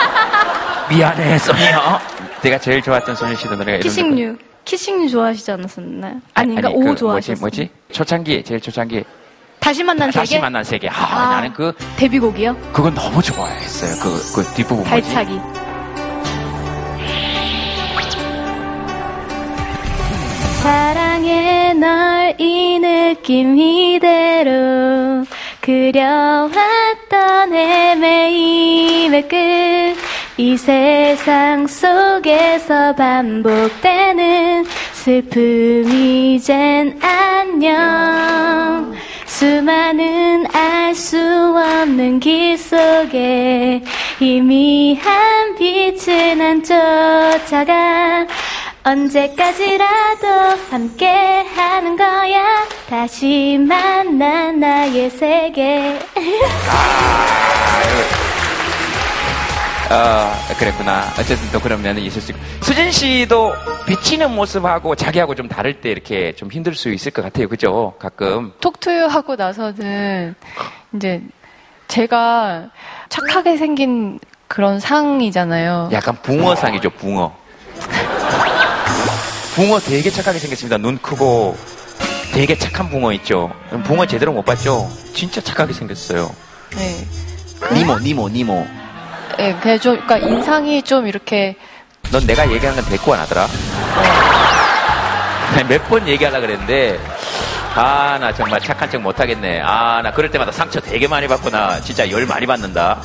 미안해, 0.89 1.37
써니요. 1.39 1.99
제가 2.41 2.59
제일 2.59 2.81
좋아했던 2.81 3.15
소녀 3.15 3.35
시대 3.35 3.49
노래가 3.55 3.71
이런 3.71 3.81
키싱류. 3.81 4.37
키싱류 4.65 5.09
좋아하시지 5.09 5.51
않았었나요? 5.51 6.21
아니, 6.33 6.55
그러니까 6.55 6.67
아니, 6.69 6.75
오그 6.75 6.85
뭐지, 6.85 6.99
좋아하셨어요. 6.99 7.39
뭐지? 7.39 7.69
초창기, 7.91 8.43
제일 8.43 8.61
초창기. 8.61 9.03
다시 9.59 9.83
만난 9.83 10.11
세계? 10.11 10.19
다시 10.19 10.39
만난 10.39 10.63
세계. 10.63 10.89
아, 10.89 10.93
아. 10.93 11.29
나는 11.35 11.53
그, 11.53 11.73
데뷔곡이요? 11.97 12.55
그건 12.73 12.93
너무 12.93 13.21
좋아했어요. 13.21 13.95
그, 14.01 14.35
그 14.35 14.53
뒷부분 14.55 14.87
뭐지? 14.87 14.89
발차기. 15.13 15.39
사랑해 20.61 21.73
널 21.73 22.15
이 22.39 22.79
느낌 22.79 23.57
이대로 23.57 25.25
그려왔던 25.65 27.51
헤매임의 27.51 29.27
끝. 29.27 29.95
이 30.37 30.55
세상 30.57 31.65
속에서 31.65 32.93
반복되는 32.93 34.63
슬픔 34.93 35.89
이젠 35.91 36.99
안녕. 37.01 38.93
수많은 39.25 40.45
알 40.53 40.75
수 40.95 41.17
없는 41.17 42.21
길 42.21 42.57
속에 42.57 43.83
희미한 44.17 45.55
빛을 45.55 46.37
난 46.37 46.63
쫓아가 46.63 48.25
언제까지라도 48.85 50.27
함께 50.69 51.07
하는 51.55 51.97
거야 51.97 52.43
다시 52.87 53.57
만난 53.59 54.59
나의 54.59 55.09
세계 55.09 55.99
어, 59.89 60.31
그랬구나. 60.59 61.03
어쨌든 61.19 61.51
또 61.51 61.59
그런 61.59 61.81
면은 61.81 62.01
있을 62.03 62.21
수 62.21 62.31
있고. 62.31 62.41
수진 62.61 62.91
씨도 62.91 63.53
비치는 63.87 64.31
모습하고 64.35 64.95
자기하고 64.95 65.33
좀 65.33 65.47
다를 65.47 65.81
때 65.81 65.89
이렇게 65.89 66.33
좀 66.35 66.51
힘들 66.51 66.75
수 66.75 66.89
있을 66.91 67.11
것 67.11 67.21
같아요. 67.23 67.47
그죠? 67.47 67.93
가끔. 67.99 68.53
톡투유 68.61 69.05
하고 69.05 69.35
나서는 69.35 70.35
이제 70.95 71.21
제가 71.87 72.69
착하게 73.09 73.57
생긴 73.57 74.19
그런 74.47 74.79
상이잖아요. 74.79 75.89
약간 75.91 76.15
붕어상이죠, 76.21 76.89
붕어. 76.91 77.35
붕어 79.55 79.79
되게 79.79 80.09
착하게 80.09 80.39
생겼습니다. 80.39 80.77
눈 80.77 80.97
크고 80.97 81.57
되게 82.33 82.57
착한 82.57 82.89
붕어 82.89 83.13
있죠. 83.13 83.49
붕어 83.85 84.05
제대로 84.05 84.33
못 84.33 84.43
봤죠? 84.43 84.91
진짜 85.13 85.39
착하게 85.39 85.71
생겼어요. 85.71 86.35
네. 86.75 87.07
니모, 87.73 87.97
니모, 87.99 88.27
니모. 88.27 88.67
네, 89.37 89.55
그냥 89.61 89.79
좀, 89.79 89.95
그러니까 90.05 90.17
인상이 90.27 90.81
좀 90.83 91.07
이렇게 91.07 91.55
넌 92.11 92.27
내가 92.27 92.51
얘기하는 92.51 92.81
건 92.81 92.91
대꾸 92.91 93.13
안 93.13 93.21
하더라? 93.21 93.47
몇번 95.69 96.05
얘기하려고 96.07 96.45
그랬는데, 96.45 96.99
아, 97.75 98.17
나 98.19 98.33
정말 98.33 98.59
착한 98.59 98.91
척 98.91 99.01
못하겠네. 99.01 99.61
아, 99.61 100.01
나 100.03 100.11
그럴 100.11 100.29
때마다 100.29 100.51
상처 100.51 100.81
되게 100.81 101.07
많이 101.07 101.29
받구나. 101.29 101.79
진짜 101.79 102.09
열 102.11 102.25
많이 102.25 102.45
받는다. 102.45 102.99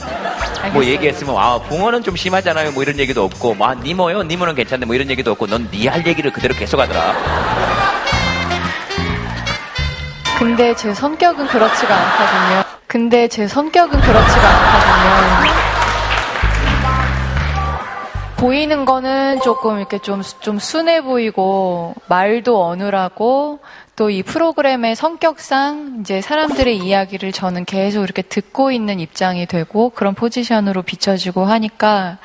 뭐 0.72 0.84
얘기했으면, 0.84 1.36
아, 1.38 1.58
붕어는 1.58 2.02
좀 2.02 2.16
심하잖아요. 2.16 2.72
뭐 2.72 2.82
이런 2.82 2.98
얘기도 2.98 3.24
없고, 3.24 3.54
뭐, 3.54 3.68
아, 3.68 3.74
니모요? 3.74 4.22
니모는 4.22 4.54
괜찮네. 4.54 4.86
뭐 4.86 4.94
이런 4.94 5.10
얘기도 5.10 5.32
없고, 5.32 5.46
넌 5.46 5.68
니 5.72 5.86
할 5.86 6.06
얘기를 6.06 6.30
그대로 6.30 6.54
계속 6.54 6.78
하더라. 6.80 7.14
근데 10.38 10.74
제 10.74 10.94
성격은 10.94 11.46
그렇지가 11.48 11.94
않거든요. 11.94 12.62
근데 12.86 13.28
제 13.28 13.46
성격은 13.46 14.00
그렇지가 14.00 14.48
않거든요. 14.48 15.79
보이는 18.40 18.86
거는 18.86 19.40
조금 19.42 19.76
이렇게 19.78 19.98
좀, 19.98 20.22
좀 20.40 20.58
순해 20.58 21.02
보이고, 21.02 21.94
말도 22.08 22.62
어눌하고, 22.64 23.60
또 23.96 24.08
이 24.10 24.22
프로그램의 24.22 24.96
성격상 24.96 25.98
이제 26.00 26.22
사람들의 26.22 26.78
이야기를 26.78 27.32
저는 27.32 27.66
계속 27.66 28.02
이렇게 28.02 28.22
듣고 28.22 28.70
있는 28.72 28.98
입장이 28.98 29.44
되고, 29.46 29.90
그런 29.90 30.14
포지션으로 30.14 30.82
비춰지고 30.82 31.44
하니까, 31.44 32.16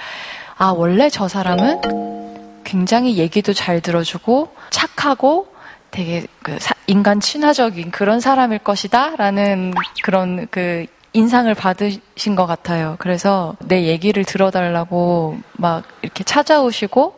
아, 0.58 0.68
원래 0.76 1.10
저 1.10 1.28
사람은 1.28 2.64
굉장히 2.64 3.18
얘기도 3.18 3.52
잘 3.52 3.82
들어주고, 3.82 4.56
착하고, 4.70 5.54
되게 5.92 6.26
그 6.42 6.58
사- 6.60 6.76
인간 6.88 7.20
친화적인 7.20 7.92
그런 7.92 8.20
사람일 8.22 8.60
것이다 8.60 9.16
라는 9.18 9.74
그런 10.04 10.48
그 10.52 10.86
인상을 11.16 11.52
받으신 11.56 12.36
것 12.36 12.46
같아요. 12.46 12.98
그래서 13.00 13.56
내 13.60 13.86
얘기를 13.86 14.26
들어달라고 14.26 15.38
막 15.54 15.84
이렇게 16.02 16.26
찾아오시고 16.26 17.18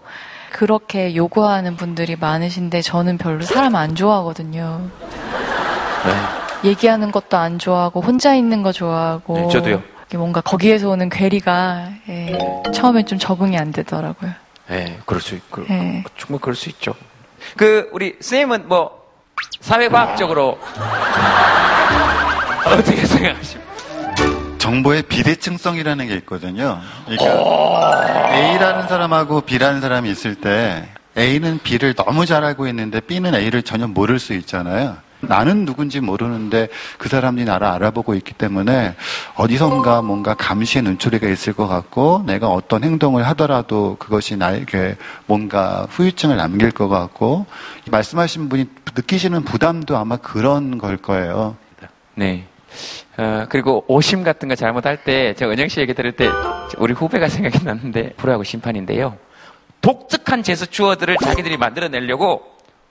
그렇게 0.52 1.16
요구하는 1.16 1.76
분들이 1.76 2.16
많으신데 2.16 2.84
저는 2.84 3.18
별로 3.18 3.44
사람 3.44 3.76
안 3.76 3.96
좋아하거든요. 3.96 4.88
얘기하는 6.64 7.12
것도 7.12 7.38
안 7.38 7.58
좋아하고 7.58 8.02
혼자 8.02 8.36
있는 8.36 8.62
거 8.62 8.72
좋아하고 8.72 9.38
네, 9.38 9.48
저도요. 9.50 9.82
뭔가 10.14 10.42
거기에서 10.42 10.90
오는 10.90 11.10
괴리가 11.10 11.90
예, 12.08 12.38
처음엔 12.74 13.08
좀 13.08 13.18
적응이 13.18 13.58
안 13.58 13.72
되더라고요. 13.72 14.32
예, 14.72 15.00
그럴 15.06 15.22
수 15.22 15.36
있고, 15.36 15.64
예. 15.70 16.04
충분히 16.16 16.42
그럴 16.42 16.56
수 16.56 16.70
있죠. 16.70 16.94
그, 17.56 17.90
우리, 17.94 18.18
선생님은 18.20 18.68
뭐, 18.68 18.92
사회과학적으로, 19.62 20.58
어떻게 22.66 23.06
생각하십니까? 23.06 23.67
정보의 24.68 25.04
비대칭성이라는 25.04 26.08
게 26.08 26.16
있거든요. 26.16 26.82
그러니까 27.06 28.36
A라는 28.36 28.90
사람하고 28.90 29.40
B라는 29.42 29.80
사람이 29.80 30.12
있을 30.12 30.36
때 30.36 30.90
A는 31.18 31.60
B를 31.64 31.94
너무 31.94 32.26
잘 32.26 32.44
알고 32.44 32.68
있는데 32.68 33.00
B는 33.00 33.34
A를 33.34 33.64
전혀 33.64 33.88
모를 33.88 34.20
수 34.20 34.34
있잖아요. 34.34 34.98
나는 35.22 35.64
누군지 35.64 36.02
모르는데 36.02 36.68
그 36.98 37.08
사람이 37.08 37.46
나를 37.46 37.66
알아보고 37.66 38.14
있기 38.16 38.34
때문에 38.34 38.96
어디선가 39.36 40.02
뭔가 40.02 40.34
감시의 40.34 40.84
눈초리가 40.84 41.30
있을 41.30 41.54
것 41.54 41.68
같고 41.68 42.24
내가 42.28 42.50
어떤 42.50 42.84
행동을 42.84 43.26
하더라도 43.28 43.96
그것이 43.98 44.36
나에게 44.36 44.98
뭔가 45.28 45.88
후유증을 45.90 46.36
남길 46.36 46.72
것 46.72 46.90
같고 46.90 47.46
말씀하신 47.90 48.50
분이 48.50 48.66
느끼시는 48.98 49.44
부담도 49.44 49.96
아마 49.96 50.18
그런 50.18 50.78
걸 50.78 50.98
거예요. 50.98 51.56
네. 52.16 52.46
어, 53.18 53.46
그리고 53.50 53.84
오심 53.88 54.24
같은 54.24 54.48
거 54.50 54.56
잘못할 54.56 55.04
때, 55.04 55.34
제가 55.34 55.52
은영 55.52 55.68
씨 55.68 55.80
얘기 55.80 55.94
들을 55.94 56.12
때, 56.12 56.30
우리 56.78 56.94
후배가 56.94 57.30
생각이 57.30 57.64
났는데, 57.64 58.14
프로야구 58.18 58.44
심판인데요. 58.44 59.18
독특한 59.82 60.44
제스처들을 60.44 61.18
자기들이 61.24 61.58
만들어내려고 61.58 62.44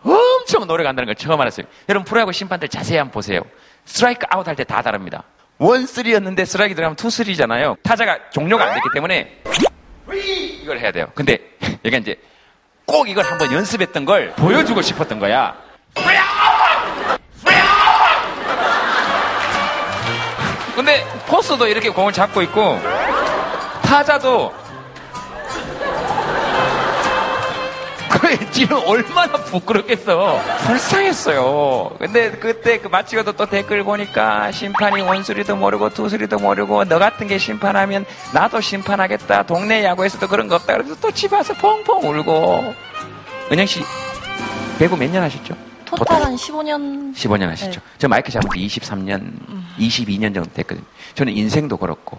엄청 0.02 0.66
노력한다는 0.66 1.06
걸 1.06 1.14
처음 1.16 1.40
알았어요. 1.40 1.66
여러분, 1.88 2.04
프로야구 2.04 2.32
심판들 2.32 2.68
자세히 2.68 2.98
한번 2.98 3.12
보세요. 3.12 3.40
스트라이크 3.84 4.26
아웃 4.30 4.46
할 4.46 4.54
때 4.56 4.64
다 4.64 4.82
다릅니다. 4.82 5.24
one, 5.58 5.86
three였는데 5.86 6.44
스트라이크 6.44 6.74
들어가면 6.74 6.96
two, 6.96 7.08
three잖아요. 7.10 7.76
타자가 7.82 8.18
종료가 8.30 8.64
안 8.64 8.74
됐기 8.74 8.88
때문에 8.94 9.42
이걸 10.62 10.78
해야 10.78 10.92
돼요. 10.92 11.06
근데 11.14 11.38
얘가 11.84 11.98
이제 11.98 12.16
꼭 12.84 13.08
이걸 13.08 13.24
한번 13.24 13.52
연습했던 13.52 14.04
걸 14.04 14.32
보여주고 14.32 14.82
싶었던 14.82 15.18
거야. 15.18 15.56
근데 20.76 21.04
포스도 21.26 21.66
이렇게 21.66 21.88
공을 21.90 22.12
잡고 22.12 22.42
있고 22.42 22.78
타자도 23.82 24.52
그 28.10 28.50
지금 28.50 28.78
얼마나 28.86 29.32
부끄럽겠어. 29.34 30.40
불쌍했어요. 30.66 31.96
근데 31.98 32.30
그때 32.32 32.78
그 32.78 32.88
마치고도 32.88 33.32
또 33.32 33.46
댓글 33.46 33.84
보니까 33.84 34.50
심판이 34.52 35.02
원수리도 35.02 35.54
모르고 35.56 35.90
투수리도 35.90 36.38
모르고 36.38 36.84
너 36.86 36.98
같은 36.98 37.26
게 37.26 37.38
심판하면 37.38 38.04
나도 38.32 38.60
심판하겠다. 38.60 39.44
동네 39.44 39.84
야구에서도 39.84 40.26
그런 40.28 40.48
거 40.48 40.56
없다. 40.56 40.74
그래서 40.76 40.94
또 41.00 41.10
집 41.10 41.32
와서 41.32 41.52
펑펑 41.54 42.02
울고. 42.08 42.74
은영 43.52 43.66
씨 43.66 43.82
배구 44.78 44.96
몇 44.96 45.10
년 45.10 45.22
하셨죠? 45.22 45.54
토탈 45.86 46.22
한 46.22 46.34
15년. 46.36 47.14
15년 47.14 47.46
하셨죠. 47.48 47.80
저 47.98 48.08
마이크 48.08 48.30
잡은 48.30 48.48
지 48.50 48.80
23년, 48.80 49.32
22년 49.78 50.34
정도 50.34 50.50
됐거든요. 50.52 50.84
저는 51.14 51.32
인생도 51.34 51.76
걸었고. 51.76 52.18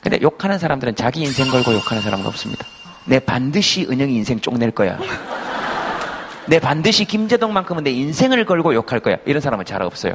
근데 0.00 0.18
욕하는 0.20 0.58
사람들은 0.58 0.96
자기 0.96 1.20
인생 1.22 1.48
걸고 1.50 1.72
욕하는 1.72 2.02
사람은 2.02 2.26
없습니다. 2.26 2.66
내 3.06 3.18
반드시 3.18 3.86
은영이 3.88 4.14
인생 4.14 4.40
쪽낼 4.40 4.70
거야. 4.70 4.98
내 6.46 6.58
반드시 6.58 7.04
김재동만큼은 7.04 7.84
내 7.84 7.90
인생을 7.90 8.44
걸고 8.44 8.74
욕할 8.74 9.00
거야. 9.00 9.16
이런 9.24 9.40
사람은 9.40 9.64
잘 9.64 9.82
없어요. 9.82 10.14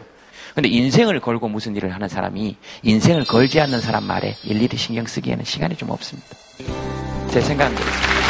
근데 0.54 0.70
인생을 0.70 1.20
걸고 1.20 1.48
무슨 1.48 1.76
일을 1.76 1.94
하는 1.94 2.08
사람이 2.08 2.56
인생을 2.84 3.26
걸지 3.26 3.60
않는 3.62 3.82
사람 3.82 4.04
말에 4.04 4.36
일일이 4.44 4.78
신경 4.78 5.06
쓰기에는 5.06 5.46
시간이 5.46 5.76
좀 5.76 5.90
없습니다. 5.90 6.28
제 7.32 7.42
생각은 7.42 7.76
그렇습니다. 7.76 8.29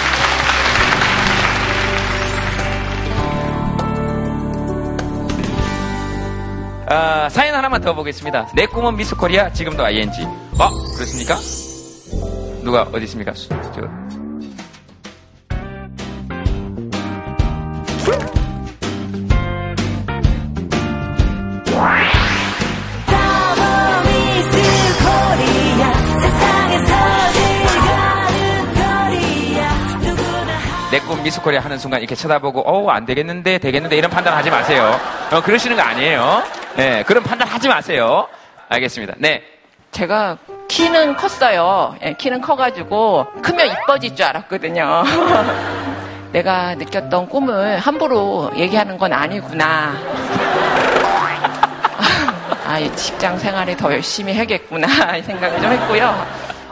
아, 6.89 7.29
사연 7.29 7.53
하나만 7.55 7.81
더 7.81 7.93
보겠습니다. 7.93 8.47
내 8.55 8.65
꿈은 8.65 8.95
미스 8.95 9.15
코리아, 9.15 9.51
지금도 9.51 9.83
ING. 9.85 10.23
어, 10.23 10.69
그렇습니까? 10.95 11.35
누가 12.63 12.81
어디 12.91 13.03
있습니까? 13.05 13.31
수- 13.33 13.49
저, 13.49 13.81
미스 24.03 24.99
코리아 25.03 25.93
세상에서 26.19 27.31
제일 27.33 27.65
가는 27.65 28.73
거리야 28.73 29.69
누구나 30.01 30.59
내꿈 30.91 31.23
미스 31.23 31.41
코리아 31.41 31.61
하는 31.61 31.77
순간 31.77 31.99
이렇게 32.01 32.15
쳐다보고, 32.15 32.61
어우, 32.61 32.89
안 32.89 33.05
되겠는데, 33.05 33.57
되겠는데, 33.59 33.97
이런 33.97 34.09
판단 34.09 34.33
하지 34.33 34.49
마세요. 34.49 34.99
어, 35.31 35.41
그러시는 35.41 35.75
거 35.75 35.81
아니에요. 35.83 36.43
네, 36.79 37.03
그런 37.03 37.21
판단 37.21 37.45
하지 37.45 37.67
마세요. 37.67 38.25
알겠습니다. 38.69 39.15
네. 39.17 39.43
제가 39.91 40.37
키는 40.69 41.17
컸어요. 41.17 41.97
예, 42.05 42.13
키는 42.13 42.39
커가지고 42.39 43.27
크면 43.41 43.67
이뻐질 43.67 44.15
줄 44.15 44.25
알았거든요. 44.25 45.03
내가 46.31 46.75
느꼈던 46.75 47.27
꿈을 47.27 47.79
함부로 47.79 48.49
얘기하는 48.55 48.97
건 48.97 49.11
아니구나. 49.11 49.91
아, 52.65 52.79
이 52.79 52.95
직장 52.95 53.37
생활에 53.37 53.75
더 53.75 53.91
열심히 53.91 54.33
해야겠구나 54.33 55.17
이 55.17 55.23
생각을 55.23 55.59
좀 55.59 55.73
했고요. 55.73 56.25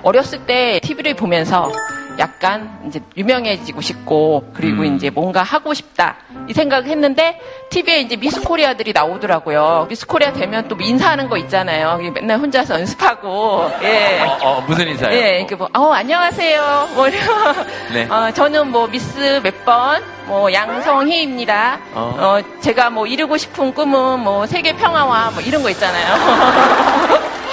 어렸을 0.03 0.39
때 0.45 0.79
TV를 0.83 1.15
보면서 1.15 1.69
약간 2.19 2.79
이제 2.87 3.01
유명해지고 3.15 3.81
싶고 3.81 4.51
그리고 4.53 4.83
음. 4.83 4.95
이제 4.95 5.09
뭔가 5.09 5.43
하고 5.43 5.73
싶다 5.73 6.17
이 6.47 6.53
생각을 6.53 6.87
했는데 6.87 7.39
TV에 7.69 8.01
이제 8.01 8.15
미스 8.15 8.41
코리아들이 8.41 8.93
나오더라고요. 8.93 9.87
미스 9.89 10.05
코리아 10.07 10.31
되면 10.33 10.67
또 10.67 10.77
인사하는 10.79 11.29
거 11.29 11.37
있잖아요. 11.37 11.97
맨날 12.13 12.39
혼자서 12.39 12.79
연습하고 12.79 13.71
예. 13.83 14.19
어, 14.21 14.37
어, 14.41 14.61
무슨 14.61 14.87
인사요? 14.87 15.13
예, 15.13 15.37
이렇게 15.39 15.55
뭐, 15.55 15.67
어, 15.73 15.91
안녕하세요. 15.91 16.89
뭐. 16.95 17.07
네. 17.93 18.07
어, 18.09 18.31
저는 18.31 18.71
뭐, 18.71 18.87
미스 18.87 19.41
몇 19.43 19.65
번, 19.65 20.01
뭐, 20.25 20.51
양성희입니다. 20.51 21.79
어. 21.93 22.15
어, 22.19 22.59
제가 22.61 22.89
뭐, 22.89 23.07
이루고 23.07 23.37
싶은 23.37 23.73
꿈은 23.73 24.19
뭐, 24.19 24.45
세계 24.45 24.73
평화와 24.75 25.31
뭐, 25.31 25.41
이런 25.41 25.63
거 25.63 25.69
있잖아요. 25.69 26.07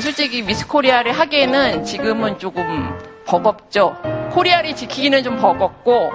솔직히 0.00 0.42
미스 0.42 0.66
코리아를 0.66 1.12
하기에는 1.12 1.84
지금은 1.84 2.38
조금 2.38 2.98
버겁죠. 3.26 3.96
코리아를 4.30 4.76
지키기는 4.76 5.22
좀 5.22 5.36
버겁고 5.36 6.12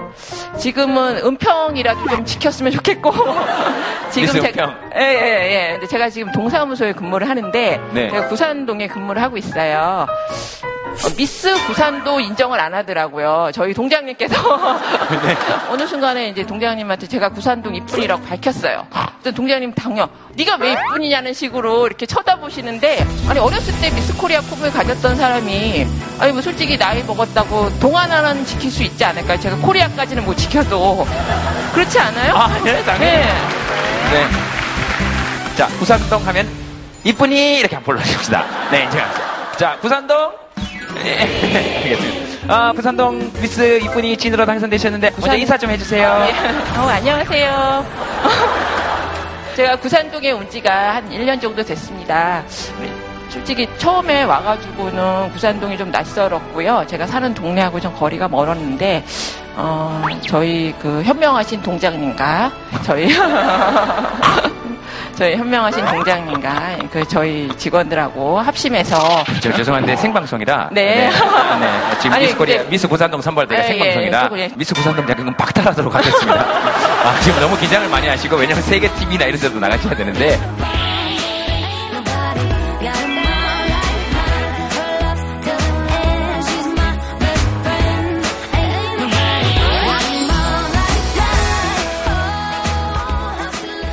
지금은 0.58 1.18
은평이라도 1.18 2.08
좀 2.10 2.26
지켰으면 2.26 2.72
좋겠고 2.72 3.12
미스 4.16 4.34
제가 4.42 4.48
은평. 4.66 4.92
예예예. 4.96 5.52
예, 5.52 5.72
근데 5.74 5.88
제가 5.88 6.10
지금 6.10 6.32
동사무소에 6.32 6.94
근무를 6.94 7.28
하는데 7.30 7.82
네. 7.94 8.10
제가 8.10 8.28
구산동에 8.28 8.88
근무를 8.88 9.22
하고 9.22 9.38
있어요. 9.38 10.06
어, 10.92 11.10
미스 11.16 11.54
구산도 11.68 12.20
인정을 12.20 12.60
안 12.60 12.74
하더라고요. 12.74 13.52
저희 13.54 13.74
동장님께서 13.74 14.36
네. 15.24 15.38
어느 15.70 15.88
순간에 15.88 16.30
이제 16.30 16.46
동장님한테 16.46 17.08
제가 17.08 17.30
구산동 17.30 17.76
이쁜이라고 17.76 18.22
밝혔어요. 18.24 18.86
그래서 19.22 19.36
동장님 19.36 19.74
당연 19.74 20.10
네가 20.36 20.58
왜 20.60 20.74
이쁜이냐는 20.74 21.34
식으로 21.34 21.88
이렇게 21.88 22.06
쳐다보시는데 22.06 23.06
아니 23.28 23.40
어렸을 23.40 23.74
때 23.80 23.90
미스 23.96 24.16
코리아 24.16 24.42
컵을 24.42 24.72
가졌던 24.72 25.16
사람이 25.16 25.88
아니 26.20 26.32
뭐 26.32 26.42
솔직히 26.42 26.78
나이 26.78 27.02
먹었다고 27.04 27.80
동안 27.80 28.12
하나는 28.12 28.46
지킬 28.46 28.70
수 28.70 28.84
있지 28.84 29.04
않을까요? 29.04 29.40
제가 29.40 29.58
코리아까지는 29.58 30.26
못 30.26 30.36
지켜도 30.36 31.08
그렇지 31.74 32.00
않아요? 32.00 32.36
아, 32.36 32.48
네, 32.64 32.84
당연히. 32.84 33.18
네. 33.18 33.24
네. 34.12 34.28
자, 35.56 35.68
구산동 35.80 36.26
하면 36.28 36.48
이쁜이 37.04 37.60
이렇게 37.60 37.76
한번 37.76 37.96
불러줍시다. 37.96 38.46
네, 38.72 38.86
이제. 38.88 39.02
자, 39.58 39.78
구산동. 39.80 40.32
네, 40.96 41.20
알겠습니다. 41.84 42.32
아, 42.54 42.72
구산동 42.74 43.32
미스 43.42 43.80
이쁜이 43.80 44.18
찐으로 44.18 44.46
당선되셨는데 44.46 45.12
먼저 45.12 45.36
인사 45.36 45.58
좀 45.58 45.70
해주세요. 45.70 46.10
어, 46.78 46.82
안녕하세요. 46.82 47.86
제가 49.56 49.76
구산동에 49.78 50.32
온 50.32 50.50
지가 50.50 50.96
한 50.96 51.10
1년 51.10 51.40
정도 51.42 51.64
됐습니다. 51.64 52.44
솔직히 53.30 53.68
처음에 53.78 54.24
와가지고는 54.24 55.32
구산동이 55.32 55.78
좀 55.78 55.92
낯설었고요. 55.92 56.86
제가 56.88 57.06
사는 57.08 57.34
동네하고 57.34 57.80
좀 57.80 57.94
거리가 57.96 58.28
멀었는데, 58.28 59.04
어, 59.56 60.04
저희 60.28 60.74
그 60.82 61.02
현명하신 61.04 61.62
동장님과 61.62 62.52
저희 62.84 63.08
저희 65.16 65.36
현명하신 65.36 65.86
동장님과 65.86 66.78
그 66.92 67.08
저희 67.08 67.50
직원들하고 67.58 68.40
합심해서 68.40 69.24
저 69.42 69.52
죄송한데 69.54 69.96
생방송이라. 69.98 70.70
네. 70.72 71.10
네, 71.10 71.12
지금 72.00 72.14
아니, 72.14 72.26
미스 72.26 72.38
코리아, 72.38 72.58
근데- 72.58 72.70
미스 72.70 72.88
구산동 72.88 73.22
선발대가 73.22 73.64
예, 73.64 73.68
생방송이라 73.68 74.20
예, 74.20 74.24
조금, 74.24 74.40
예. 74.40 74.50
미스 74.56 74.74
구산동 74.74 75.10
약간 75.10 75.36
박탈하도록 75.38 75.94
하겠습니다. 75.94 76.34
아, 77.06 77.20
지금 77.22 77.40
너무 77.42 77.58
긴장을 77.58 77.88
많이 77.90 78.08
하시고 78.08 78.36
왜냐면 78.36 78.62
세계 78.64 78.88
TV나 78.94 79.26
이런 79.26 79.40
데도 79.40 79.60
나가셔야 79.60 79.96
되는데 79.96 80.40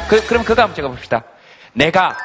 그, 0.09 0.25
그럼 0.27 0.45
그거 0.45 0.63
한번 0.63 0.75
적어봅시다. 0.75 1.23
내가 1.75 2.17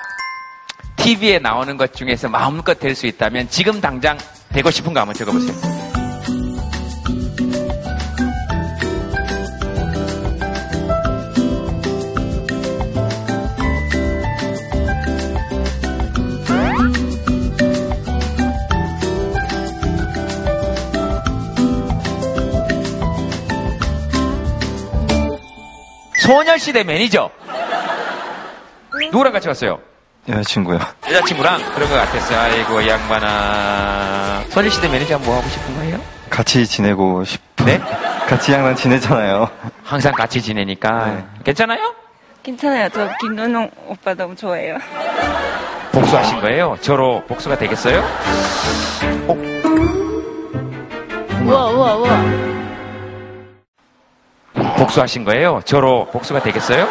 TV에 0.95 1.39
나오는 1.39 1.75
것 1.75 1.93
중에서 1.93 2.29
마음껏 2.29 2.79
될 2.79 2.95
수 2.95 3.07
있다면 3.07 3.49
지금 3.49 3.81
당장 3.81 4.17
되고 4.53 4.71
싶은 4.71 4.93
거 4.93 5.01
한번 5.01 5.15
적어보세요. 5.15 5.53
소녀시대 26.21 26.83
매니저. 26.83 27.42
누구랑 29.11 29.33
같이 29.33 29.47
왔어요? 29.47 29.79
여자친구요. 30.29 30.79
여자친구랑 31.09 31.57
그런 31.73 31.89
것 31.89 31.95
같았어요. 31.95 32.39
아이고, 32.39 32.81
이 32.81 32.87
양반아. 32.87 34.43
소녀시대 34.49 34.87
매니저 34.87 35.19
뭐 35.19 35.37
하고 35.37 35.47
싶은 35.49 35.75
거예요? 35.75 35.99
같이 36.29 36.65
지내고 36.65 37.23
싶어. 37.25 37.65
네? 37.65 37.79
같이 38.27 38.53
항상 38.53 38.75
지내잖아요. 38.75 39.49
항상 39.83 40.13
같이 40.13 40.41
지내니까. 40.41 41.23
괜찮아요? 41.43 41.93
괜찮아요. 42.41 42.89
저 42.89 43.09
김제동 43.19 43.69
오빠 43.87 44.13
너무 44.13 44.35
좋아해요. 44.35 44.77
복수하신 45.91 46.39
거예요? 46.41 46.77
저로 46.81 47.23
복수가 47.27 47.57
되겠어요? 47.57 48.03
우와, 51.45 51.65
우와, 51.69 51.95
우와. 51.95 52.23
복수하신 54.77 55.23
거예요? 55.25 55.61
저로 55.65 56.05
복수가 56.11 56.41
되겠어요? 56.41 56.87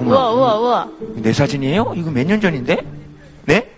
우와, 0.00 0.30
우와, 0.30 0.54
우와. 0.58 0.88
내 1.16 1.32
사진이에요? 1.32 1.92
이거 1.96 2.10
몇 2.10 2.24
년 2.26 2.40
전인데? 2.40 2.76
네? 3.44 3.70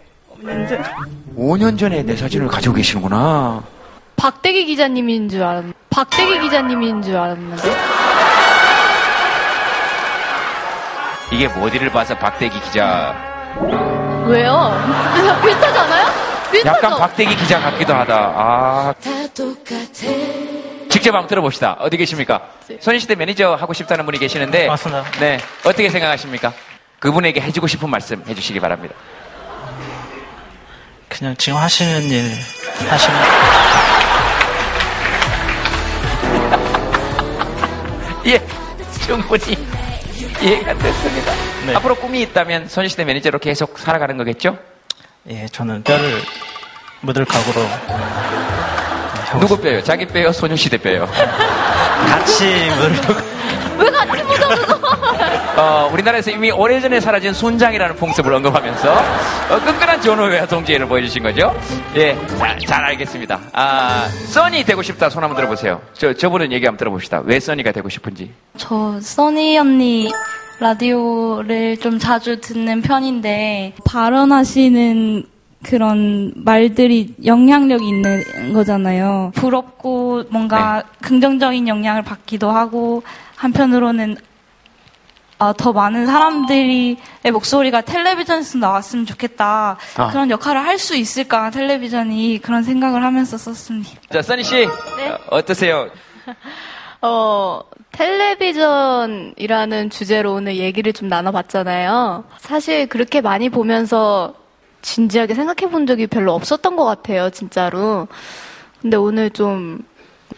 5년 1.37 1.79
전에 1.79 2.03
내 2.03 2.17
사진을 2.17 2.49
가지고 2.49 2.75
계시는구나. 2.75 3.63
박대기 4.17 4.67
기자님인 4.67 5.29
줄 5.29 5.43
알았는데. 5.43 5.77
박대기 5.91 6.41
기자님인 6.41 7.03
줄 7.03 7.17
알았는데. 7.17 7.63
이게 11.33 11.49
뭐 11.49 11.67
어디를 11.67 11.91
봐서 11.91 12.17
박대기 12.19 12.61
기자. 12.61 13.15
왜요? 14.27 14.71
비슷하지 15.45 15.79
않아요? 15.79 16.07
비슷하죠? 16.53 16.77
약간 16.77 16.99
박대기 16.99 17.35
기자 17.37 17.59
같기도 17.61 17.95
하다. 17.95 18.15
아. 18.37 18.95
직접 21.03 21.17
한번 21.17 21.27
들어봅시다. 21.27 21.79
어디 21.81 21.97
계십니까? 21.97 22.49
소녀시대 22.79 23.17
매니저 23.17 23.57
하고 23.57 23.73
싶다는 23.73 24.07
분이 24.07 24.21
계시는데. 24.21 24.69
맞습니다. 24.69 25.03
네. 25.19 25.41
어떻게 25.65 25.91
생각하십니까? 25.91 26.53
그분에게 27.01 27.41
해주고 27.41 27.67
싶은 27.67 27.91
말씀 27.91 28.23
해주시기 28.25 28.61
바랍니다. 28.61 28.95
그냥 31.09 31.35
지금 31.37 31.59
하시는 31.59 32.03
일 32.05 32.33
하시면 32.89 33.21
예. 38.27 38.41
충분히 39.05 39.59
이해가 40.41 40.73
됐습니다. 40.79 41.33
네. 41.67 41.75
앞으로 41.75 41.97
꿈이 41.97 42.23
있다면 42.23 42.69
소녀시대 42.69 43.05
매니저로 43.05 43.41
계속 43.41 43.77
살아가는 43.77 44.17
거겠죠? 44.17 44.57
예, 45.31 45.47
저는 45.49 45.83
뼈를 45.83 46.23
묻을 47.01 47.25
각오로 47.25 47.67
누구 49.41 49.61
빼요? 49.61 49.83
자기 49.83 50.07
빼요? 50.07 50.33
소녀시대 50.33 50.79
빼요? 50.79 51.09
같이 52.09 52.45
묻을 52.79 53.17
왜 53.79 53.91
같이 53.91 54.23
묻어서 54.23 54.83
어, 55.57 55.91
우리나라에서 55.93 56.31
이미 56.31 56.51
오래전에 56.51 57.01
사라진 57.01 57.33
순장이라는 57.35 57.97
풍습을 57.97 58.33
언급하면서 58.33 58.93
어, 59.51 59.61
끈끈한 59.65 60.01
전후회와 60.01 60.47
동지애를 60.47 60.87
보여주신 60.89 61.23
거죠. 61.23 61.55
예, 61.95 62.17
자, 62.39 62.57
잘 62.67 62.85
알겠습니다. 62.87 63.41
아, 63.53 64.09
써니 64.29 64.65
되고 64.65 64.83
싶다 64.83 65.11
손 65.11 65.23
한번 65.23 65.37
들어보세요. 65.37 65.81
저, 65.93 66.13
저분은 66.15 66.53
얘기 66.53 66.65
한번 66.65 66.79
들어봅시다. 66.79 67.23
왜 67.25 67.39
써니가 67.39 67.73
되고 67.73 67.89
싶은지. 67.89 68.33
저 68.57 68.99
써니 69.01 69.59
언니 69.59 70.11
라디오를 70.59 71.77
좀 71.79 71.99
자주 71.99 72.41
듣는 72.41 72.83
편인데 72.83 73.75
발언하시는 73.85 75.25
그런 75.63 76.33
말들이 76.37 77.15
영향력이 77.25 77.87
있는 77.87 78.53
거잖아요. 78.53 79.33
부럽고 79.35 80.25
뭔가 80.31 80.83
긍정적인 81.03 81.69
영향을 81.69 82.03
받기도 82.03 82.51
하고 82.51 83.03
한편으로는 83.37 84.17
아, 85.39 85.53
더 85.57 85.73
많은 85.73 86.07
사람들의 86.07 86.97
목소리가 87.33 87.81
텔레비전에서 87.81 88.59
나왔으면 88.59 89.07
좋겠다. 89.07 89.77
아. 89.97 90.09
그런 90.11 90.31
역할을 90.31 90.65
할 90.65 90.79
수 90.79 90.95
있을까, 90.97 91.51
텔레비전이. 91.51 92.39
그런 92.43 92.63
생각을 92.63 93.03
하면서 93.05 93.37
썼습니다. 93.37 93.91
자, 94.13 94.23
써니 94.23 94.45
씨. 94.45 94.55
네. 94.97 95.09
어, 95.09 95.19
어떠세요? 95.31 95.89
어, 97.03 97.61
텔레비전이라는 97.91 99.91
주제로 99.91 100.35
오늘 100.35 100.57
얘기를 100.57 100.93
좀 100.93 101.09
나눠봤잖아요. 101.09 102.25
사실 102.39 102.87
그렇게 102.89 103.21
많이 103.21 103.49
보면서 103.49 104.35
진지하게 104.83 105.35
생각해 105.35 105.71
본 105.71 105.87
적이 105.87 106.07
별로 106.07 106.35
없었던 106.35 106.77
것 106.77 106.85
같아요, 106.85 107.31
진짜로. 107.31 108.09
근데 108.81 108.97
오늘 108.97 109.31
좀 109.31 109.81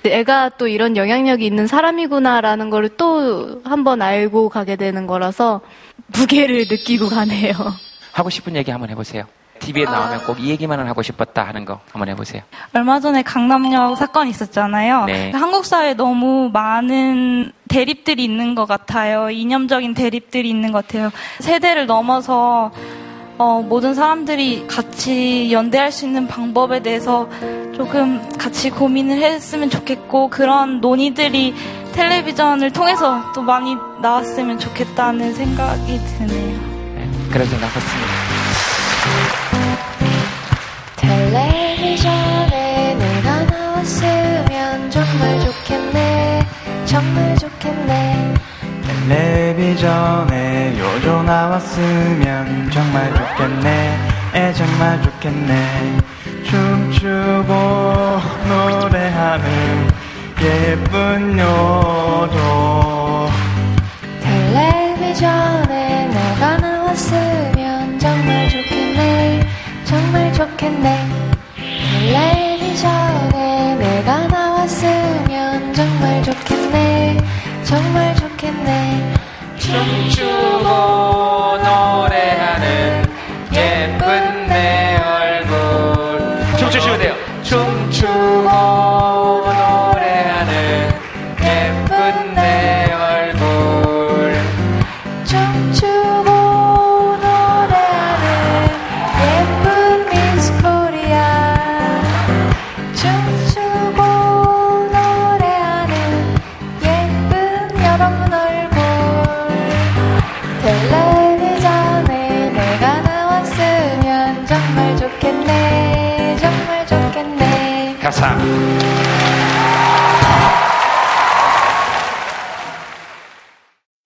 내가 0.02 0.50
또 0.50 0.68
이런 0.68 0.96
영향력이 0.96 1.44
있는 1.46 1.66
사람이구나라는 1.66 2.70
걸또 2.70 3.62
한번 3.64 4.02
알고 4.02 4.50
가게 4.50 4.76
되는 4.76 5.06
거라서 5.06 5.62
무게를 6.08 6.66
느끼고 6.70 7.08
가네요. 7.08 7.54
하고 8.12 8.30
싶은 8.30 8.54
얘기 8.54 8.70
한번 8.70 8.90
해보세요. 8.90 9.24
TV에 9.60 9.84
나오면 9.84 10.24
꼭이 10.24 10.48
얘기만은 10.50 10.86
하고 10.88 11.02
싶었다 11.02 11.44
하는 11.44 11.64
거 11.64 11.80
한번 11.90 12.08
해보세요. 12.08 12.42
얼마 12.74 13.00
전에 13.00 13.22
강남역 13.22 13.96
사건이 13.96 14.28
있었잖아요. 14.30 15.06
네. 15.06 15.30
한국 15.30 15.64
사회에 15.64 15.94
너무 15.94 16.50
많은 16.52 17.52
대립들이 17.68 18.22
있는 18.24 18.54
것 18.54 18.66
같아요. 18.66 19.30
이념적인 19.30 19.94
대립들이 19.94 20.50
있는 20.50 20.70
것 20.70 20.86
같아요. 20.86 21.10
세대를 21.40 21.86
넘어서 21.86 22.72
어, 23.36 23.62
모든 23.62 23.94
사람들이 23.94 24.66
같이 24.66 25.52
연대할 25.52 25.90
수 25.90 26.06
있는 26.06 26.28
방법에 26.28 26.80
대해서 26.80 27.28
조금 27.74 28.20
같이 28.38 28.70
고민을 28.70 29.22
했으면 29.22 29.70
좋겠고 29.70 30.30
그런 30.30 30.80
논의들이 30.80 31.54
텔레비전을 31.92 32.72
통해서 32.72 33.32
또 33.34 33.42
많이 33.42 33.76
나왔으면 34.00 34.58
좋겠다는 34.58 35.34
생각이 35.34 35.98
드네요. 35.98 36.74
그런 37.30 37.46
생각 37.48 37.66
했습니다. 37.74 38.12
텔레비전에 40.96 42.94
내가 42.94 43.44
나왔으면 43.44 44.90
정말 44.90 45.40
좋겠네 45.40 46.46
정말 46.86 47.36
좋겠네 47.38 48.33
텔 48.33 48.33
레비전에 49.08 50.78
요조 50.78 51.22
나왔으면 51.24 52.70
정말 52.70 53.14
좋겠네. 53.14 53.98
에 54.34 54.52
정말 54.54 55.02
좋겠네. 55.02 55.98
춤추고 56.44 57.52
노래하는 58.48 59.44
예쁜 60.40 61.38
요조. 61.38 63.30
텔레비전에 64.22 66.08
내가 66.08 66.56
나왔으면 66.56 67.98
정말 67.98 68.48
좋겠네. 68.48 69.46
정말 69.84 70.32
좋겠네. 70.32 71.08
텔레비전에 72.12 73.76
내가 73.76 74.26
나왔으면 74.28 75.74
정말 75.74 76.22
좋겠네. 76.22 77.18
정말 77.64 78.14
좋겠네 78.14 78.23
춤추고 79.58 80.68
노래 81.62 82.13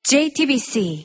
JTBC 0.08 1.04